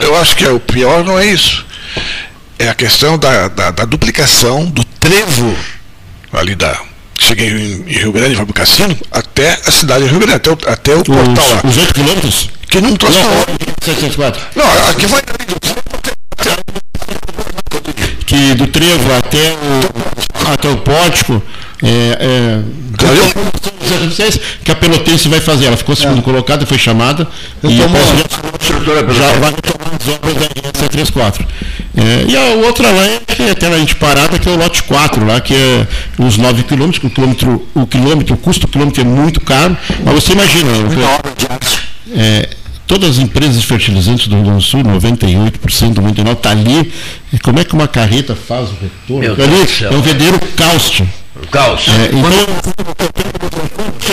eu 0.03 0.17
acho 0.17 0.37
que 0.37 0.45
é 0.45 0.51
o 0.51 0.61
pior 0.61 1.03
não 1.05 1.19
é 1.19 1.27
isso. 1.27 1.65
É 2.59 2.69
a 2.69 2.75
questão 2.75 3.19
da, 3.19 3.49
da, 3.49 3.71
da 3.71 3.85
duplicação 3.85 4.67
do 4.67 4.85
trevo 4.85 5.55
ali 6.33 6.55
da 6.55 6.79
cheguei 7.27 7.49
em, 7.49 7.83
Rio 7.93 8.13
Grande, 8.13 8.35
vai 8.35 8.45
para 8.45 8.51
o 8.53 8.55
cassino, 8.55 8.97
até 9.11 9.59
a 9.67 9.71
cidade 9.71 10.05
de 10.05 10.11
Rio 10.11 10.21
Grande, 10.21 10.35
até 10.37 10.51
o, 10.51 10.59
até 10.67 10.95
o 10.95 11.01
os, 11.01 11.05
portal 11.05 11.49
lá. 11.51 11.61
Os 11.65 11.77
8 11.77 11.95
quilômetros? 11.95 12.51
Que 12.69 12.81
não 12.81 12.97
trouxe 12.97 13.19
não, 13.19 13.31
não, 14.57 14.91
aqui 14.91 15.07
vai 15.07 15.23
que 18.27 18.55
do 18.55 18.67
trevo 18.67 19.15
até 19.15 19.53
o, 19.53 20.53
até 20.53 20.69
o 20.69 20.77
pórtico 20.79 21.41
é, 21.83 22.19
é, 22.21 22.61
que 24.65 24.73
a 24.73 24.75
Pelotense 24.75 25.29
vai 25.29 25.41
fazer. 25.41 25.67
Ela 25.67 25.77
ficou 25.77 25.95
segundo 25.95 26.19
é. 26.19 26.23
colocada, 26.23 26.67
foi 26.67 26.79
chamada. 26.79 27.27
Eu 27.63 27.71
e 27.71 27.77
já, 27.77 27.87
já 27.87 29.33
vai 29.39 29.53
retomar 29.53 29.95
as 30.01 30.09
obras 30.09 30.35
da 30.35 30.47
RS-34. 30.47 31.47
É, 31.97 32.25
e 32.29 32.37
a 32.37 32.67
outra 32.67 32.91
lá 32.91 33.05
é 33.05 33.21
que 33.27 33.43
até 33.49 33.69
a 33.69 33.79
gente 33.79 33.95
parada, 33.95 34.39
que 34.39 34.49
é 34.49 34.53
o 34.53 34.57
lote 34.57 34.83
4, 34.83 35.25
lá, 35.25 35.41
que 35.41 35.55
é 35.55 35.87
os 36.19 36.37
9 36.37 36.65
quilômetros, 36.65 36.99
que 36.99 37.07
o 37.07 37.11
quilômetro, 37.11 37.67
o 37.75 37.87
quilômetro, 37.87 38.35
o 38.35 38.39
custo 38.39 38.67
do 38.67 38.71
quilômetro 38.71 39.03
é 39.03 39.05
muito 39.05 39.41
caro. 39.41 39.77
Mas 40.05 40.15
você 40.15 40.33
imagina. 40.33 40.71
É, 42.15 42.49
todas 42.87 43.11
as 43.11 43.19
empresas 43.19 43.63
fertilizantes 43.65 44.29
do 44.29 44.37
Rio 44.37 44.45
Grande 44.45 44.65
do 44.65 44.69
Sul, 44.69 44.83
98% 44.83 45.93
do 45.95 46.03
mundo 46.03 46.31
está 46.31 46.51
ali. 46.51 46.93
E 47.33 47.39
como 47.39 47.59
é 47.59 47.65
que 47.65 47.75
uma 47.75 47.89
carreta 47.89 48.35
faz 48.35 48.69
o 48.71 48.75
retorno? 48.81 49.43
Ali 49.43 49.67
é 49.83 49.91
um. 49.91 49.99
Um 51.43 51.47
caos. 51.47 51.87
É, 51.89 52.07
então, 52.17 53.27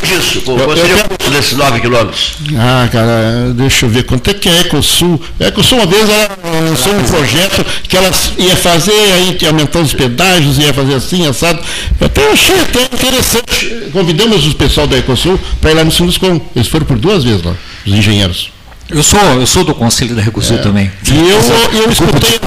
disso, 0.03 0.41
qual 0.41 0.75
seria 0.75 0.95
o 0.95 1.09
custo 1.09 1.31
desses 1.31 1.57
9 1.57 1.79
quilômetros? 1.79 2.33
Ah, 2.57 2.87
cara, 2.91 3.53
deixa 3.55 3.85
eu 3.85 3.89
ver 3.89 4.03
quanto 4.03 4.29
é 4.29 4.33
que 4.33 4.49
é 4.49 4.61
Ecosul. 4.61 5.21
A 5.39 5.45
Ecosul 5.45 5.77
uma 5.79 5.87
vez 5.87 6.09
ela 6.09 6.37
lançou 6.69 6.93
um 6.93 7.03
projeto 7.03 7.65
que 7.87 7.97
ela 7.97 8.11
ia 8.37 8.55
fazer, 8.55 8.91
aí 8.91 9.37
aumentar 9.47 9.79
os 9.79 9.93
pedágios, 9.93 10.57
ia 10.57 10.73
fazer 10.73 10.95
assim, 10.95 11.27
assado. 11.27 11.61
Eu 11.99 12.07
até 12.07 12.31
achei 12.31 12.59
até 12.59 12.83
interessante. 12.83 13.89
Convidamos 13.91 14.45
o 14.45 14.55
pessoal 14.55 14.87
da 14.87 14.97
Ecosul 14.97 15.39
para 15.61 15.71
ir 15.71 15.75
lá 15.75 15.83
no 15.83 15.91
Sinduscom. 15.91 16.41
Eles 16.55 16.67
foram 16.67 16.85
por 16.85 16.97
duas 16.97 17.23
vezes 17.23 17.43
lá, 17.43 17.55
os 17.85 17.93
engenheiros. 17.93 18.52
Eu 18.89 19.01
sou, 19.01 19.19
eu 19.19 19.47
sou 19.47 19.63
do 19.63 19.73
Conselho 19.73 20.13
da 20.15 20.21
Recusul 20.21 20.57
é. 20.57 20.61
também. 20.61 20.91
E 21.09 21.29
eu, 21.29 21.39
eu 21.81 21.89
escutei 21.89 22.39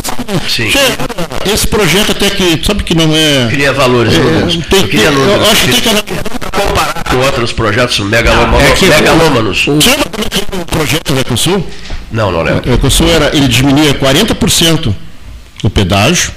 Sim. 0.49 0.71
esse 1.51 1.67
projeto 1.67 2.13
até 2.13 2.29
que, 2.31 2.61
sabe 2.65 2.83
que 2.85 2.95
não 2.95 3.15
é. 3.15 3.49
Cria 3.51 3.73
valores. 3.73 4.13
É, 4.15 4.47
tem, 4.69 4.87
tem, 4.87 5.01
eu, 5.01 5.13
eu 5.13 5.51
acho 5.51 5.67
que 5.67 5.83
tem 5.83 5.95
que 5.97 6.15
comparar 6.51 7.05
com 7.05 7.17
outros 7.17 7.53
projetos 7.53 7.99
megalômanos. 8.01 8.63
É 8.63 8.73
que 8.73 8.87
megalômanos. 8.87 9.65
Você 9.65 9.91
lembra 9.91 10.11
como 10.11 10.61
é 10.61 10.63
o 10.63 10.67
projeto 10.67 11.15
da 11.15 11.21
Ecosul? 11.21 11.67
Não, 12.13 12.31
não 12.31 12.43
lembro. 12.43 12.71
O 12.71 12.75
Ecosul 12.75 13.09
era, 13.09 13.35
ele 13.35 13.49
diminuía 13.49 13.95
40% 13.95 14.95
o 15.65 15.71
pedágio, 15.71 16.33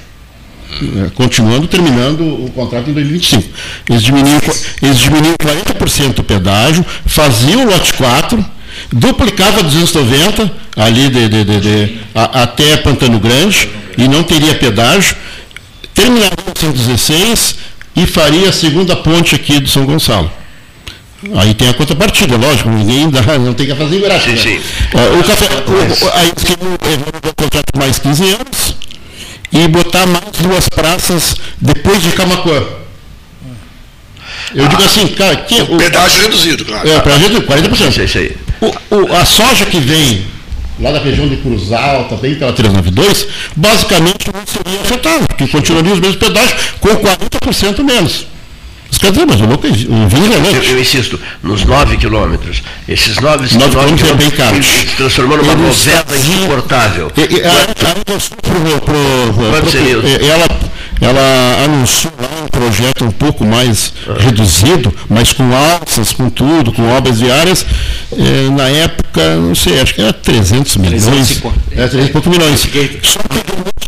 é, 0.72 1.10
continuando, 1.14 1.68
terminando 1.68 2.22
o 2.22 2.50
contrato 2.52 2.88
em 2.88 2.94
2025. 2.94 3.48
Eles 3.88 4.02
diminuíam, 4.02 4.40
eles 4.82 4.98
diminuíam 4.98 5.34
40% 5.34 6.18
o 6.20 6.24
pedágio, 6.24 6.84
faziam 7.04 7.64
o 7.64 7.70
lote 7.70 7.92
4 7.94 8.44
duplicava 8.92 9.62
290 9.62 10.50
ali 10.76 11.08
de, 11.08 11.28
de, 11.28 11.44
de, 11.44 11.60
de 11.60 11.98
a, 12.14 12.42
até 12.42 12.76
Pantano 12.78 13.18
Grande 13.18 13.68
e 13.96 14.08
não 14.08 14.22
teria 14.22 14.54
pedágio, 14.54 15.16
terminaria 15.94 16.30
116 16.54 17.56
e 17.96 18.06
faria 18.06 18.48
a 18.48 18.52
segunda 18.52 18.96
ponte 18.96 19.34
aqui 19.34 19.60
do 19.60 19.68
São 19.68 19.84
Gonçalo. 19.84 20.30
Aí 21.36 21.52
tem 21.52 21.68
a 21.68 21.74
contrapartida, 21.74 22.36
lógico, 22.36 22.70
ninguém 22.70 23.10
dá, 23.10 23.20
não 23.38 23.52
tem 23.52 23.66
que 23.66 23.74
fazer 23.74 24.00
graça. 24.00 24.28
Né? 24.28 24.36
sim. 24.36 24.60
o 25.18 25.24
café, 25.24 25.46
o, 25.46 26.18
aí 26.18 26.28
o 26.28 27.34
contrato 27.34 27.76
mais 27.76 27.98
15 27.98 28.24
anos 28.24 28.76
e 29.52 29.68
botar 29.68 30.06
mais 30.06 30.24
duas 30.40 30.68
praças 30.68 31.36
depois 31.60 32.02
de 32.02 32.10
Camacuã. 32.12 32.62
Eu 34.54 34.64
ah, 34.64 34.68
digo 34.68 34.82
assim, 34.82 35.06
cara, 35.08 35.36
que, 35.36 35.60
o, 35.60 35.76
pedágio 35.76 36.22
reduzido, 36.22 36.64
claro. 36.64 36.88
É, 36.88 37.00
para 37.00 37.18
40%. 37.18 38.04
Isso 38.04 38.18
aí. 38.18 38.36
O, 38.60 38.96
o, 38.96 39.16
a 39.16 39.24
soja 39.24 39.64
que 39.66 39.80
vem 39.80 40.26
lá 40.80 40.92
da 40.92 40.98
região 40.98 41.28
de 41.28 41.36
Cruz 41.36 41.72
Alta, 41.72 42.16
bem 42.16 42.34
pela 42.34 42.52
392, 42.52 43.26
basicamente 43.54 44.30
não 44.32 44.42
seria 44.46 44.80
afetada, 44.80 45.26
porque 45.26 45.46
continuaria 45.46 45.92
os 45.92 46.00
mesmos 46.00 46.16
pedágios 46.16 46.54
com 46.80 46.88
40% 46.88 47.82
menos. 47.84 48.26
Quer 49.00 49.12
dizer, 49.12 49.26
mas 49.26 49.40
o 49.40 49.46
louco. 49.46 49.66
Eu, 49.66 49.72
eu, 50.62 50.80
insisto, 50.80 51.18
nos 51.42 51.64
9 51.64 51.96
quilômetros, 51.96 52.62
esses 52.86 53.16
9 53.16 53.48
quilômetros 53.48 54.10
é 54.10 54.14
bem 54.14 54.30
caro. 54.30 54.62
Se 54.62 54.84
transformando 54.96 55.42
numa 55.42 55.54
novela 55.54 56.04
insuportável. 56.18 57.10
E, 57.16 57.20
e, 57.20 57.42
a, 57.42 57.48
a, 57.48 57.94
ela, 60.26 60.46
ela 61.00 61.64
anunciou 61.64 62.12
lá 62.20 62.29
projeto 62.50 63.04
um 63.04 63.10
pouco 63.10 63.44
mais 63.44 63.92
ah. 64.06 64.14
reduzido, 64.18 64.92
mas 65.08 65.32
com 65.32 65.50
alças, 65.54 66.12
com 66.12 66.28
tudo, 66.28 66.72
com 66.72 66.88
obras 66.88 67.20
viárias. 67.20 67.64
Eh, 68.12 68.50
na 68.50 68.68
época, 68.68 69.36
não 69.36 69.54
sei, 69.54 69.80
acho 69.80 69.94
que 69.94 70.02
era 70.02 70.12
300 70.12 70.76
milhões. 70.76 71.04
350. 71.04 71.56
É, 71.70 71.88
300 71.88 72.08
e 72.08 72.12
poucos 72.12 72.30
milhões. 72.30 72.60
Só 72.60 72.68
que 72.68 73.36
não 73.56 73.80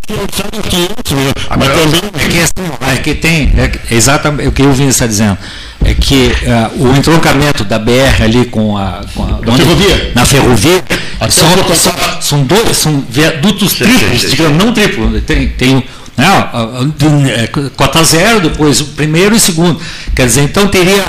500 0.62 1.12
milhões. 1.12 1.34
Mas 1.48 1.68
também. 1.68 2.00
É 2.14 2.28
que, 2.28 2.38
assim, 2.38 2.92
é 2.92 2.96
que 2.96 3.14
tem, 3.14 3.52
é 3.56 3.94
exatamente 3.94 4.48
o 4.48 4.52
que 4.52 4.62
o 4.62 4.72
Vini 4.72 4.90
está 4.90 5.06
dizendo. 5.06 5.38
É 5.84 5.94
que 5.94 6.32
uh, 6.44 6.84
o 6.84 6.96
entroncamento 6.96 7.64
da 7.64 7.78
BR 7.78 8.22
ali 8.22 8.44
com 8.46 8.76
a. 8.76 9.00
Com 9.14 9.24
a 9.24 9.40
na 9.44 9.56
ferrovia? 9.56 10.12
Na 10.14 10.24
ferrovia. 10.24 10.84
São, 11.30 11.74
são, 11.74 11.92
são, 12.20 12.44
dois, 12.44 12.76
são 12.76 13.04
viadutos 13.08 13.74
triplos, 13.74 14.30
digamos, 14.30 14.64
não 14.64 14.72
triplo. 14.72 15.20
Tem, 15.20 15.48
tem 15.48 15.84
né, 16.16 17.48
cota 17.76 18.04
zero, 18.04 18.40
depois 18.40 18.80
o 18.80 18.86
primeiro 18.88 19.34
e 19.34 19.40
segundo. 19.40 19.80
Quer 20.14 20.26
dizer, 20.26 20.42
então 20.42 20.68
teria 20.68 21.04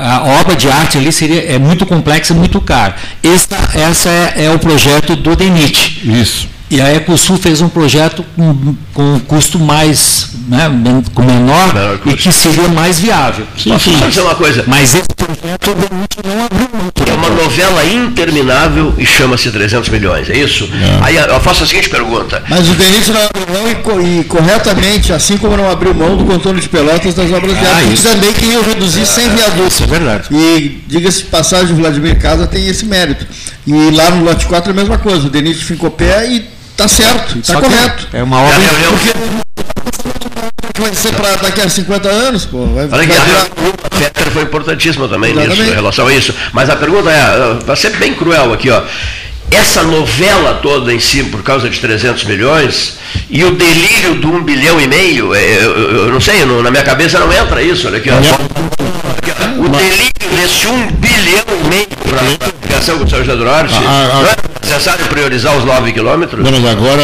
a 0.00 0.40
obra 0.40 0.54
de 0.54 0.68
arte 0.70 0.98
ali 0.98 1.12
seria 1.12 1.42
é 1.42 1.58
muito 1.58 1.86
complexa, 1.86 2.34
muito 2.34 2.60
cara. 2.60 2.94
Essa, 3.22 3.56
essa 3.74 4.08
é, 4.08 4.44
é 4.44 4.50
o 4.50 4.58
projeto 4.58 5.16
do 5.16 5.34
DENIT. 5.34 6.00
Isso. 6.04 6.53
E 6.70 6.80
a 6.80 6.94
Ecosul 6.94 7.36
fez 7.36 7.60
um 7.60 7.68
projeto 7.68 8.24
com, 8.34 8.74
com 8.94 9.14
um 9.14 9.20
custo 9.20 9.58
mais, 9.58 10.30
né, 10.48 10.70
com 11.14 11.22
menor, 11.22 11.74
menor 11.74 12.00
e 12.06 12.14
que 12.14 12.32
seria 12.32 12.68
mais 12.68 12.98
viável. 12.98 13.46
Sim, 13.56 13.78
sim. 13.78 13.96
dizer 14.08 14.22
uma 14.22 14.34
coisa. 14.34 14.64
Mas 14.66 14.94
esse 14.94 15.08
projeto 15.14 15.76
não 16.24 16.44
abriu 16.44 16.68
muito. 16.72 17.02
É 17.08 17.12
uma 17.14 17.30
novela 17.30 17.84
interminável 17.84 18.94
e 18.96 19.04
chama-se 19.04 19.50
300 19.50 19.88
milhões, 19.90 20.30
é 20.30 20.38
isso? 20.38 20.64
É. 20.64 21.04
Aí 21.04 21.16
eu 21.16 21.40
faço 21.40 21.64
a 21.64 21.66
seguinte 21.66 21.90
pergunta. 21.90 22.42
Mas 22.48 22.68
o 22.68 22.74
Denise 22.74 23.12
não 23.12 23.20
abriu 23.22 23.46
mão 23.52 24.02
e, 24.02 24.20
e, 24.20 24.24
corretamente, 24.24 25.12
assim 25.12 25.36
como 25.36 25.56
não 25.56 25.70
abriu 25.70 25.94
mão 25.94 26.16
do 26.16 26.24
contorno 26.24 26.60
de 26.60 26.68
Pelotas 26.68 27.14
das 27.14 27.30
obras 27.30 27.58
de 27.58 27.66
arte, 27.66 28.02
também 28.02 28.32
queria 28.32 28.62
reduzir 28.62 29.02
é, 29.02 29.04
sem 29.04 29.28
viaduto. 29.28 29.68
Isso 29.68 29.84
é 29.84 29.86
verdade. 29.86 30.28
E 30.30 30.82
diga-se 30.86 31.24
passagem, 31.24 31.74
o 31.74 31.76
Vladimir 31.76 32.18
Casa 32.18 32.46
tem 32.46 32.66
esse 32.66 32.86
mérito. 32.86 33.26
E 33.66 33.90
lá 33.90 34.10
no 34.10 34.24
lote 34.24 34.46
4 34.46 34.70
é 34.70 34.72
a 34.72 34.76
mesma 34.76 34.98
coisa, 34.98 35.26
o 35.26 35.30
Denise 35.30 35.64
ficou 35.64 35.90
pé 35.90 36.26
e 36.28 36.54
Está 36.74 36.88
certo, 36.88 37.38
está 37.38 37.60
correto. 37.60 38.08
É 38.12 38.20
uma 38.20 38.40
obra. 38.40 38.58
que 40.74 40.80
vai 40.80 40.92
ser 40.92 41.14
para 41.14 41.36
daqui 41.36 41.60
a 41.60 41.68
50 41.68 42.08
anos, 42.08 42.46
pô. 42.46 42.66
Vai, 42.66 42.88
Olha 42.90 43.02
aqui, 43.04 43.12
a 43.12 43.96
Fetter 43.96 44.26
foi 44.32 44.42
importantíssima 44.42 45.06
também 45.06 45.30
Exatamente. 45.30 45.60
nisso, 45.60 45.70
em 45.70 45.74
relação 45.74 46.08
a 46.08 46.12
isso. 46.12 46.34
Mas 46.52 46.68
a 46.68 46.74
pergunta 46.74 47.12
é, 47.12 47.64
vai 47.64 47.76
ser 47.76 47.90
bem 47.90 48.12
cruel 48.14 48.52
aqui, 48.52 48.70
ó. 48.70 48.82
Essa 49.54 49.82
novela 49.82 50.54
toda 50.62 50.92
em 50.92 50.98
si, 51.00 51.22
por 51.24 51.42
causa 51.42 51.68
de 51.70 51.78
300 51.80 52.24
milhões, 52.24 52.98
e 53.30 53.44
o 53.44 53.52
delírio 53.52 54.14
do 54.16 54.32
1 54.32 54.42
bilhão 54.42 54.80
e 54.80 54.86
meio, 54.86 55.34
é, 55.34 55.42
eu, 55.58 55.70
eu- 55.76 55.96
eu 56.06 56.12
não 56.12 56.20
sei, 56.20 56.44
não- 56.44 56.62
na 56.62 56.70
minha 56.70 56.82
cabeça 56.82 57.18
não 57.18 57.32
entra 57.32 57.62
isso, 57.62 57.86
olha 57.86 57.98
aqui. 57.98 58.10
O 58.10 59.68
delírio 59.68 60.12
desse 60.36 60.66
1 60.66 60.86
bilhão 60.92 61.44
e 61.64 61.68
meio 61.68 61.86
para 62.08 62.20
a 62.20 62.24
ligação 62.62 62.98
com 62.98 63.04
o 63.04 63.08
São 63.10 63.18
José 63.20 63.36
do 63.36 63.44
É 64.74 64.76
necessário 64.76 65.06
priorizar 65.06 65.56
os 65.56 65.64
9 65.64 65.92
quilômetros? 65.92 66.44
Não, 66.44 66.50
mas 66.50 66.64
agora 66.72 67.02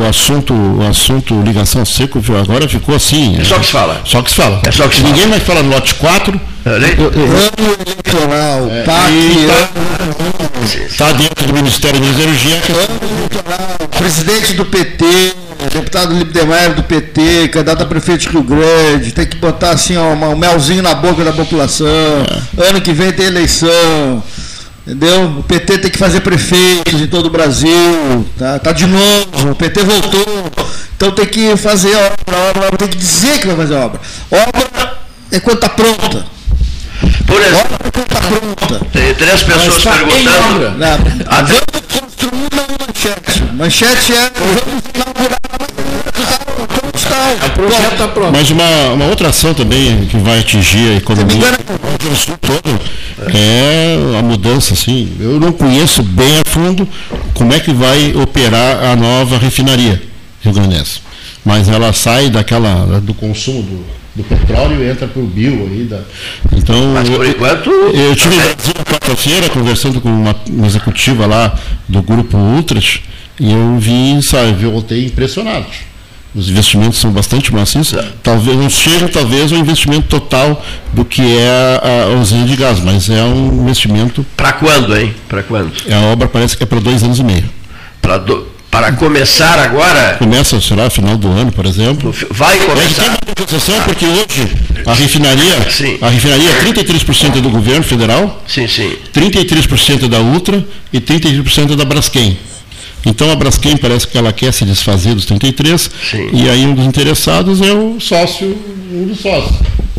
o 0.00 0.04
assunto, 0.08 0.52
o 0.52 0.84
assunto 0.88 1.40
ligação 1.42 1.84
seco 1.84 2.18
viu, 2.18 2.36
agora 2.36 2.68
ficou 2.68 2.92
assim. 2.96 3.38
É 3.40 3.44
só 3.44 3.56
que 3.60 3.66
se 3.66 3.70
fala. 3.72 4.00
Só 4.04 4.20
que 4.20 4.30
se 4.30 4.36
fala. 4.36 4.60
É 4.66 4.72
só 4.72 4.88
que 4.88 4.96
se 4.96 5.02
Ninguém 5.04 5.22
fala. 5.22 5.30
mais 5.30 5.42
fala 5.44 5.62
no 5.62 5.70
lote 5.70 5.94
4. 5.94 6.40
Olha 6.66 6.86
aí. 6.88 6.94
Eu- 6.98 7.12
eu- 7.12 7.24
Ano 7.24 7.76
eleitoral, 7.86 8.68
PAC, 8.84 9.46
tá, 9.46 11.06
tá 11.06 11.12
dentro 11.12 11.46
do 11.46 11.52
Ministério 11.54 12.00
da 12.00 12.06
Energia. 12.06 12.56
ano 12.56 13.16
eleitoral, 13.18 13.88
presidente 13.96 14.54
do 14.54 14.64
PT, 14.64 15.04
deputado 15.72 16.14
Libdemeyer 16.14 16.74
do 16.74 16.82
PT, 16.82 17.48
candidato 17.48 17.82
a 17.82 17.86
prefeito 17.86 18.22
de 18.22 18.28
Rio 18.30 18.42
Grande, 18.42 19.12
tem 19.12 19.26
que 19.26 19.36
botar 19.36 19.70
assim 19.70 19.96
ó, 19.96 20.14
um 20.14 20.36
melzinho 20.36 20.82
na 20.82 20.94
boca 20.94 21.22
da 21.22 21.32
população. 21.32 21.86
Ano 22.58 22.80
que 22.80 22.92
vem 22.92 23.12
tem 23.12 23.26
eleição. 23.26 24.22
Entendeu? 24.86 25.38
O 25.38 25.42
PT 25.42 25.78
tem 25.78 25.90
que 25.90 25.96
fazer 25.98 26.20
prefeitos 26.20 27.00
em 27.00 27.06
todo 27.06 27.26
o 27.26 27.30
Brasil. 27.30 28.26
Tá, 28.38 28.58
tá 28.58 28.70
de 28.72 28.86
novo, 28.86 29.50
o 29.52 29.54
PT 29.54 29.82
voltou. 29.82 30.52
Então 30.96 31.10
tem 31.10 31.26
que 31.26 31.56
fazer 31.56 31.94
obra, 31.96 32.36
obra, 32.50 32.66
obra, 32.66 32.78
tem 32.78 32.88
que 32.88 32.96
dizer 32.98 33.40
que 33.40 33.46
vai 33.46 33.56
fazer 33.56 33.74
obra. 33.74 34.00
Obra 34.30 34.94
é 35.32 35.40
quando 35.40 35.56
está 35.56 35.68
pronta. 35.70 36.26
Por 37.26 37.40
exemplo, 37.40 37.74
Obra 37.74 37.88
é 37.88 37.90
quando 37.90 38.06
está 38.06 38.20
pronta. 38.20 38.84
tem 38.92 39.14
três 39.14 39.42
pessoas 39.42 39.78
em 39.78 39.90
perguntando. 39.90 40.66
obra. 40.66 40.74
Vamos 41.26 42.00
construir 42.00 42.48
uma 42.52 42.86
manchete. 42.86 43.42
Manchete 43.54 44.12
é 44.12 44.30
vamos 44.36 44.82
inaugurar 44.94 45.40
onde 45.60 45.83
projeto 47.54 48.08
pronto. 48.12 48.32
Mas 48.32 48.50
uma, 48.50 48.92
uma 48.92 49.04
outra 49.06 49.28
ação 49.28 49.54
também 49.54 50.04
que 50.06 50.16
vai 50.18 50.38
atingir 50.40 50.92
a 50.92 50.96
economia 50.96 51.52
do 52.00 52.16
Sul 52.16 52.36
todo 52.40 52.80
é 53.34 54.18
a 54.18 54.22
mudança, 54.22 54.74
assim. 54.74 55.10
Eu 55.20 55.38
não 55.40 55.52
conheço 55.52 56.02
bem 56.02 56.40
a 56.40 56.48
fundo 56.48 56.88
como 57.32 57.52
é 57.52 57.60
que 57.60 57.72
vai 57.72 58.14
operar 58.14 58.84
a 58.84 58.96
nova 58.96 59.38
refinaria 59.38 60.02
Rio 60.42 60.52
Grandense. 60.52 61.00
Mas 61.44 61.68
ela 61.68 61.92
sai 61.92 62.30
daquela 62.30 63.00
do 63.00 63.12
consumo 63.14 63.62
do, 63.62 63.84
do 64.16 64.24
petróleo 64.24 64.82
e 64.82 64.90
entra 64.90 65.06
para 65.06 65.20
o 65.22 65.26
bio 65.26 65.66
aí. 65.70 65.84
Da, 65.84 66.00
então, 66.56 66.92
Mas 66.94 67.08
por 67.08 67.24
eu- 67.24 67.30
enquanto. 67.30 67.70
eu 67.70 68.16
tive 68.16 68.34
em 68.34 68.38
Brasília 68.38 68.84
quarta-feira 68.86 69.48
conversando 69.50 70.00
com 70.00 70.08
uma, 70.08 70.34
uma 70.48 70.66
executiva 70.66 71.26
lá 71.26 71.54
do 71.88 72.02
grupo 72.02 72.36
Ultras 72.36 73.00
e 73.38 73.52
eu 73.52 73.76
vi, 73.78 74.18
sabe, 74.22 74.62
eu 74.62 74.70
voltei 74.72 75.04
impressionado. 75.06 75.66
Os 76.34 76.48
investimentos 76.48 76.98
são 76.98 77.12
bastante 77.12 77.54
maciços. 77.54 77.96
Talvez 78.22 78.56
não 78.58 78.68
chegue 78.68 79.08
talvez 79.08 79.52
o 79.52 79.54
investimento 79.54 80.08
total 80.08 80.60
do 80.92 81.04
que 81.04 81.22
é 81.22 81.80
a, 81.82 82.12
a 82.12 82.20
usina 82.20 82.44
de 82.44 82.56
gás, 82.56 82.80
mas 82.80 83.08
é 83.08 83.22
um 83.22 83.62
investimento. 83.62 84.26
Para 84.36 84.52
quando, 84.54 84.96
hein? 84.96 85.14
Para 85.28 85.42
quando? 85.44 85.72
A 85.92 86.12
obra 86.12 86.26
parece 86.26 86.56
que 86.56 86.64
é 86.64 86.66
para 86.66 86.80
dois 86.80 87.02
anos 87.04 87.20
e 87.20 87.22
meio. 87.24 87.44
Pra 88.02 88.18
do- 88.18 88.48
Para 88.68 88.90
começar 88.90 89.60
agora, 89.60 90.16
Começa, 90.18 90.60
sei 90.60 90.76
lá, 90.76 90.90
final 90.90 91.16
do 91.16 91.28
ano, 91.28 91.52
por 91.52 91.64
exemplo. 91.66 92.12
vai 92.32 92.56
É 92.56 92.58
que 92.58 92.66
tem 92.66 92.74
começar. 92.74 93.04
uma 93.04 93.18
compensação 93.24 93.80
porque 93.82 94.04
hoje 94.04 94.52
a 94.84 94.92
refinaria, 94.92 95.70
Sim. 95.70 95.98
a 96.02 96.08
refinaria 96.08 96.50
33% 96.64 97.38
é 97.38 97.40
do 97.40 97.50
governo 97.50 97.84
federal, 97.84 98.42
Sim, 98.48 98.66
sim. 98.66 98.92
33% 99.12 100.08
da 100.08 100.18
Ultra 100.18 100.66
e 100.92 101.00
33% 101.00 101.76
da 101.76 101.84
Braskem. 101.84 102.36
Então 103.06 103.30
a 103.30 103.36
Braskem 103.36 103.76
parece 103.76 104.06
que 104.08 104.16
ela 104.16 104.32
quer 104.32 104.52
se 104.52 104.64
desfazer 104.64 105.14
dos 105.14 105.24
33 105.26 105.90
Sim. 106.10 106.30
e 106.32 106.48
aí 106.48 106.64
um 106.66 106.74
dos 106.74 106.84
interessados 106.84 107.60
é 107.60 107.72
o 107.72 108.00
sócio, 108.00 108.56
um 108.92 109.06
dos 109.06 109.20
sócios. 109.20 109.56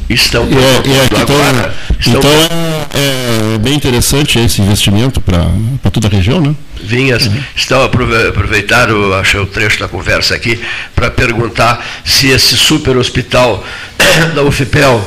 Estão 0.10 0.44
é, 0.44 0.46
é, 0.46 1.08
propondo 1.08 1.42
agora. 1.42 1.76
então 2.00 2.20
Estão 2.20 2.20
então 2.20 2.32
é, 2.32 3.56
é 3.56 3.58
bem 3.58 3.74
interessante 3.74 4.38
esse 4.38 4.62
investimento 4.62 5.20
para 5.20 5.92
toda 5.92 6.08
a 6.08 6.12
região, 6.12 6.40
né? 6.40 6.56
Vinhas 6.84 7.28
estão 7.56 7.84
aprove- 7.84 8.28
aproveitaram, 8.28 9.14
achei 9.14 9.40
o 9.40 9.48
trecho 9.48 9.80
da 9.80 9.88
conversa 9.88 10.36
aqui, 10.36 10.60
para 10.94 11.10
perguntar 11.10 11.84
se 12.04 12.28
esse 12.28 12.56
super 12.56 12.96
hospital 12.98 13.66
da 14.36 14.44
UFPEL, 14.44 15.04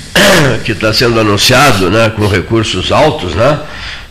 que 0.64 0.72
está 0.72 0.92
sendo 0.92 1.18
anunciado 1.18 1.90
né, 1.90 2.10
com 2.10 2.26
recursos 2.26 2.92
altos, 2.92 3.34
né, 3.34 3.58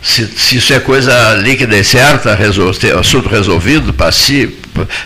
se, 0.06 0.26
se 0.36 0.56
isso 0.58 0.72
é 0.72 0.78
coisa 0.80 1.34
líquida 1.34 1.76
e 1.76 1.82
certa, 1.82 2.34
resol, 2.34 2.70
assunto 3.00 3.28
resolvido, 3.28 3.92
passivo, 3.92 4.52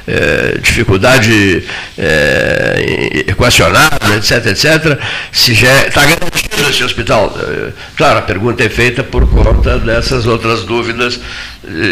eh, 0.07 0.59
dificuldade 0.63 1.63
eh, 1.97 3.25
equacionada, 3.29 4.15
etc, 4.17 4.47
etc, 4.47 4.99
se 5.33 5.55
já 5.55 5.87
está 5.87 6.03
garantido 6.03 6.69
esse 6.69 6.85
hospital. 6.85 7.35
Eh, 7.41 7.73
Claro, 7.97 8.19
a 8.19 8.23
pergunta 8.23 8.63
é 8.65 8.69
feita 8.69 9.03
por 9.03 9.27
conta 9.29 9.79
dessas 9.79 10.27
outras 10.27 10.65
dúvidas 10.65 11.19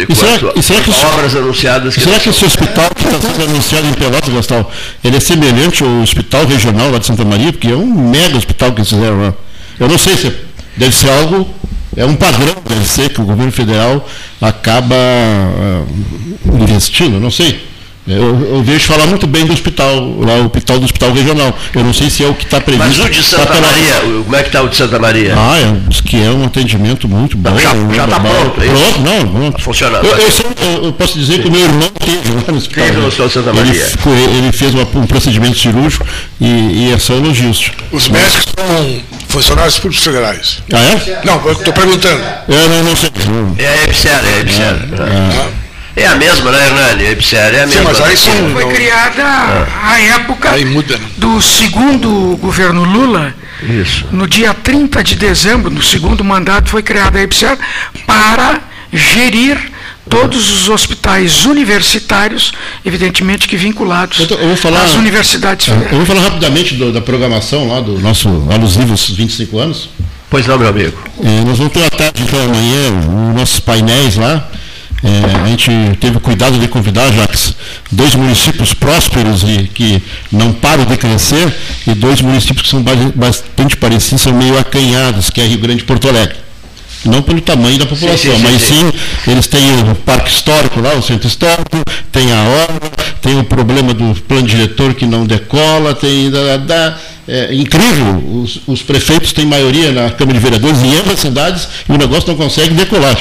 E 0.09 0.14
será- 0.14 0.38
quanto 0.38 0.62
será 0.62 0.80
que 0.82 0.90
isso- 0.90 1.06
obras 1.06 1.36
anunciadas 1.36 1.94
que 1.94 2.00
Será 2.00 2.18
que 2.18 2.28
esse 2.30 2.44
hospital 2.44 2.90
que 2.94 3.04
está 3.06 3.20
sendo 3.20 3.44
anunciado 3.44 3.86
em 3.86 3.92
Pelotas, 3.94 4.34
Gastal, 4.34 4.72
ele 5.04 5.16
é 5.16 5.20
semelhante 5.20 5.82
ao 5.82 6.00
hospital 6.02 6.46
regional 6.46 6.90
lá 6.90 6.98
de 6.98 7.06
Santa 7.06 7.24
Maria? 7.24 7.52
Porque 7.52 7.68
é 7.68 7.76
um 7.76 8.11
mega 8.11 8.36
hospital 8.36 8.72
que 8.72 8.80
eles 8.80 8.88
fizeram 8.90 9.20
lá. 9.22 9.34
Eu 9.78 9.88
não 9.88 9.98
sei 9.98 10.16
se 10.16 10.32
deve 10.76 10.94
ser 10.94 11.11
algo, 11.11 11.48
é 11.99 12.05
um 12.05 12.14
padrão, 12.14 12.55
deve 12.64 12.86
ser 12.86 13.12
que 13.12 13.20
o 13.20 13.24
governo 13.24 13.51
federal 13.51 14.09
acaba 14.40 14.94
ah, 14.94 15.84
investindo, 16.61 17.18
não 17.18 17.30
sei. 17.30 17.66
Eu, 18.09 18.54
eu 18.56 18.62
vejo 18.62 18.86
falar 18.86 19.06
muito 19.06 19.26
bem 19.26 19.44
do 19.44 19.52
hospital, 19.52 19.94
lá 20.20 20.34
o 20.36 20.46
hospital 20.46 20.78
do 20.78 20.84
hospital 20.86 21.12
regional. 21.12 21.56
Eu 21.74 21.84
não 21.84 21.92
sei 21.92 22.09
se 22.09 22.24
é 22.24 22.26
o 22.26 22.34
que 22.34 22.44
está 22.44 22.59
previsto. 22.61 22.88
Mas 22.88 22.98
o 23.06 23.11
de 23.11 23.22
Santa 23.22 23.46
Pelotas. 23.46 23.70
Maria, 23.70 23.94
como 24.24 24.36
é 24.36 24.40
que 24.42 24.48
está 24.48 24.62
o 24.62 24.68
de 24.68 24.76
Santa 24.76 24.98
Maria? 24.98 25.34
Ah, 25.36 25.59
é, 25.59 25.76
diz 25.88 26.00
que 26.00 26.16
é 26.16 26.30
um 26.30 26.44
atendimento 26.44 27.06
muito 27.06 27.36
bom. 27.36 27.50
já- 27.59 27.74
já 27.94 28.06
tá 28.06 28.18
bom. 28.18 28.28
pronto, 28.30 28.62
é 28.62 28.66
isso? 28.66 28.74
Pronto, 28.74 29.00
não, 29.00 29.28
pronto. 29.28 29.52
Tá 29.59 29.62
funcionando. 29.62 30.06
Eu, 30.06 30.16
eu 30.16 30.30
sei- 30.32 30.46
eu- 30.62 30.84
eu 30.84 30.92
posso 30.94 31.18
dizer 31.18 31.42
que 31.42 31.48
o 31.48 31.50
meu 31.50 31.61
irmão 31.61 31.88
teve 32.00 32.34
lá 32.34 32.44
no 32.48 32.56
hospital. 32.56 32.84
Teve 32.86 32.96
no 32.98 33.06
Hospital 33.09 33.30
Santa 33.30 33.50
Ele, 33.50 33.61
Maria. 33.61 33.84
ficou- 33.84 34.14
ele 34.14 34.52
fez 34.52 34.74
uma- 34.74 34.88
um 34.94 35.06
procedimento 35.06 35.59
cirúrgico 35.59 36.06
e, 36.40 36.46
e 36.88 36.92
é 36.94 36.98
só 36.98 37.12
elogios. 37.14 37.70
Os 37.92 38.09
médicos 38.09 38.44
são 38.56 39.02
funcionários 39.28 39.78
públicos 39.78 40.02
federais. 40.04 40.62
Ah, 40.72 40.78
é? 40.78 41.20
Não, 41.24 41.44
eu 41.44 41.52
estou 41.52 41.72
perguntando. 41.74 42.22
Eu 42.48 42.68
não, 42.70 42.84
não 42.84 42.96
sei. 42.96 43.11
É 43.59 43.68
a 43.68 43.84
EBSER, 43.84 44.11
é 44.12 44.34
a 44.36 44.40
EBSER. 44.40 45.59
É 46.01 46.07
a 46.07 46.14
mesma, 46.16 46.51
né, 46.53 46.66
Hernani? 46.66 47.07
A 47.07 47.11
EBSER 47.11 47.38
é 47.55 47.62
a 47.62 47.68
Sim, 47.68 47.74
mesma. 47.76 47.82
mas 47.90 48.01
aí 48.01 48.16
são. 48.16 48.32
Foi 48.53 48.72
criada 48.72 49.24
à 49.82 50.01
época 50.01 50.51
Aí 50.53 50.64
muda, 50.64 50.96
né? 50.96 51.05
do 51.16 51.40
segundo 51.42 52.36
governo 52.40 52.84
Lula, 52.84 53.34
Isso. 53.62 54.07
no 54.12 54.26
dia 54.26 54.55
30 54.55 55.03
de 55.03 55.16
dezembro, 55.16 55.70
no 55.70 55.82
segundo 55.82 56.22
mandato, 56.24 56.68
foi 56.70 56.82
criada 56.82 57.18
a 57.18 57.22
EBSER 57.22 57.59
para 58.07 58.61
gerir 58.92 59.59
todos 60.09 60.51
os 60.51 60.68
hospitais 60.70 61.44
universitários, 61.44 62.53
evidentemente 62.84 63.46
que 63.46 63.57
vinculados 63.57 64.20
Eu 64.20 64.26
tô- 64.26 64.34
eu 64.36 64.49
vou 64.49 64.57
falar- 64.57 64.84
às 64.84 64.94
universidades 64.94 65.68
Eu 65.68 65.74
federais. 65.74 65.96
vou 65.99 66.07
falar 66.07 66.22
rapidamente 66.22 66.74
do- 66.76 66.92
da 66.92 67.01
programação 67.01 67.68
lá 67.68 67.80
do 67.80 67.99
nosso 67.99 68.28
alusivo 68.51 68.92
aos 68.92 69.11
25 69.11 69.59
anos. 69.59 69.90
Pois 70.30 70.46
não, 70.46 70.59
meu 70.59 70.68
amigo. 70.68 70.96
É, 71.22 71.44
nós 71.44 71.59
vamos 71.59 71.72
ter 71.72 71.84
à 71.84 71.90
tarde, 71.90 72.22
então, 72.22 72.38
amanhã, 72.42 73.30
os 73.30 73.34
nossos 73.34 73.61
painéis 73.61 74.16
lá. 74.16 74.49
É, 75.03 75.42
a 75.44 75.46
gente 75.46 75.70
teve 76.01 76.16
o 76.16 76.20
cuidado 76.20 76.59
de 76.59 76.66
convidar, 76.66 77.12
Jacques, 77.12 77.55
dois 77.90 78.14
municípios 78.16 78.74
prósperos 78.74 79.44
e 79.44 79.70
que 79.72 80.03
não 80.32 80.53
param 80.53 80.84
de 80.84 80.96
crescer, 80.96 81.55
e 81.86 81.94
dois 81.94 82.20
municípios 82.20 82.62
que 82.62 82.68
são 82.68 82.82
ba- 82.82 82.92
bastante 83.14 83.76
parecidos, 83.76 84.22
são 84.22 84.32
meio 84.32 84.59
acanhados, 84.59 85.30
que 85.30 85.40
é 85.40 85.46
Rio 85.46 85.59
Grande 85.59 85.82
e 85.82 85.84
Porto 85.84 86.09
Alegre. 86.09 86.36
Não 87.05 87.22
pelo 87.22 87.40
tamanho 87.40 87.78
da 87.78 87.86
população, 87.86 88.32
sim, 88.32 88.36
sim, 88.38 88.42
mas 88.42 88.61
sim. 88.61 88.74
sim, 88.90 89.30
eles 89.30 89.46
têm 89.46 89.61
o 89.88 89.94
parque 89.94 90.30
histórico 90.30 90.80
lá, 90.80 90.94
o 90.94 91.03
centro 91.03 91.28
histórico, 91.28 91.80
tem 92.11 92.32
a 92.32 92.42
obra, 92.68 92.90
tem 93.22 93.38
o 93.38 93.44
problema 93.44 93.94
do 93.94 94.20
plano 94.22 94.49
diretor 94.49 94.92
que 94.94 95.07
não 95.07 95.24
decola, 95.24 95.94
tem. 95.94 96.28
Da, 96.28 96.57
da, 96.57 96.99
é 97.28 97.55
incrível, 97.55 98.16
os, 98.42 98.61
os 98.66 98.82
prefeitos 98.82 99.32
têm 99.32 99.46
maioria 99.46 99.92
na 99.92 100.11
Câmara 100.11 100.36
de 100.38 100.42
Vereadores 100.44 100.82
em 100.82 100.99
ambas 100.99 101.20
cidades 101.20 101.68
e 101.88 101.92
o 101.92 101.96
negócio 101.96 102.26
não 102.26 102.36
consegue 102.36 102.74
decolar. 102.74 103.16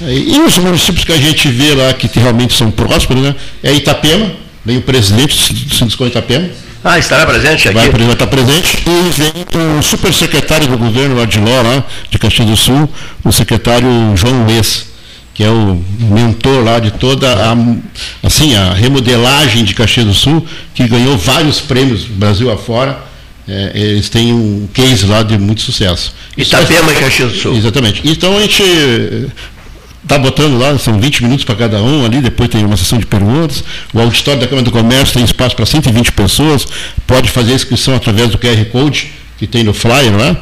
E 0.00 0.38
os 0.40 0.58
municípios 0.58 1.04
que 1.04 1.12
a 1.12 1.16
gente 1.16 1.48
vê 1.48 1.74
lá 1.74 1.92
que 1.94 2.06
realmente 2.18 2.54
são 2.56 2.70
prósperos, 2.70 3.22
né? 3.22 3.34
É 3.62 3.72
Itapema, 3.72 4.30
vem 4.64 4.76
o 4.78 4.82
presidente 4.82 5.52
do 5.54 5.74
Sindicom 5.74 6.06
Itapema, 6.06 6.50
Ah, 6.84 6.98
estará 6.98 7.24
presente 7.26 7.68
aqui? 7.68 7.74
vai, 7.74 8.12
estar 8.12 8.26
presente. 8.26 8.78
E 8.86 9.10
vem 9.10 9.32
o 9.78 9.82
supersecretário 9.82 10.68
do 10.68 10.76
governo 10.76 11.20
Adiló, 11.20 11.62
lá 11.62 11.82
de 12.10 12.18
Caxias 12.18 12.46
do 12.46 12.56
Sul, 12.56 12.88
o 13.24 13.32
secretário 13.32 13.88
João 14.16 14.44
Luiz. 14.44 14.86
que 15.34 15.44
é 15.44 15.50
o 15.50 15.82
mentor 16.00 16.64
lá 16.64 16.78
de 16.78 16.90
toda 16.92 17.30
a, 17.30 17.54
assim, 18.22 18.54
a 18.54 18.72
remodelagem 18.72 19.64
de 19.64 19.74
Caxias 19.74 20.06
do 20.06 20.14
Sul, 20.14 20.46
que 20.74 20.88
ganhou 20.88 21.18
vários 21.18 21.60
prêmios 21.60 22.04
Brasil 22.04 22.50
afora. 22.50 22.98
É, 23.46 23.70
eles 23.74 24.08
têm 24.08 24.32
um 24.32 24.66
case 24.72 25.04
lá 25.06 25.22
de 25.22 25.36
muito 25.38 25.60
sucesso. 25.60 26.14
Itapema 26.36 26.90
e 26.90 26.96
Caxias 26.96 27.32
do 27.32 27.38
Sul. 27.38 27.54
Exatamente. 27.56 28.00
Então 28.04 28.36
a 28.36 28.40
gente 28.40 28.62
está 30.06 30.18
botando 30.18 30.56
lá, 30.56 30.78
são 30.78 31.00
20 31.00 31.24
minutos 31.24 31.44
para 31.44 31.56
cada 31.56 31.82
um 31.82 32.04
ali, 32.04 32.20
depois 32.20 32.48
tem 32.48 32.64
uma 32.64 32.76
sessão 32.76 32.98
de 32.98 33.04
perguntas. 33.04 33.64
O 33.92 34.00
auditório 34.00 34.40
da 34.40 34.46
Câmara 34.46 34.64
do 34.64 34.70
Comércio 34.70 35.14
tem 35.14 35.24
espaço 35.24 35.56
para 35.56 35.66
120 35.66 36.12
pessoas, 36.12 36.66
pode 37.06 37.28
fazer 37.28 37.52
a 37.52 37.54
inscrição 37.56 37.96
através 37.96 38.30
do 38.30 38.38
QR 38.38 38.64
Code 38.70 39.12
que 39.36 39.46
tem 39.46 39.62
no 39.62 39.74
flyer, 39.74 40.14
é? 40.14 40.36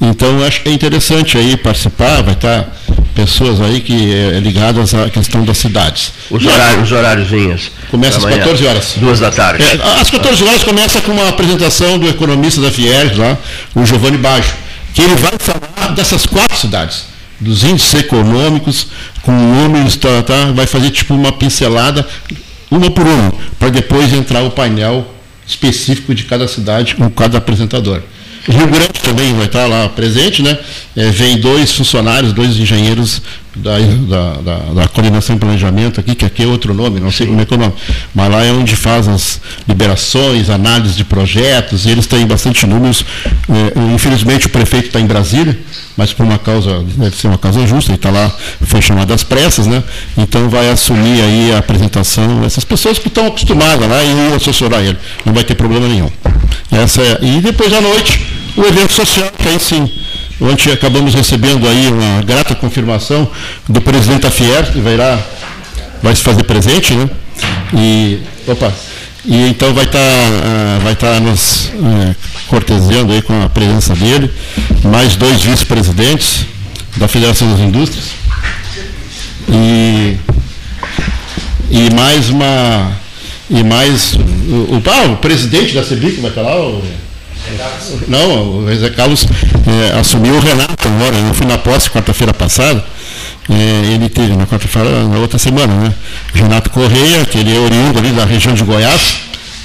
Então 0.00 0.42
acho 0.44 0.62
que 0.62 0.68
é 0.68 0.72
interessante 0.72 1.38
aí 1.38 1.56
participar, 1.56 2.22
vai 2.22 2.34
estar 2.34 2.66
pessoas 3.14 3.60
aí 3.60 3.80
que 3.80 4.12
é, 4.12 4.40
ligadas 4.40 4.94
à 4.94 5.08
questão 5.08 5.44
das 5.44 5.58
cidades. 5.58 6.12
Os 6.30 6.44
horários, 6.44 6.82
os 6.82 6.92
horários 6.92 7.28
vinhas. 7.28 7.70
Começa 7.90 8.18
às 8.18 8.24
14 8.24 8.66
horas. 8.66 8.94
Duas 8.96 9.20
da 9.20 9.30
tarde. 9.30 9.62
É, 9.62 10.00
às 10.00 10.10
14 10.10 10.42
horas 10.42 10.64
começa 10.64 11.00
com 11.02 11.12
uma 11.12 11.28
apresentação 11.28 11.98
do 11.98 12.08
economista 12.08 12.60
da 12.60 12.70
Fiergs 12.70 13.16
lá, 13.16 13.36
o 13.74 13.86
Giovanni 13.86 14.16
Baggio, 14.16 14.52
que 14.92 15.02
ele 15.02 15.14
vai 15.14 15.32
falar 15.38 15.92
dessas 15.94 16.26
quatro 16.26 16.56
cidades, 16.56 17.04
dos 17.42 17.64
índices 17.64 17.94
econômicos, 17.94 18.86
com 19.22 19.32
números, 19.32 19.96
tá, 19.96 20.22
tá, 20.22 20.52
vai 20.52 20.66
fazer 20.66 20.90
tipo 20.90 21.14
uma 21.14 21.32
pincelada, 21.32 22.06
uma 22.70 22.90
por 22.90 23.06
uma, 23.06 23.32
para 23.58 23.68
depois 23.68 24.12
entrar 24.12 24.42
o 24.42 24.50
painel 24.50 25.06
específico 25.46 26.14
de 26.14 26.24
cada 26.24 26.48
cidade 26.48 26.94
com 26.94 27.10
cada 27.10 27.38
apresentador. 27.38 28.02
Rio 28.48 28.66
Grande 28.66 29.00
também 29.02 29.32
vai 29.34 29.46
estar 29.46 29.66
lá 29.66 29.88
presente, 29.88 30.42
né? 30.42 30.58
É, 30.96 31.10
vem 31.10 31.38
dois 31.38 31.72
funcionários, 31.72 32.32
dois 32.32 32.56
engenheiros 32.56 33.22
da, 33.54 33.78
da, 33.78 34.34
da, 34.40 34.58
da, 34.74 34.88
coordenação 34.88 35.36
e 35.36 35.38
planejamento 35.38 36.00
aqui, 36.00 36.14
que 36.14 36.24
aqui 36.24 36.42
é 36.42 36.46
outro 36.46 36.72
nome, 36.72 37.00
não 37.00 37.10
sei 37.10 37.26
como 37.26 37.40
é 37.40 37.44
que 37.44 37.52
é 37.52 37.56
o 37.56 37.60
nome, 37.60 37.74
mas 38.14 38.30
lá 38.30 38.44
é 38.44 38.50
onde 38.50 38.74
faz 38.74 39.06
as 39.06 39.40
liberações, 39.68 40.48
análise 40.48 40.94
de 40.94 41.04
projetos, 41.04 41.84
e 41.84 41.90
eles 41.90 42.06
têm 42.06 42.26
bastante 42.26 42.66
números. 42.66 43.04
É, 43.48 43.94
infelizmente 43.94 44.46
o 44.46 44.50
prefeito 44.50 44.86
está 44.86 45.00
em 45.00 45.06
Brasília, 45.06 45.58
mas 45.96 46.12
por 46.12 46.24
uma 46.24 46.38
causa, 46.38 46.82
deve 46.96 47.14
ser 47.14 47.28
uma 47.28 47.38
causa 47.38 47.66
justa, 47.66 47.90
ele 47.90 47.96
está 47.96 48.10
lá, 48.10 48.34
foi 48.62 48.80
chamado 48.80 49.12
às 49.12 49.22
pressas, 49.22 49.66
né? 49.66 49.82
Então 50.16 50.48
vai 50.48 50.70
assumir 50.70 51.20
aí 51.20 51.52
a 51.52 51.58
apresentação, 51.58 52.44
essas 52.44 52.64
pessoas 52.64 52.98
que 52.98 53.08
estão 53.08 53.26
acostumadas 53.26 53.86
lá 53.88 54.02
e 54.02 54.34
assessorar 54.34 54.80
ele, 54.80 54.98
não 55.26 55.34
vai 55.34 55.44
ter 55.44 55.54
problema 55.54 55.86
nenhum. 55.86 56.10
Essa 56.70 57.02
é, 57.02 57.18
e 57.20 57.40
depois 57.40 57.70
à 57.72 57.80
noite, 57.82 58.18
o 58.56 58.64
evento 58.64 58.92
social, 58.92 59.30
que 59.38 59.48
aí 59.48 59.60
sim 59.60 59.90
Ontem 60.42 60.72
acabamos 60.72 61.14
recebendo 61.14 61.68
aí 61.68 61.88
uma 61.88 62.22
grata 62.22 62.54
confirmação 62.54 63.30
do 63.68 63.80
presidente 63.80 64.22
da 64.22 64.30
Fier, 64.30 64.72
que 64.72 64.80
vai 64.80 64.96
lá, 64.96 65.18
vai 66.02 66.16
se 66.16 66.22
fazer 66.22 66.42
presente, 66.42 66.94
né? 66.94 67.08
E, 67.72 68.18
opa, 68.46 68.72
e 69.24 69.46
então 69.48 69.72
vai 69.72 69.84
estar 69.84 69.98
tá, 69.98 70.78
uh, 70.78 70.80
vai 70.82 70.96
tá 70.96 71.20
nos 71.20 71.70
cortesando 72.48 73.12
aí 73.12 73.22
com 73.22 73.40
a 73.40 73.48
presença 73.48 73.94
dele, 73.94 74.30
mais 74.84 75.14
dois 75.14 75.42
vice-presidentes 75.42 76.44
da 76.96 77.06
Federação 77.06 77.50
das 77.50 77.60
Indústrias 77.60 78.06
e, 79.48 80.16
e 81.70 81.94
mais 81.94 82.28
uma 82.30 82.92
e 83.48 83.62
mais 83.62 84.14
o, 84.14 84.76
o, 84.76 84.82
ah, 84.86 85.12
o 85.12 85.16
presidente 85.18 85.74
da 85.74 85.84
CEBIC 85.84 86.20
vai 86.20 86.30
estar 86.30 86.42
lá, 86.42 86.60
o, 86.60 86.82
não, 88.08 88.64
o 88.64 88.76
Zé 88.76 88.90
Carlos 88.90 89.26
é, 89.66 89.98
assumiu 89.98 90.34
o 90.34 90.40
Renato 90.40 90.88
agora. 90.88 91.16
Eu 91.16 91.34
fui 91.34 91.46
na 91.46 91.58
posse 91.58 91.90
quarta-feira 91.90 92.32
passada. 92.32 92.84
É, 93.48 93.94
ele 93.94 94.08
teve 94.08 94.36
na 94.36 94.46
quarta-feira, 94.46 95.04
na 95.04 95.18
outra 95.18 95.38
semana, 95.38 95.74
né? 95.74 95.94
Renato 96.34 96.70
Correia, 96.70 97.24
que 97.24 97.38
ele 97.38 97.54
é 97.54 97.58
oriundo 97.58 97.98
ali 97.98 98.10
da 98.10 98.24
região 98.24 98.54
de 98.54 98.62
Goiás, 98.62 99.16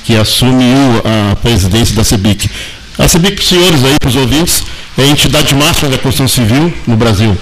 que 0.03 0.15
assumiu 0.15 1.01
a 1.03 1.35
presidência 1.35 1.95
da 1.95 2.03
CEBIC. 2.03 2.49
A 2.97 3.07
CEBIC, 3.07 3.35
para 3.35 3.43
os 3.43 3.49
senhores 3.49 3.85
aí, 3.85 3.95
para 3.99 4.09
os 4.09 4.15
ouvintes, 4.15 4.63
é 4.97 5.03
a 5.03 5.07
entidade 5.07 5.53
máxima 5.53 5.89
da 5.91 5.97
construção 5.97 6.27
civil 6.27 6.73
no 6.87 6.97
Brasil. 6.97 7.37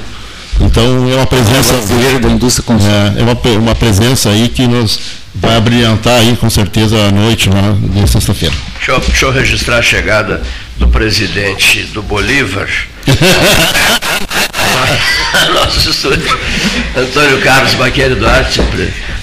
Então 0.59 1.11
é 1.11 1.15
uma 1.15 1.27
presença. 1.27 1.73
É 1.73 2.19
da 2.19 2.29
indústria 2.29 2.65
é, 2.69 3.19
é 3.19 3.23
uma, 3.23 3.37
uma 3.59 3.75
presença 3.75 4.29
aí 4.29 4.49
que 4.49 4.67
nos 4.67 4.99
vai 5.35 5.59
brilhantar 5.59 6.19
aí 6.19 6.35
com 6.37 6.49
certeza 6.49 6.97
a 6.97 7.11
noite 7.11 7.49
lá 7.49 7.75
de 7.77 8.09
sexta-feira. 8.09 8.55
Deixa, 8.77 8.97
deixa 8.99 9.25
eu, 9.25 9.31
registrar 9.31 9.77
a 9.77 9.81
chegada 9.81 10.41
do 10.77 10.87
presidente 10.87 11.83
do 11.93 12.01
Bolívar. 12.01 12.69
Nosso 15.53 15.89
estúdio, 15.89 16.39
Antônio 16.95 17.41
Carlos 17.41 17.73
Baqueri 17.75 18.15
Duarte, 18.15 18.61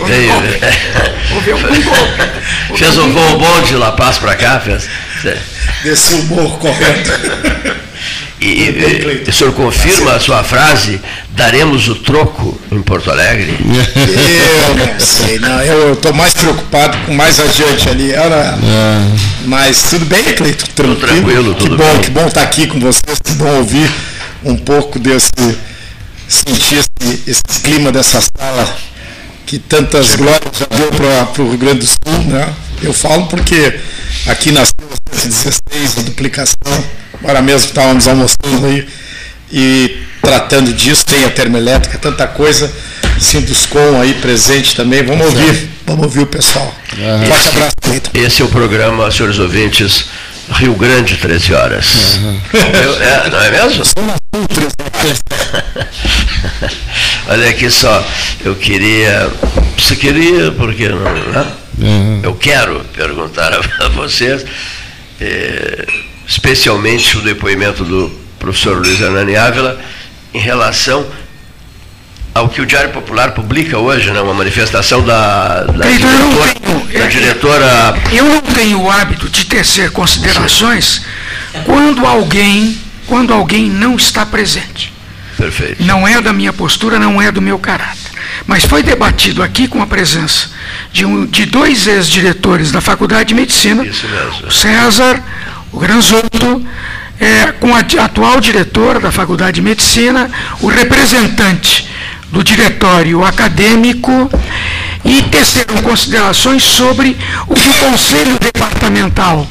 veio. 0.06 0.32
Fez 2.76 2.98
um 2.98 3.12
voo 3.12 3.38
bom 3.38 3.62
de 3.62 3.74
La 3.74 3.92
Paz 3.92 4.18
para 4.18 4.34
cá, 4.34 4.60
fez. 4.60 4.88
Desse 5.82 6.14
humor 6.14 6.58
correto. 6.58 7.10
E, 8.42 9.24
e, 9.24 9.30
o 9.30 9.32
senhor 9.32 9.52
confirma 9.52 10.14
a 10.14 10.20
sua 10.20 10.42
frase, 10.42 11.00
daremos 11.30 11.86
o 11.88 11.94
troco 11.94 12.60
em 12.72 12.82
Porto 12.82 13.08
Alegre? 13.08 13.56
Eu 13.62 14.74
não 14.74 15.00
sei, 15.00 15.38
não. 15.38 15.60
Eu 15.60 15.92
estou 15.92 16.12
mais 16.12 16.34
preocupado 16.34 16.98
com 17.06 17.14
mais 17.14 17.38
adiante 17.38 17.88
ali. 17.88 18.10
Era, 18.10 18.58
é. 18.58 19.16
Mas 19.44 19.82
tudo 19.90 20.06
bem, 20.06 20.24
Cleito? 20.34 20.68
Tranquilo, 20.70 20.96
tudo 20.96 21.06
tranquilo, 21.06 21.54
tudo 21.54 21.70
que 21.70 21.82
bom, 21.82 21.92
bem. 21.92 22.02
Que 22.02 22.10
bom 22.10 22.26
estar 22.26 22.42
aqui 22.42 22.66
com 22.66 22.80
vocês, 22.80 23.18
que 23.22 23.32
bom 23.34 23.58
ouvir 23.58 23.88
um 24.44 24.56
pouco 24.56 24.98
desse, 24.98 25.30
sentir 26.26 26.80
esse, 26.80 27.22
esse 27.28 27.60
clima 27.62 27.92
dessa 27.92 28.20
sala 28.20 28.91
que 29.46 29.58
tantas 29.58 30.14
glórias 30.14 30.56
já 30.58 30.66
deu 30.76 30.90
para 30.90 31.42
o 31.42 31.48
Rio 31.48 31.58
Grande 31.58 31.80
do 31.80 31.86
Sul, 31.86 32.24
né? 32.26 32.52
Eu 32.82 32.92
falo 32.92 33.26
porque 33.26 33.78
aqui 34.26 34.50
nasceu 34.50 34.74
116, 35.12 35.98
a 35.98 36.02
duplicação 36.02 36.56
Agora 37.22 37.40
mesmo 37.40 37.68
estávamos 37.68 38.08
almoçando 38.08 38.66
aí 38.66 38.86
e 39.50 40.02
tratando 40.20 40.72
disso, 40.72 41.06
tem 41.06 41.24
a 41.24 41.30
termoelétrica, 41.30 41.96
tanta 41.96 42.26
coisa. 42.26 42.72
Sinduscom 43.20 44.00
aí 44.00 44.14
presente 44.14 44.74
também. 44.74 45.04
Vamos 45.04 45.26
ouvir, 45.26 45.68
vamos 45.86 46.04
ouvir 46.04 46.20
o 46.20 46.26
pessoal. 46.26 46.74
Uhum. 46.98 47.26
Forte 47.26 47.48
abraço, 47.48 47.74
Cleiton. 47.80 48.10
Esse 48.14 48.42
é 48.42 48.44
o 48.44 48.48
programa, 48.48 49.08
senhores 49.10 49.38
ouvintes, 49.38 50.06
Rio 50.52 50.74
Grande, 50.74 51.16
13 51.16 51.54
horas. 51.54 52.16
Uhum. 52.16 52.40
Eu, 52.52 53.02
é, 53.02 53.30
não 53.30 53.42
é 53.42 53.50
mesmo? 53.50 53.82
Olha 57.28 57.48
aqui 57.50 57.70
só, 57.70 58.04
eu 58.44 58.54
queria. 58.54 59.30
Você 59.76 59.96
queria, 59.96 60.52
porque 60.52 60.88
não. 60.88 60.98
Né? 61.00 61.46
Uhum. 61.78 62.20
Eu 62.22 62.34
quero 62.34 62.84
perguntar 62.94 63.52
a 63.80 63.88
vocês. 63.88 64.44
Eh, 65.20 65.86
especialmente 66.26 67.16
o 67.18 67.20
depoimento 67.20 67.84
do 67.84 68.10
professor 68.38 68.78
Luiz 68.78 69.00
Hernani 69.00 69.36
Ávila, 69.36 69.78
em 70.34 70.38
relação 70.38 71.06
ao 72.34 72.48
que 72.48 72.60
o 72.60 72.66
Diário 72.66 72.90
Popular 72.90 73.32
publica 73.32 73.78
hoje, 73.78 74.10
né, 74.10 74.20
uma 74.20 74.34
manifestação 74.34 75.04
da, 75.04 75.64
da, 75.64 75.86
diretora, 75.86 76.54
tenho, 76.54 77.02
da 77.02 77.06
diretora. 77.06 77.94
Eu 78.10 78.24
não 78.24 78.40
tenho 78.40 78.80
o 78.80 78.90
hábito 78.90 79.28
de 79.28 79.44
tecer 79.44 79.90
considerações 79.90 81.02
quando 81.64 82.06
alguém, 82.06 82.78
quando 83.06 83.32
alguém 83.32 83.68
não 83.68 83.96
está 83.96 84.24
presente. 84.24 84.92
Perfeito. 85.36 85.82
Não 85.82 86.06
é 86.06 86.20
da 86.20 86.32
minha 86.32 86.52
postura, 86.52 86.98
não 86.98 87.20
é 87.20 87.30
do 87.30 87.42
meu 87.42 87.58
caráter. 87.58 88.12
Mas 88.46 88.64
foi 88.64 88.82
debatido 88.82 89.42
aqui 89.42 89.68
com 89.68 89.82
a 89.82 89.86
presença 89.86 90.50
de, 90.92 91.04
um, 91.04 91.26
de 91.26 91.44
dois 91.44 91.86
ex-diretores 91.86 92.72
da 92.72 92.80
Faculdade 92.80 93.30
de 93.30 93.34
Medicina, 93.34 93.84
o 94.46 94.50
César, 94.50 95.22
o 95.70 95.78
Granzotto, 95.78 96.64
é, 97.20 97.52
com 97.52 97.74
a 97.74 97.80
atual 97.80 98.40
diretora 98.40 98.98
da 98.98 99.12
Faculdade 99.12 99.56
de 99.56 99.62
Medicina, 99.62 100.30
o 100.60 100.66
representante 100.66 101.91
do 102.32 102.42
diretório 102.42 103.22
acadêmico 103.24 104.30
e 105.04 105.22
teceram 105.22 105.76
considerações 105.82 106.62
sobre 106.62 107.16
o 107.46 107.54
que 107.54 107.68
o 107.68 107.74
Conselho 107.74 108.38
Departamental 108.40 109.46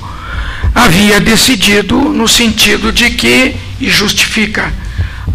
havia 0.73 1.19
decidido 1.19 1.95
no 1.95 2.27
sentido 2.27 2.91
de 2.91 3.11
que, 3.11 3.55
e 3.79 3.89
justifica 3.89 4.73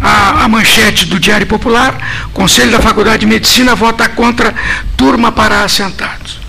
a, 0.01 0.43
a, 0.43 0.47
manchete 0.47 1.05
do 1.05 1.19
Diário 1.19 1.47
Popular, 1.47 2.29
Conselho 2.33 2.71
da 2.71 2.81
Faculdade 2.81 3.19
de 3.19 3.25
Medicina 3.25 3.75
vota 3.75 4.07
contra 4.09 4.53
turma 4.95 5.31
para 5.31 5.63
assentados. 5.63 6.39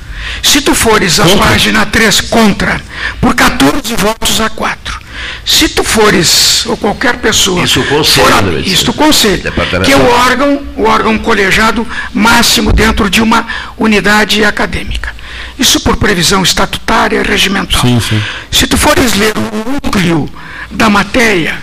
Se 0.42 0.60
tu 0.60 0.74
fores 0.74 1.20
à 1.20 1.26
página 1.36 1.86
3 1.86 2.22
contra, 2.22 2.80
por 3.20 3.34
14 3.34 3.94
votos 3.96 4.40
a 4.40 4.50
4. 4.50 5.00
Se 5.44 5.68
tu 5.68 5.82
fores, 5.82 6.66
ou 6.66 6.76
qualquer 6.76 7.16
pessoa. 7.18 7.62
Isso 7.62 7.80
o 7.80 7.84
conselho. 7.86 8.60
isso 8.60 8.90
o 8.90 8.94
conselho. 8.94 9.52
Que 9.84 9.92
é 9.92 9.96
o 9.96 10.06
órgão, 10.06 10.62
o 10.76 10.84
órgão 10.84 11.18
colegiado 11.18 11.86
máximo 12.12 12.72
dentro 12.72 13.08
de 13.08 13.22
uma 13.22 13.46
unidade 13.76 14.44
acadêmica. 14.44 15.14
Isso 15.58 15.80
por 15.80 15.96
previsão 15.96 16.42
estatutária 16.42 17.18
e 17.18 17.22
regimental. 17.22 17.80
Sim, 17.80 18.00
sim. 18.00 18.22
Se 18.50 18.66
tu 18.66 18.76
fores 18.76 19.14
ler 19.14 19.32
o 19.36 19.72
núcleo 19.72 20.30
da 20.70 20.88
matéria, 20.88 21.58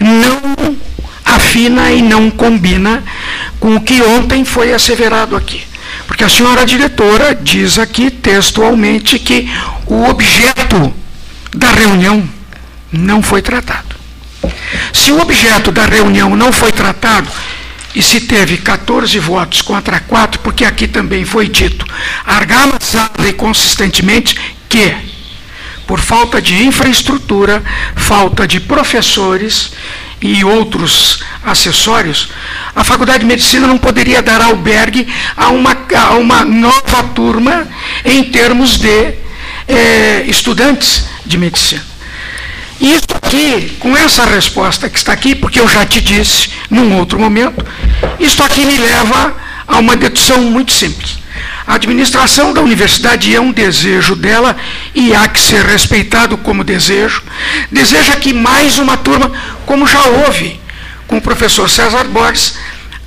não 0.00 0.76
afina 1.24 1.92
e 1.92 2.02
não 2.02 2.30
combina 2.30 3.02
com 3.60 3.76
o 3.76 3.80
que 3.80 4.02
ontem 4.02 4.44
foi 4.44 4.72
asseverado 4.72 5.36
aqui. 5.36 5.62
Porque 6.06 6.24
a 6.24 6.28
senhora 6.28 6.64
diretora 6.64 7.34
diz 7.34 7.78
aqui 7.78 8.10
textualmente 8.10 9.18
que 9.18 9.50
o 9.86 10.04
objeto 10.08 10.92
da 11.54 11.70
reunião 11.70 12.26
não 12.92 13.22
foi 13.22 13.40
tratado. 13.40 13.96
Se 14.92 15.12
o 15.12 15.20
objeto 15.20 15.72
da 15.72 15.86
reunião 15.86 16.36
não 16.36 16.52
foi 16.52 16.70
tratado, 16.72 17.28
e 17.94 18.02
se 18.02 18.20
teve 18.20 18.56
14 18.56 19.18
votos 19.18 19.60
contra 19.62 20.00
4, 20.00 20.40
porque 20.40 20.64
aqui 20.64 20.86
também 20.86 21.24
foi 21.24 21.48
dito, 21.48 21.84
argamassa 22.24 23.10
e 23.26 23.32
consistentemente 23.32 24.36
que, 24.68 24.94
por 25.86 26.00
falta 26.00 26.40
de 26.40 26.62
infraestrutura, 26.64 27.62
falta 27.94 28.46
de 28.46 28.60
professores 28.60 29.72
e 30.22 30.44
outros 30.44 31.22
acessórios, 31.44 32.30
a 32.74 32.82
Faculdade 32.82 33.20
de 33.20 33.26
Medicina 33.26 33.66
não 33.66 33.76
poderia 33.76 34.22
dar 34.22 34.40
albergue 34.40 35.06
a 35.36 35.48
uma, 35.48 35.76
a 35.96 36.14
uma 36.14 36.44
nova 36.44 37.02
turma 37.14 37.68
em 38.04 38.24
termos 38.24 38.78
de 38.78 39.14
eh, 39.68 40.24
estudantes 40.26 41.06
de 41.26 41.36
medicina. 41.36 41.91
Isso 42.80 43.06
aqui, 43.14 43.76
com 43.78 43.96
essa 43.96 44.24
resposta 44.24 44.88
que 44.88 44.98
está 44.98 45.12
aqui, 45.12 45.34
porque 45.34 45.60
eu 45.60 45.68
já 45.68 45.86
te 45.86 46.00
disse 46.00 46.50
num 46.68 46.96
outro 46.98 47.18
momento, 47.18 47.64
isso 48.18 48.42
aqui 48.42 48.64
me 48.64 48.76
leva 48.76 49.34
a 49.66 49.78
uma 49.78 49.96
dedução 49.96 50.40
muito 50.42 50.72
simples. 50.72 51.18
A 51.66 51.74
administração 51.74 52.52
da 52.52 52.60
universidade 52.60 53.34
é 53.34 53.40
um 53.40 53.52
desejo 53.52 54.16
dela 54.16 54.56
e 54.94 55.14
há 55.14 55.28
que 55.28 55.40
ser 55.40 55.64
respeitado 55.64 56.36
como 56.36 56.64
desejo. 56.64 57.22
Deseja 57.70 58.16
que 58.16 58.32
mais 58.32 58.78
uma 58.78 58.96
turma, 58.96 59.30
como 59.64 59.86
já 59.86 60.02
houve 60.02 60.60
com 61.06 61.18
o 61.18 61.22
professor 61.22 61.68
César 61.70 62.04
Borges, 62.04 62.54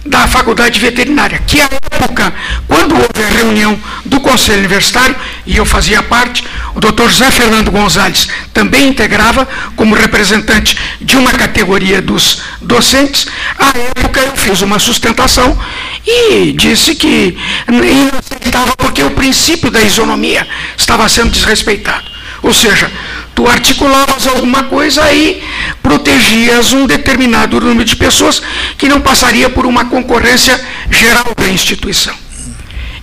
da 0.05 0.27
Faculdade 0.27 0.79
Veterinária, 0.79 1.41
que 1.47 1.59
à 1.59 1.69
época, 1.91 2.33
quando 2.67 2.93
houve 2.93 3.23
a 3.23 3.37
reunião 3.37 3.77
do 4.05 4.19
Conselho 4.19 4.59
Universitário, 4.59 5.15
e 5.45 5.57
eu 5.57 5.65
fazia 5.65 6.03
parte, 6.03 6.43
o 6.75 6.79
doutor 6.79 7.09
José 7.09 7.31
Fernando 7.31 7.71
Gonzalez 7.71 8.27
também 8.53 8.89
integrava 8.89 9.47
como 9.75 9.95
representante 9.95 10.77
de 11.01 11.17
uma 11.17 11.31
categoria 11.31 12.01
dos 12.01 12.41
docentes, 12.61 13.25
à 13.57 13.69
época 13.99 14.19
eu 14.19 14.35
fiz 14.35 14.61
uma 14.61 14.77
sustentação 14.77 15.57
e 16.05 16.51
disse 16.51 16.93
que 16.93 17.35
inaceitável 17.67 18.75
porque 18.77 19.01
o 19.01 19.11
princípio 19.11 19.71
da 19.71 19.81
isonomia 19.81 20.47
estava 20.77 21.09
sendo 21.09 21.31
desrespeitado. 21.31 22.15
Ou 22.43 22.53
seja, 22.53 22.91
tu 23.35 23.47
articulavas 23.47 24.25
alguma 24.27 24.63
coisa 24.63 25.03
aí, 25.03 25.43
protegias 25.83 26.71
um 26.71 26.87
determinado 26.87 27.59
número 27.59 27.83
de 27.83 27.95
pessoas 27.95 28.41
que 28.77 28.87
não 28.87 29.01
passaria 29.01 29.49
por 29.49 29.65
uma 29.65 29.85
concorrência 29.85 30.59
geral 30.89 31.33
da 31.37 31.47
instituição. 31.49 32.15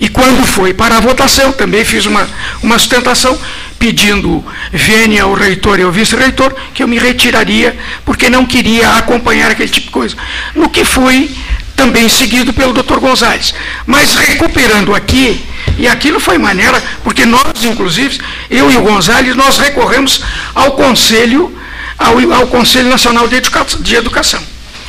E 0.01 0.09
quando 0.09 0.45
foi 0.45 0.75
para 0.75 0.97
a 0.97 1.01
votação, 1.01 1.53
também 1.53 1.85
fiz 1.85 2.07
uma, 2.07 2.27
uma 2.61 2.77
sustentação 2.77 3.39
pedindo 3.79 4.45
vênia 4.73 5.25
ao 5.25 5.35
reitor 5.35 5.79
e 5.79 5.83
ao 5.83 5.93
vice-reitor 5.93 6.55
que 6.73 6.83
eu 6.83 6.89
me 6.89 6.99
retiraria 6.99 7.77
porque 8.05 8.31
não 8.31 8.47
queria 8.47 8.91
acompanhar 8.91 9.51
aquele 9.51 9.69
tipo 9.69 9.87
de 9.87 9.93
coisa. 9.93 10.17
No 10.55 10.69
que 10.69 10.85
foi 10.85 11.31
também 11.77 12.09
seguido 12.09 12.53
pelo 12.53 12.73
doutor 12.73 13.01
Gonzalez. 13.01 13.55
Mas 13.87 14.15
recuperando 14.15 14.95
aqui, 14.95 15.45
e 15.79 15.89
aquilo 15.89 16.21
foi 16.21 16.39
maneira, 16.39 16.83
porque 17.03 17.25
nós, 17.25 17.65
inclusive, 17.65 18.21
eu 18.51 18.71
e 18.71 18.77
o 18.77 18.83
Gonzalez, 18.83 19.35
nós 19.35 19.59
recorremos 19.59 20.23
ao 20.55 20.73
Conselho, 20.73 21.57
ao, 21.99 22.33
ao 22.33 22.47
Conselho 22.47 22.89
Nacional 22.89 23.29
de, 23.29 23.37
Educa 23.37 23.67
de 23.81 23.95
Educação. 23.95 24.41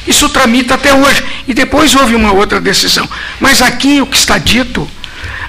Isso 0.07 0.27
tramita 0.29 0.75
até 0.75 0.93
hoje. 0.93 1.23
E 1.47 1.53
depois 1.53 1.95
houve 1.95 2.15
uma 2.15 2.33
outra 2.33 2.59
decisão. 2.59 3.07
Mas 3.39 3.61
aqui 3.61 4.01
o 4.01 4.05
que 4.05 4.17
está 4.17 4.37
dito 4.37 4.89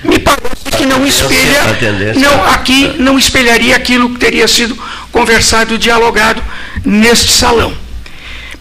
me 0.04 0.18
parece 0.18 0.64
que 0.76 0.86
não 0.86 1.04
espelha. 1.04 2.14
Não, 2.16 2.44
aqui 2.46 2.94
não 2.98 3.18
espelharia 3.18 3.74
aquilo 3.74 4.10
que 4.10 4.18
teria 4.18 4.46
sido 4.46 4.78
conversado 5.10 5.74
e 5.74 5.78
dialogado 5.78 6.42
neste 6.84 7.32
salão 7.32 7.83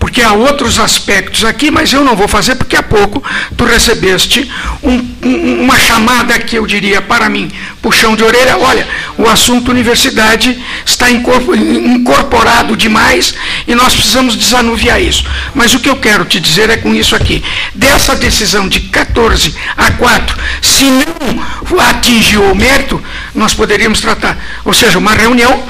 porque 0.04 0.22
há 0.22 0.34
outros 0.34 0.80
aspectos 0.80 1.46
aqui, 1.46 1.72
mas 1.72 1.94
eu 1.94 2.04
não 2.04 2.14
vou 2.14 2.28
fazer 2.28 2.56
porque 2.56 2.76
há 2.76 2.84
pouco 2.84 3.24
tu 3.56 3.64
recebeste 3.64 4.52
um, 4.84 4.96
um, 5.24 5.64
uma 5.64 5.80
chamada 5.80 6.38
que 6.40 6.58
eu 6.58 6.68
diria 6.68 7.02
para 7.02 7.30
mim, 7.30 7.50
puxão 7.82 8.14
de 8.14 8.22
orelha, 8.22 8.58
olha, 8.58 8.86
o 9.18 9.26
assunto 9.30 9.72
universidade 9.72 10.62
está 10.86 11.10
incorporado 11.10 12.76
demais 12.76 13.34
e 13.66 13.74
nós 13.76 13.94
precisamos 13.94 14.36
desanuviar 14.36 15.02
isso. 15.02 15.24
Mas 15.56 15.74
o 15.74 15.80
que 15.80 15.88
eu 15.88 15.96
quero 15.96 16.26
te 16.26 16.38
dizer 16.38 16.70
é 16.70 16.76
com 16.76 16.94
isso 16.94 17.16
aqui, 17.16 17.42
dessa 17.74 18.14
decisão 18.14 18.68
de 18.68 18.82
14 18.82 19.56
a 19.78 19.90
4, 19.92 20.38
se 20.62 20.84
não 20.84 21.80
atingiu 21.80 22.52
o 22.52 22.54
mérito, 22.54 23.02
nós 23.34 23.54
poderíamos 23.54 24.02
tratar, 24.02 24.38
ou 24.66 24.74
seja, 24.74 24.98
uma 24.98 25.14
reunião 25.14 25.64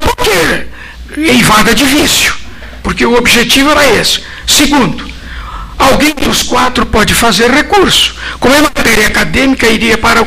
porque 0.00 0.66
eivada 1.16 1.72
de 1.72 1.84
vício 1.84 2.39
porque 2.82 3.04
o 3.04 3.16
objetivo 3.16 3.70
era 3.70 3.86
esse. 4.00 4.20
Segundo, 4.46 5.04
alguém 5.78 6.14
dos 6.14 6.42
quatro 6.42 6.86
pode 6.86 7.14
fazer 7.14 7.50
recurso. 7.50 8.14
Como 8.38 8.54
é 8.54 8.60
matéria 8.60 9.06
acadêmica, 9.06 9.66
iria 9.66 9.98
para 9.98 10.22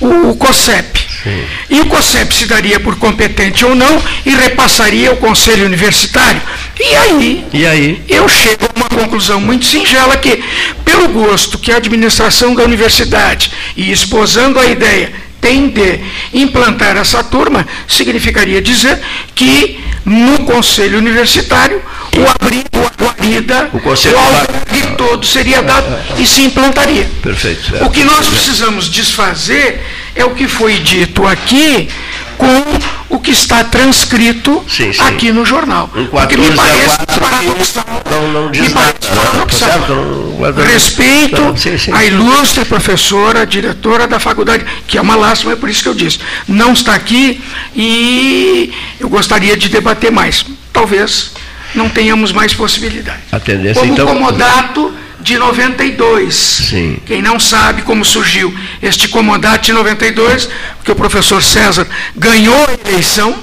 o, 0.00 0.30
o, 0.30 0.36
COSEP. 0.36 1.06
Sim. 1.22 1.44
E 1.70 1.80
o 1.80 1.86
COSEP 1.86 2.32
se 2.32 2.46
daria 2.46 2.78
por 2.78 2.96
competente 2.96 3.64
ou 3.64 3.74
não 3.74 4.02
e 4.24 4.30
repassaria 4.30 5.10
ao 5.10 5.16
Conselho 5.16 5.66
Universitário. 5.66 6.40
E 6.78 6.96
aí, 6.96 7.46
e 7.52 7.66
aí, 7.66 8.02
eu 8.08 8.28
chego 8.28 8.66
a 8.66 8.78
uma 8.78 8.88
conclusão 8.88 9.40
muito 9.40 9.66
singela 9.66 10.16
que, 10.16 10.42
pelo 10.84 11.08
gosto 11.08 11.58
que 11.58 11.72
a 11.72 11.76
administração 11.76 12.54
da 12.54 12.62
universidade, 12.62 13.50
e 13.76 13.90
esposando 13.90 14.60
a 14.60 14.66
ideia 14.66 15.12
tem 15.40 15.68
de 15.68 16.00
implantar 16.32 16.96
essa 16.96 17.22
turma, 17.22 17.66
significaria 17.86 18.60
dizer 18.60 19.00
que 19.34 19.80
no 20.04 20.44
Conselho 20.44 20.98
Universitário 20.98 21.82
o 22.16 22.28
abrigo, 22.28 22.66
a 22.74 23.04
guarida, 23.04 23.70
o, 23.72 23.80
conselho 23.80 24.16
o 24.16 24.20
albergue 24.20 24.96
todo 24.96 25.24
seria 25.26 25.62
dado 25.62 25.86
e 26.18 26.26
se 26.26 26.42
implantaria. 26.42 27.08
Perfeito. 27.22 27.76
É, 27.76 27.84
o 27.84 27.90
que 27.90 28.02
nós 28.04 28.26
precisamos 28.26 28.88
desfazer 28.88 29.80
é 30.14 30.24
o 30.24 30.30
que 30.30 30.48
foi 30.48 30.78
dito 30.78 31.26
aqui 31.26 31.88
com 32.36 32.87
o 33.08 33.18
que 33.18 33.30
está 33.30 33.64
transcrito 33.64 34.62
sim, 34.68 34.92
sim. 34.92 35.00
aqui 35.00 35.32
no 35.32 35.44
jornal. 35.44 35.90
Um 35.94 36.06
Porque 36.06 36.36
me 36.36 36.50
parece 36.52 36.98
paradoxal. 37.18 37.84
Não, 38.10 38.32
não 38.32 38.50
diz 38.50 38.72
nada. 38.72 38.94
Paradoxal. 39.14 39.88
Não, 39.88 40.52
Respeito 40.64 41.54
sim, 41.56 41.92
à 41.92 42.04
ilustre 42.04 42.64
professora, 42.64 43.46
diretora 43.46 44.06
da 44.06 44.18
faculdade, 44.20 44.64
que 44.86 44.98
é 44.98 45.00
uma 45.00 45.16
lástima, 45.16 45.52
é 45.52 45.56
por 45.56 45.68
isso 45.68 45.82
que 45.82 45.88
eu 45.88 45.94
disse. 45.94 46.18
Não 46.46 46.72
está 46.72 46.94
aqui 46.94 47.40
e 47.74 48.72
eu 49.00 49.08
gostaria 49.08 49.56
de 49.56 49.68
debater 49.68 50.12
mais. 50.12 50.44
Talvez 50.72 51.32
não 51.74 51.88
tenhamos 51.88 52.32
mais 52.32 52.54
possibilidade. 52.54 53.20
A 53.32 53.40
tendência, 53.40 53.80
Como 53.80 53.92
então... 53.92 54.06
comodato 54.06 54.94
de 55.20 55.36
92. 55.38 56.34
Sim. 56.34 56.98
Quem 57.04 57.20
não 57.20 57.38
sabe 57.40 57.82
como 57.82 58.04
surgiu 58.04 58.54
este 58.82 59.08
comodato 59.08 59.66
de 59.66 59.72
92, 59.72 60.48
porque 60.76 60.92
o 60.92 60.96
professor 60.96 61.42
César 61.42 61.86
ganhou 62.14 62.66
a 62.66 62.88
eleição 62.88 63.34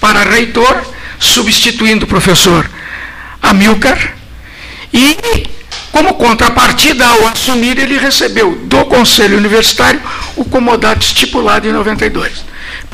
para 0.00 0.22
reitor, 0.22 0.82
substituindo 1.18 2.04
o 2.04 2.08
professor 2.08 2.68
Amilcar, 3.40 4.14
e 4.92 5.16
como 5.90 6.14
contrapartida 6.14 7.06
ao 7.06 7.28
assumir, 7.28 7.78
ele 7.78 7.96
recebeu 7.98 8.56
do 8.64 8.84
Conselho 8.86 9.38
Universitário 9.38 10.00
o 10.36 10.44
comodato 10.44 11.06
estipulado 11.06 11.68
em 11.68 11.72
92. 11.72 12.44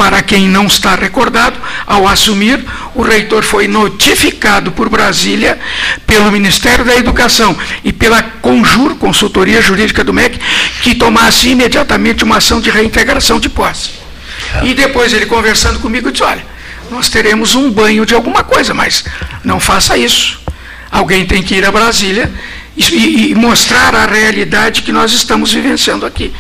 Para 0.00 0.22
quem 0.22 0.48
não 0.48 0.66
está 0.66 0.94
recordado, 0.94 1.60
ao 1.86 2.08
assumir, 2.08 2.64
o 2.94 3.02
reitor 3.02 3.42
foi 3.42 3.68
notificado 3.68 4.72
por 4.72 4.88
Brasília, 4.88 5.60
pelo 6.06 6.32
Ministério 6.32 6.86
da 6.86 6.96
Educação 6.96 7.54
e 7.84 7.92
pela 7.92 8.22
Conjur, 8.22 8.94
Consultoria 8.94 9.60
Jurídica 9.60 10.02
do 10.02 10.14
MEC, 10.14 10.40
que 10.80 10.94
tomasse 10.94 11.50
imediatamente 11.50 12.24
uma 12.24 12.38
ação 12.38 12.62
de 12.62 12.70
reintegração 12.70 13.38
de 13.38 13.50
posse. 13.50 13.90
E 14.62 14.72
depois 14.72 15.12
ele 15.12 15.26
conversando 15.26 15.78
comigo 15.80 16.10
disse: 16.10 16.24
olha, 16.24 16.46
nós 16.90 17.10
teremos 17.10 17.54
um 17.54 17.70
banho 17.70 18.06
de 18.06 18.14
alguma 18.14 18.42
coisa, 18.42 18.72
mas 18.72 19.04
não 19.44 19.60
faça 19.60 19.98
isso. 19.98 20.40
Alguém 20.90 21.26
tem 21.26 21.42
que 21.42 21.56
ir 21.56 21.66
a 21.66 21.70
Brasília 21.70 22.32
e, 22.74 23.32
e 23.32 23.34
mostrar 23.34 23.94
a 23.94 24.06
realidade 24.06 24.80
que 24.80 24.92
nós 24.92 25.12
estamos 25.12 25.52
vivenciando 25.52 26.06
aqui. 26.06 26.32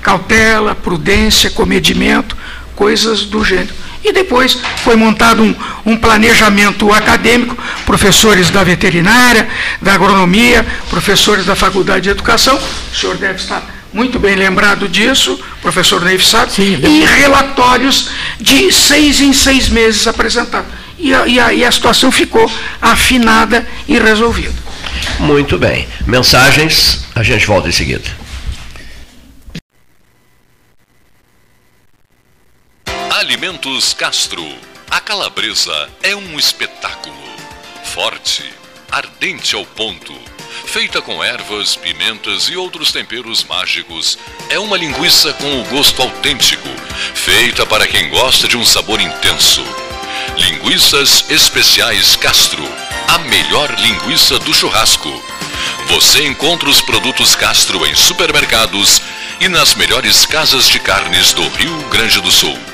Cautela, 0.00 0.74
prudência, 0.74 1.50
comedimento, 1.50 2.34
coisas 2.74 3.24
do 3.24 3.44
gênero. 3.44 3.74
E 4.02 4.12
depois 4.12 4.58
foi 4.82 4.96
montado 4.96 5.42
um, 5.42 5.54
um, 5.86 5.96
planejamento 5.96 6.92
acadêmico, 6.92 7.56
professores 7.86 8.50
da 8.50 8.62
veterinária, 8.62 9.48
da 9.80 9.94
agronomia, 9.94 10.64
professores 10.90 11.46
da 11.46 11.56
faculdade 11.56 12.02
de 12.02 12.10
educação, 12.10 12.58
o 12.92 12.94
senhor 12.94 13.16
deve 13.16 13.38
estar 13.40 13.74
muito 13.94 14.18
bem 14.18 14.34
lembrado 14.34 14.88
disso, 14.88 15.40
professor 15.62 16.02
Neif 16.02 16.26
sabe, 16.26 16.52
Sim, 16.52 16.80
e 16.82 17.04
relatórios 17.04 18.10
de 18.40 18.72
seis 18.72 19.20
em 19.20 19.32
seis 19.32 19.68
meses 19.68 20.06
apresentados. 20.08 20.68
E 20.98 21.14
a, 21.14 21.26
e, 21.26 21.38
a, 21.38 21.52
e 21.54 21.64
a 21.64 21.70
situação 21.70 22.10
ficou 22.10 22.50
afinada 22.82 23.66
e 23.86 23.96
resolvida. 23.98 24.54
Muito 25.20 25.56
bem. 25.58 25.86
Mensagens, 26.06 27.04
a 27.14 27.22
gente 27.22 27.46
volta 27.46 27.68
em 27.68 27.72
seguida. 27.72 28.23
Alimentos 33.34 33.92
Castro. 33.94 34.46
A 34.88 35.00
calabresa 35.00 35.88
é 36.04 36.14
um 36.14 36.38
espetáculo. 36.38 37.18
Forte, 37.82 38.48
ardente 38.92 39.56
ao 39.56 39.66
ponto. 39.66 40.14
Feita 40.66 41.02
com 41.02 41.22
ervas, 41.22 41.74
pimentas 41.74 42.44
e 42.44 42.56
outros 42.56 42.92
temperos 42.92 43.42
mágicos, 43.42 44.16
é 44.48 44.56
uma 44.56 44.76
linguiça 44.76 45.32
com 45.32 45.60
o 45.60 45.64
gosto 45.64 46.00
autêntico, 46.00 46.68
feita 47.12 47.66
para 47.66 47.88
quem 47.88 48.08
gosta 48.08 48.46
de 48.46 48.56
um 48.56 48.64
sabor 48.64 49.00
intenso. 49.00 49.64
Linguiças 50.38 51.28
Especiais 51.28 52.14
Castro, 52.14 52.62
a 53.08 53.18
melhor 53.18 53.68
linguiça 53.80 54.38
do 54.38 54.54
churrasco. 54.54 55.10
Você 55.88 56.24
encontra 56.24 56.68
os 56.68 56.80
produtos 56.82 57.34
Castro 57.34 57.84
em 57.84 57.96
supermercados 57.96 59.02
e 59.40 59.48
nas 59.48 59.74
melhores 59.74 60.24
casas 60.24 60.68
de 60.68 60.78
carnes 60.78 61.32
do 61.32 61.42
Rio 61.48 61.76
Grande 61.88 62.20
do 62.20 62.30
Sul. 62.30 62.73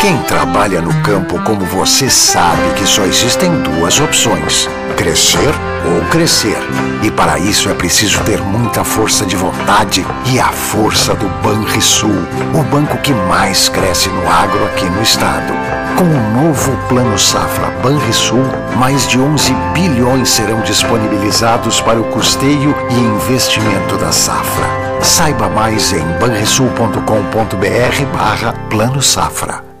Quem 0.00 0.18
trabalha 0.22 0.80
no 0.80 0.92
campo 1.02 1.38
como 1.44 1.64
você 1.64 2.10
sabe 2.10 2.74
que 2.76 2.84
só 2.84 3.04
existem 3.04 3.54
duas 3.62 4.00
opções: 4.00 4.68
crescer 4.96 5.54
ou 5.84 6.00
crescer. 6.10 6.58
E 7.02 7.10
para 7.10 7.38
isso 7.38 7.68
é 7.68 7.74
preciso 7.74 8.20
ter 8.24 8.40
muita 8.42 8.82
força 8.82 9.24
de 9.24 9.36
vontade 9.36 10.04
e 10.26 10.40
a 10.40 10.48
força 10.48 11.14
do 11.14 11.28
Banrisul, 11.40 12.26
o 12.52 12.62
banco 12.64 12.98
que 12.98 13.12
mais 13.12 13.68
cresce 13.68 14.08
no 14.08 14.28
agro 14.28 14.64
aqui 14.66 14.86
no 14.86 15.02
estado. 15.02 15.52
Com 15.96 16.04
o 16.04 16.42
novo 16.42 16.76
Plano 16.88 17.16
Safra 17.16 17.68
Banrisul, 17.82 18.44
mais 18.76 19.06
de 19.06 19.20
11 19.20 19.54
bilhões 19.72 20.28
serão 20.30 20.60
disponibilizados 20.62 21.80
para 21.80 22.00
o 22.00 22.04
custeio 22.04 22.74
e 22.90 22.94
investimento 22.94 23.96
da 23.98 24.10
safra. 24.10 24.66
Saiba 25.00 25.48
mais 25.48 25.92
em 25.92 26.04
banrisul.com.br 26.18 28.16
barra 28.16 28.52
Plano 28.68 29.00
Safra. 29.00 29.71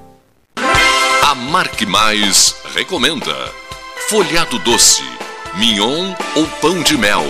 A 1.32 1.34
Marque 1.34 1.86
Mais 1.86 2.54
recomenda 2.74 3.34
folhado 4.10 4.58
doce, 4.58 5.02
mignon 5.54 6.14
ou 6.34 6.46
pão 6.60 6.82
de 6.82 6.94
mel. 6.98 7.24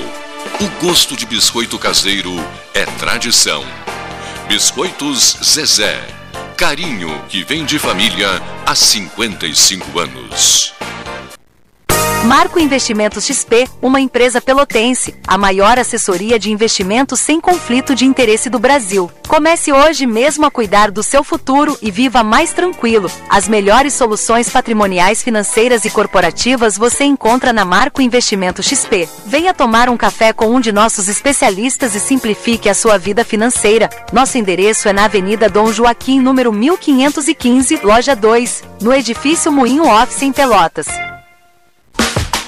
O 0.60 0.84
gosto 0.84 1.16
de 1.16 1.24
biscoito 1.24 1.78
caseiro 1.78 2.34
é 2.74 2.84
tradição. 2.84 3.64
Biscoitos 4.48 5.38
Zezé. 5.44 6.04
Carinho 6.56 7.16
que 7.28 7.44
vem 7.44 7.64
de 7.64 7.78
família 7.78 8.42
há 8.66 8.74
55 8.74 10.00
anos. 10.00 10.74
Marco 12.24 12.60
Investimentos 12.60 13.24
XP, 13.26 13.68
uma 13.82 14.00
empresa 14.00 14.40
pelotense, 14.40 15.12
a 15.26 15.36
maior 15.36 15.76
assessoria 15.76 16.38
de 16.38 16.52
investimentos 16.52 17.18
sem 17.18 17.40
conflito 17.40 17.96
de 17.96 18.04
interesse 18.04 18.48
do 18.48 18.60
Brasil. 18.60 19.10
Comece 19.26 19.72
hoje 19.72 20.06
mesmo 20.06 20.46
a 20.46 20.50
cuidar 20.50 20.92
do 20.92 21.02
seu 21.02 21.24
futuro 21.24 21.76
e 21.82 21.90
viva 21.90 22.22
mais 22.22 22.52
tranquilo. 22.52 23.10
As 23.28 23.48
melhores 23.48 23.94
soluções 23.94 24.48
patrimoniais, 24.48 25.20
financeiras 25.20 25.84
e 25.84 25.90
corporativas 25.90 26.78
você 26.78 27.02
encontra 27.02 27.52
na 27.52 27.64
Marco 27.64 28.00
Investimento 28.00 28.62
XP. 28.62 29.08
Venha 29.26 29.52
tomar 29.52 29.88
um 29.88 29.96
café 29.96 30.32
com 30.32 30.46
um 30.46 30.60
de 30.60 30.70
nossos 30.70 31.08
especialistas 31.08 31.96
e 31.96 32.00
simplifique 32.00 32.68
a 32.68 32.74
sua 32.74 32.98
vida 32.98 33.24
financeira. 33.24 33.90
Nosso 34.12 34.38
endereço 34.38 34.88
é 34.88 34.92
na 34.92 35.06
Avenida 35.06 35.48
Dom 35.48 35.72
Joaquim, 35.72 36.20
número 36.20 36.52
1515, 36.52 37.80
loja 37.82 38.14
2, 38.14 38.62
no 38.80 38.94
edifício 38.94 39.50
Moinho 39.50 39.88
Office 39.88 40.22
em 40.22 40.32
Pelotas. 40.32 40.86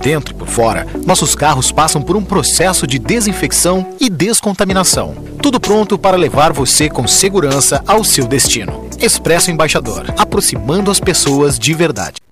Dentro 0.00 0.34
e 0.34 0.36
por 0.36 0.48
fora, 0.48 0.86
nossos 1.04 1.34
carros 1.34 1.72
passam 1.72 2.00
por 2.00 2.16
um 2.16 2.24
processo 2.24 2.86
de 2.86 2.98
desinfecção 2.98 3.94
e 4.00 4.08
descontaminação. 4.08 5.14
Tudo 5.42 5.60
pronto 5.60 5.98
para 5.98 6.16
levar 6.16 6.52
você 6.52 6.88
com 6.88 7.06
segurança 7.06 7.82
ao 7.86 8.04
seu 8.04 8.26
destino. 8.26 8.88
Expresso 9.00 9.50
Embaixador, 9.50 10.12
aproximando 10.16 10.90
as 10.90 11.00
pessoas 11.00 11.58
de 11.58 11.74
verdade. 11.74 12.16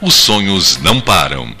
os 0.00 0.14
sonhos 0.14 0.78
não 0.78 1.00
param. 1.00 1.54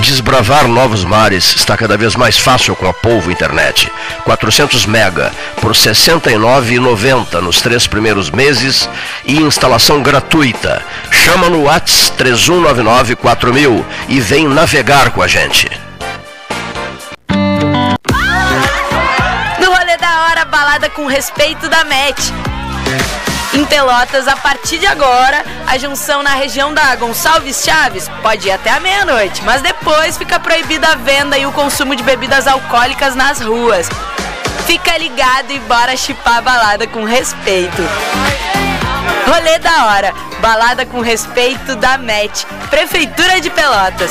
Desbravar 0.00 0.68
novos 0.68 1.06
mares 1.06 1.56
está 1.56 1.74
cada 1.74 1.96
vez 1.96 2.14
mais 2.14 2.36
fácil 2.36 2.76
com 2.76 2.86
a 2.86 2.92
Polvo 2.92 3.30
Internet. 3.30 3.90
400 4.24 4.84
mega 4.84 5.32
por 5.62 5.72
R$ 5.72 5.78
69,90 5.78 7.40
nos 7.40 7.62
três 7.62 7.86
primeiros 7.86 8.30
meses 8.30 8.86
e 9.24 9.40
instalação 9.40 10.02
gratuita. 10.02 10.84
Chama 11.10 11.48
no 11.48 11.62
Whats 11.62 12.12
31994000 12.18 13.82
e 14.08 14.20
vem 14.20 14.46
navegar 14.46 15.12
com 15.12 15.22
a 15.22 15.26
gente. 15.26 15.85
Balada 20.66 20.90
com 20.90 21.06
respeito 21.06 21.68
da 21.68 21.84
MET. 21.84 22.20
Em 23.54 23.64
Pelotas, 23.66 24.26
a 24.26 24.34
partir 24.34 24.78
de 24.78 24.86
agora, 24.86 25.44
a 25.64 25.78
junção 25.78 26.24
na 26.24 26.30
região 26.30 26.74
da 26.74 26.96
Gonçalves 26.96 27.62
Chaves 27.64 28.10
pode 28.20 28.48
ir 28.48 28.50
até 28.50 28.70
a 28.70 28.80
meia-noite, 28.80 29.44
mas 29.44 29.62
depois 29.62 30.18
fica 30.18 30.40
proibida 30.40 30.88
a 30.88 30.96
venda 30.96 31.38
e 31.38 31.46
o 31.46 31.52
consumo 31.52 31.94
de 31.94 32.02
bebidas 32.02 32.48
alcoólicas 32.48 33.14
nas 33.14 33.40
ruas. 33.40 33.88
Fica 34.66 34.98
ligado 34.98 35.52
e 35.52 35.60
bora 35.60 35.96
chipar 35.96 36.38
a 36.38 36.42
balada 36.42 36.84
com 36.88 37.04
respeito. 37.04 37.82
Rolê 39.24 39.60
da 39.60 39.86
hora, 39.86 40.12
balada 40.40 40.84
com 40.84 41.00
respeito 41.00 41.76
da 41.76 41.96
MET, 41.96 42.44
Prefeitura 42.70 43.40
de 43.40 43.50
Pelotas. 43.50 44.10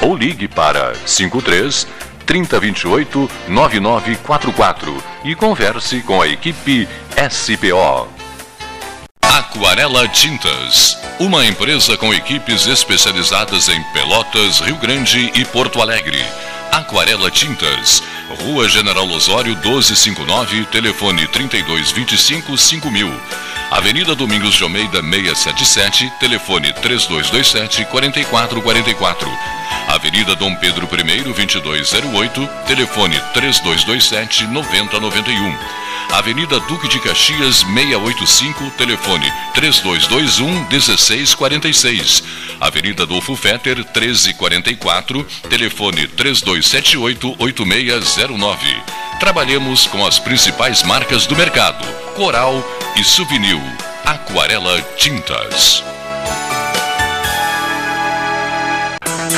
ou 0.00 0.16
ligue 0.16 0.48
para 0.48 0.94
53 1.06 1.86
3028 2.26 3.30
9944 3.48 5.02
e 5.24 5.34
converse 5.34 6.02
com 6.02 6.20
a 6.20 6.28
equipe 6.28 6.86
SPO. 7.30 8.08
Aquarela 9.22 10.06
Tintas, 10.08 10.98
uma 11.18 11.44
empresa 11.46 11.96
com 11.96 12.12
equipes 12.12 12.66
especializadas 12.66 13.68
em 13.68 13.82
Pelotas, 13.92 14.60
Rio 14.60 14.76
Grande 14.76 15.32
e 15.34 15.44
Porto 15.44 15.80
Alegre. 15.80 16.22
Aquarela 16.70 17.30
Tintas, 17.30 18.02
Rua 18.42 18.68
General 18.68 19.08
Osório 19.08 19.52
1259, 19.56 20.66
telefone 20.66 21.26
3225 21.28 22.56
5000. 22.56 23.20
Avenida 23.70 24.14
Domingos 24.14 24.54
de 24.54 24.62
Almeida 24.62 25.02
677, 25.02 26.12
telefone 26.20 26.72
3227 26.74 27.84
4444. 27.86 29.57
Avenida 29.98 30.36
Dom 30.36 30.54
Pedro 30.54 30.86
I 30.86 31.22
2208, 31.24 32.48
telefone 32.68 33.20
3227 33.34 34.46
9091. 34.46 35.58
Avenida 36.12 36.60
Duque 36.60 36.86
de 36.86 37.00
Caxias 37.00 37.64
685, 37.64 38.70
telefone 38.78 39.28
3221 39.54 40.68
1646. 40.68 42.22
Avenida 42.60 43.02
Adolfo 43.02 43.34
Fetter 43.34 43.78
1344, 43.78 45.24
telefone 45.50 46.06
3278 46.06 47.34
8609. 47.36 48.82
Trabalhamos 49.18 49.88
com 49.88 50.06
as 50.06 50.20
principais 50.20 50.84
marcas 50.84 51.26
do 51.26 51.34
mercado: 51.34 51.84
Coral 52.14 52.62
e 52.94 53.02
Souvenir. 53.02 53.60
Aquarela 54.04 54.80
Tintas. 54.96 55.82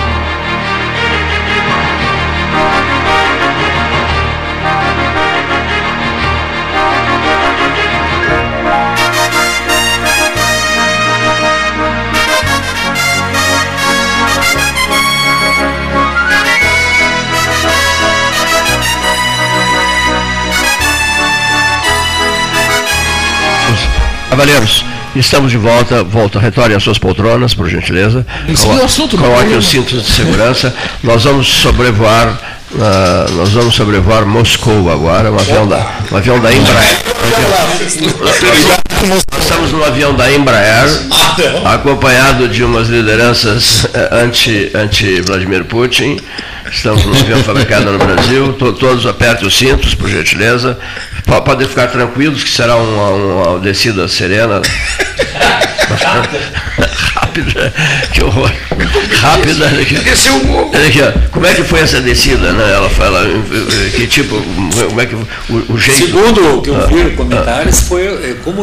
Cavaleiros, 24.31 24.85
estamos 25.13 25.51
de 25.51 25.57
volta. 25.57 26.05
Volta, 26.05 26.39
retorne 26.39 26.73
às 26.73 26.81
suas 26.81 26.97
poltronas, 26.97 27.53
por 27.53 27.69
gentileza. 27.69 28.25
Colo 28.63 28.81
assunto, 28.81 29.17
Coloque 29.17 29.53
os 29.55 29.67
cintos 29.67 30.05
de 30.05 30.09
segurança. 30.09 30.73
nós 31.03 31.25
vamos 31.25 31.47
sobrevoar. 31.47 32.39
Uh, 32.71 33.29
nós 33.35 33.49
vamos 33.49 33.75
sobrevoar 33.75 34.25
Moscou 34.25 34.89
agora, 34.89 35.29
um 35.29 35.37
avião 35.37 35.67
da, 35.67 35.85
um 36.09 36.15
avião 36.15 36.39
da 36.39 36.53
Embraer. 36.53 36.97
Nós 39.09 39.21
estamos 39.37 39.73
no 39.73 39.83
avião 39.83 40.15
da 40.15 40.31
Embraer, 40.31 40.87
acompanhado 41.65 42.47
de 42.47 42.63
umas 42.63 42.87
lideranças 42.87 43.85
anti, 44.11 44.71
anti 44.73 45.19
Vladimir 45.19 45.65
Putin. 45.65 46.17
Estamos 46.71 47.03
no 47.03 47.13
avião 47.13 47.43
fabricado 47.43 47.91
no 47.91 47.97
Brasil. 47.97 48.53
Todos 48.53 49.05
apertem 49.05 49.45
os 49.45 49.57
cintos, 49.57 49.93
por 49.93 50.07
gentileza. 50.07 50.79
Podem 51.45 51.67
ficar 51.67 51.87
tranquilos 51.87 52.43
que 52.43 52.49
será 52.49 52.75
uma, 52.75 53.09
uma 53.09 53.59
descida 53.59 54.07
serena. 54.07 54.61
Rápida. 57.13 57.73
Que 58.13 58.23
horror. 58.23 58.51
Rápida. 59.19 59.67
Desceu 60.03 60.35
o 60.35 60.45
morro. 60.45 60.71
Como 61.31 61.45
é 61.45 61.53
que 61.53 61.63
foi 61.63 61.81
essa 61.81 61.99
descida? 62.01 62.51
Né? 62.53 62.73
Ela 62.73 62.89
fala, 62.89 63.25
que 63.95 64.07
tipo, 64.07 64.35
como 64.87 65.01
é 65.01 65.05
que 65.05 65.15
o, 65.15 65.25
o 65.69 65.77
jeito. 65.77 66.05
Segundo 66.05 66.57
o 66.57 66.61
que 66.61 66.69
eu 66.69 66.87
vi 66.87 67.01
ah, 67.01 67.15
comentários, 67.15 67.81
foi 67.81 68.05
eh, 68.05 68.35
como 68.43 68.61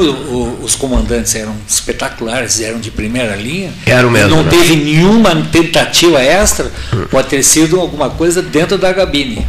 os 0.63 0.75
comandantes 0.75 1.35
eram 1.35 1.55
espetaculares, 1.67 2.61
eram 2.61 2.79
de 2.79 2.91
primeira 2.91 3.37
linha. 3.37 3.73
Era 3.87 4.09
mesmo. 4.09 4.31
Não 4.37 4.43
né? 4.43 4.51
teve 4.51 4.77
nenhuma 4.77 5.35
tentativa 5.53 6.23
extra, 6.23 6.71
pode 7.11 7.29
ter 7.29 7.43
sido 7.43 7.81
alguma 7.81 8.11
coisa 8.11 8.43
dentro 8.43 8.79
da 8.79 8.93
cabine. 8.93 9.47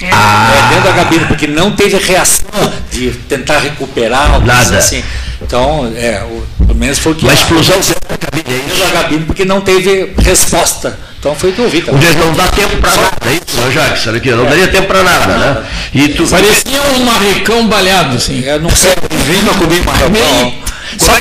É. 0.00 0.10
Ah. 0.12 0.52
É, 0.54 0.74
dentro 0.74 0.90
da 0.90 1.04
cabine, 1.04 1.24
porque 1.26 1.46
não 1.46 1.70
teve 1.72 1.96
reação 1.96 2.72
de 2.90 3.10
tentar 3.28 3.58
recuperar. 3.58 4.40
Nada. 4.44 4.78
Assim. 4.78 5.02
Então, 5.40 5.92
é, 5.96 6.22
o, 6.22 6.64
pelo 6.64 6.78
menos 6.78 6.98
foi 6.98 7.12
o 7.12 7.14
que. 7.14 7.24
Uma 7.24 7.34
explosão 7.34 7.76
dentro 7.76 8.08
da 8.08 8.16
cabine, 8.16 8.44
é 8.54 8.58
Dentro 8.58 8.78
da 8.78 8.90
cabine, 8.90 9.24
porque 9.24 9.44
não 9.44 9.60
teve 9.60 9.83
resposta. 10.18 10.98
Então 11.18 11.34
foi 11.34 11.50
o 11.50 11.52
que 11.54 11.60
eu 11.60 11.68
vi 11.68 11.80
também. 11.80 12.14
Não 12.16 12.32
dá 12.34 12.48
tempo 12.48 12.76
para 12.76 12.90
nada, 12.90 13.30
é 13.30 13.32
isso, 13.34 13.56
não, 13.56 13.72
Jacques? 13.72 14.02
Sabe 14.02 14.20
que 14.20 14.30
não 14.30 14.44
daria 14.44 14.68
tempo 14.68 14.86
para 14.88 15.02
nada, 15.02 15.36
né? 15.38 15.64
E 15.94 16.08
tu... 16.08 16.26
Parecia 16.26 16.82
um 16.96 17.04
marrecão 17.04 17.66
balhado, 17.66 18.16
assim. 18.16 18.42
Eu 18.44 18.60
não 18.60 18.70
sei, 18.70 18.92
vim 19.26 19.42
para 19.44 19.54
comer 19.54 19.82
marrecão. 19.84 20.54
Só 20.98 21.12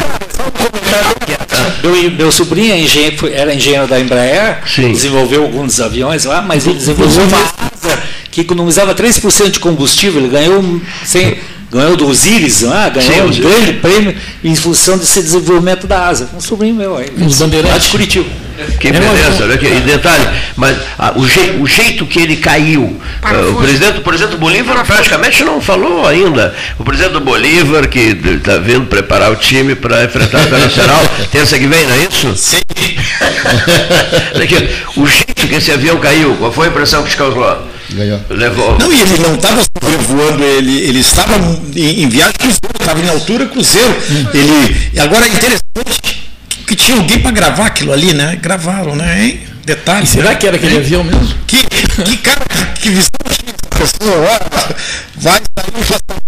meu, 1.81 2.11
meu 2.11 2.31
sobrinho 2.31 2.73
é 2.73 2.79
engenheiro, 2.79 3.31
era 3.33 3.53
engenheiro 3.53 3.87
da 3.87 3.99
Embraer, 3.99 4.59
Sim. 4.67 4.91
desenvolveu 4.91 5.43
alguns 5.43 5.79
aviões 5.79 6.25
lá, 6.25 6.41
mas 6.41 6.65
ele 6.65 6.75
desenvolveu 6.75 7.23
uma 7.23 7.37
asa 7.37 8.03
que 8.31 8.41
economizava 8.41 8.95
3% 8.95 9.51
de 9.51 9.59
combustível, 9.59 10.21
ele 10.21 10.29
ganhou 10.29 10.81
sem, 11.05 11.37
ganhou 11.73 11.97
do 11.97 12.07
Osiris, 12.07 12.63
é? 12.63 12.91
ganhou 12.91 13.33
Sim, 13.33 13.39
um 13.39 13.49
grande 13.49 13.73
prêmio 13.73 14.15
em 14.43 14.55
função 14.55 14.97
desse 14.97 15.21
desenvolvimento 15.21 15.87
da 15.87 16.07
asa. 16.07 16.29
Um 16.35 16.39
sobrinho 16.39 16.75
meu 16.75 16.95
aí. 16.95 17.11
Os 17.25 17.39
bandeirantes. 17.39 17.85
de 17.85 17.89
Curitiba. 17.89 18.29
Que 18.79 18.91
beleza, 18.91 19.43
olha 19.43 19.55
aqui. 19.55 19.65
E 19.65 19.79
detalhe, 19.79 20.23
mas 20.55 20.77
ah, 20.99 21.13
o, 21.15 21.27
je, 21.27 21.39
o, 21.59 21.65
jeito 21.65 22.05
que 22.05 22.19
ele 22.19 22.35
caiu, 22.35 22.83
uh, 22.83 23.51
o 23.51 23.55
presidente, 23.55 23.97
o 23.97 24.01
presidente 24.01 24.37
Bolívar 24.37 24.85
praticamente 24.85 25.43
não 25.43 25.59
falou 25.59 26.07
ainda. 26.07 26.53
O 26.77 26.83
presidente 26.83 27.13
do 27.13 27.19
Bolívar, 27.19 27.87
que 27.87 27.99
está 27.99 28.57
vindo 28.57 28.85
preparar 28.85 29.31
o 29.31 29.35
time 29.35 29.73
para 29.73 30.03
enfrentar 30.03 30.37
o 30.37 30.41
Internacional, 30.43 31.01
terça 31.31 31.57
que 31.57 31.65
vem, 31.65 31.83
não 31.87 31.95
é 31.95 32.07
isso? 32.07 32.35
Sim. 32.35 32.57
o 34.97 35.07
jeito 35.07 35.47
que 35.47 35.55
esse 35.55 35.71
avião 35.71 35.97
caiu, 35.97 36.35
qual 36.35 36.51
foi 36.51 36.67
a 36.67 36.69
impressão 36.69 37.03
que 37.03 37.09
te 37.09 37.17
causou? 37.17 37.72
Ganhou. 37.93 38.19
Levou. 38.29 38.77
Não, 38.79 38.91
e 38.91 39.01
ele 39.01 39.17
não 39.19 39.35
estava 39.35 39.61
voando, 40.07 40.43
ele, 40.43 40.77
ele 40.81 40.99
estava 40.99 41.35
em, 41.75 42.03
em 42.03 42.09
viagem 42.09 42.33
cruzeiro, 42.33 42.73
estava 42.79 42.99
em 42.99 43.09
altura 43.09 43.45
cruzeiro. 43.45 43.95
Hum. 44.11 44.25
Ele, 44.33 44.99
agora 44.99 45.25
é 45.25 45.29
interessante 45.29 46.23
que 46.67 46.75
tinha 46.75 46.97
alguém 46.97 47.19
para 47.19 47.31
gravar 47.31 47.67
aquilo 47.67 47.93
ali, 47.93 48.13
né? 48.13 48.37
Gravaram, 48.41 48.95
né? 48.95 49.25
Hein? 49.25 49.39
Detalhe. 49.65 50.03
E 50.05 50.07
será 50.07 50.29
né? 50.29 50.35
que 50.35 50.47
era 50.47 50.57
aquele 50.57 50.77
avião 50.77 51.03
mesmo? 51.03 51.27
Que, 51.47 51.57
que 51.67 52.17
cara, 52.17 52.45
que 52.75 52.89
visão 52.89 53.09
pessoa, 53.83 54.39
vai 55.15 55.41
sair 55.57 55.73
um 55.75 56.22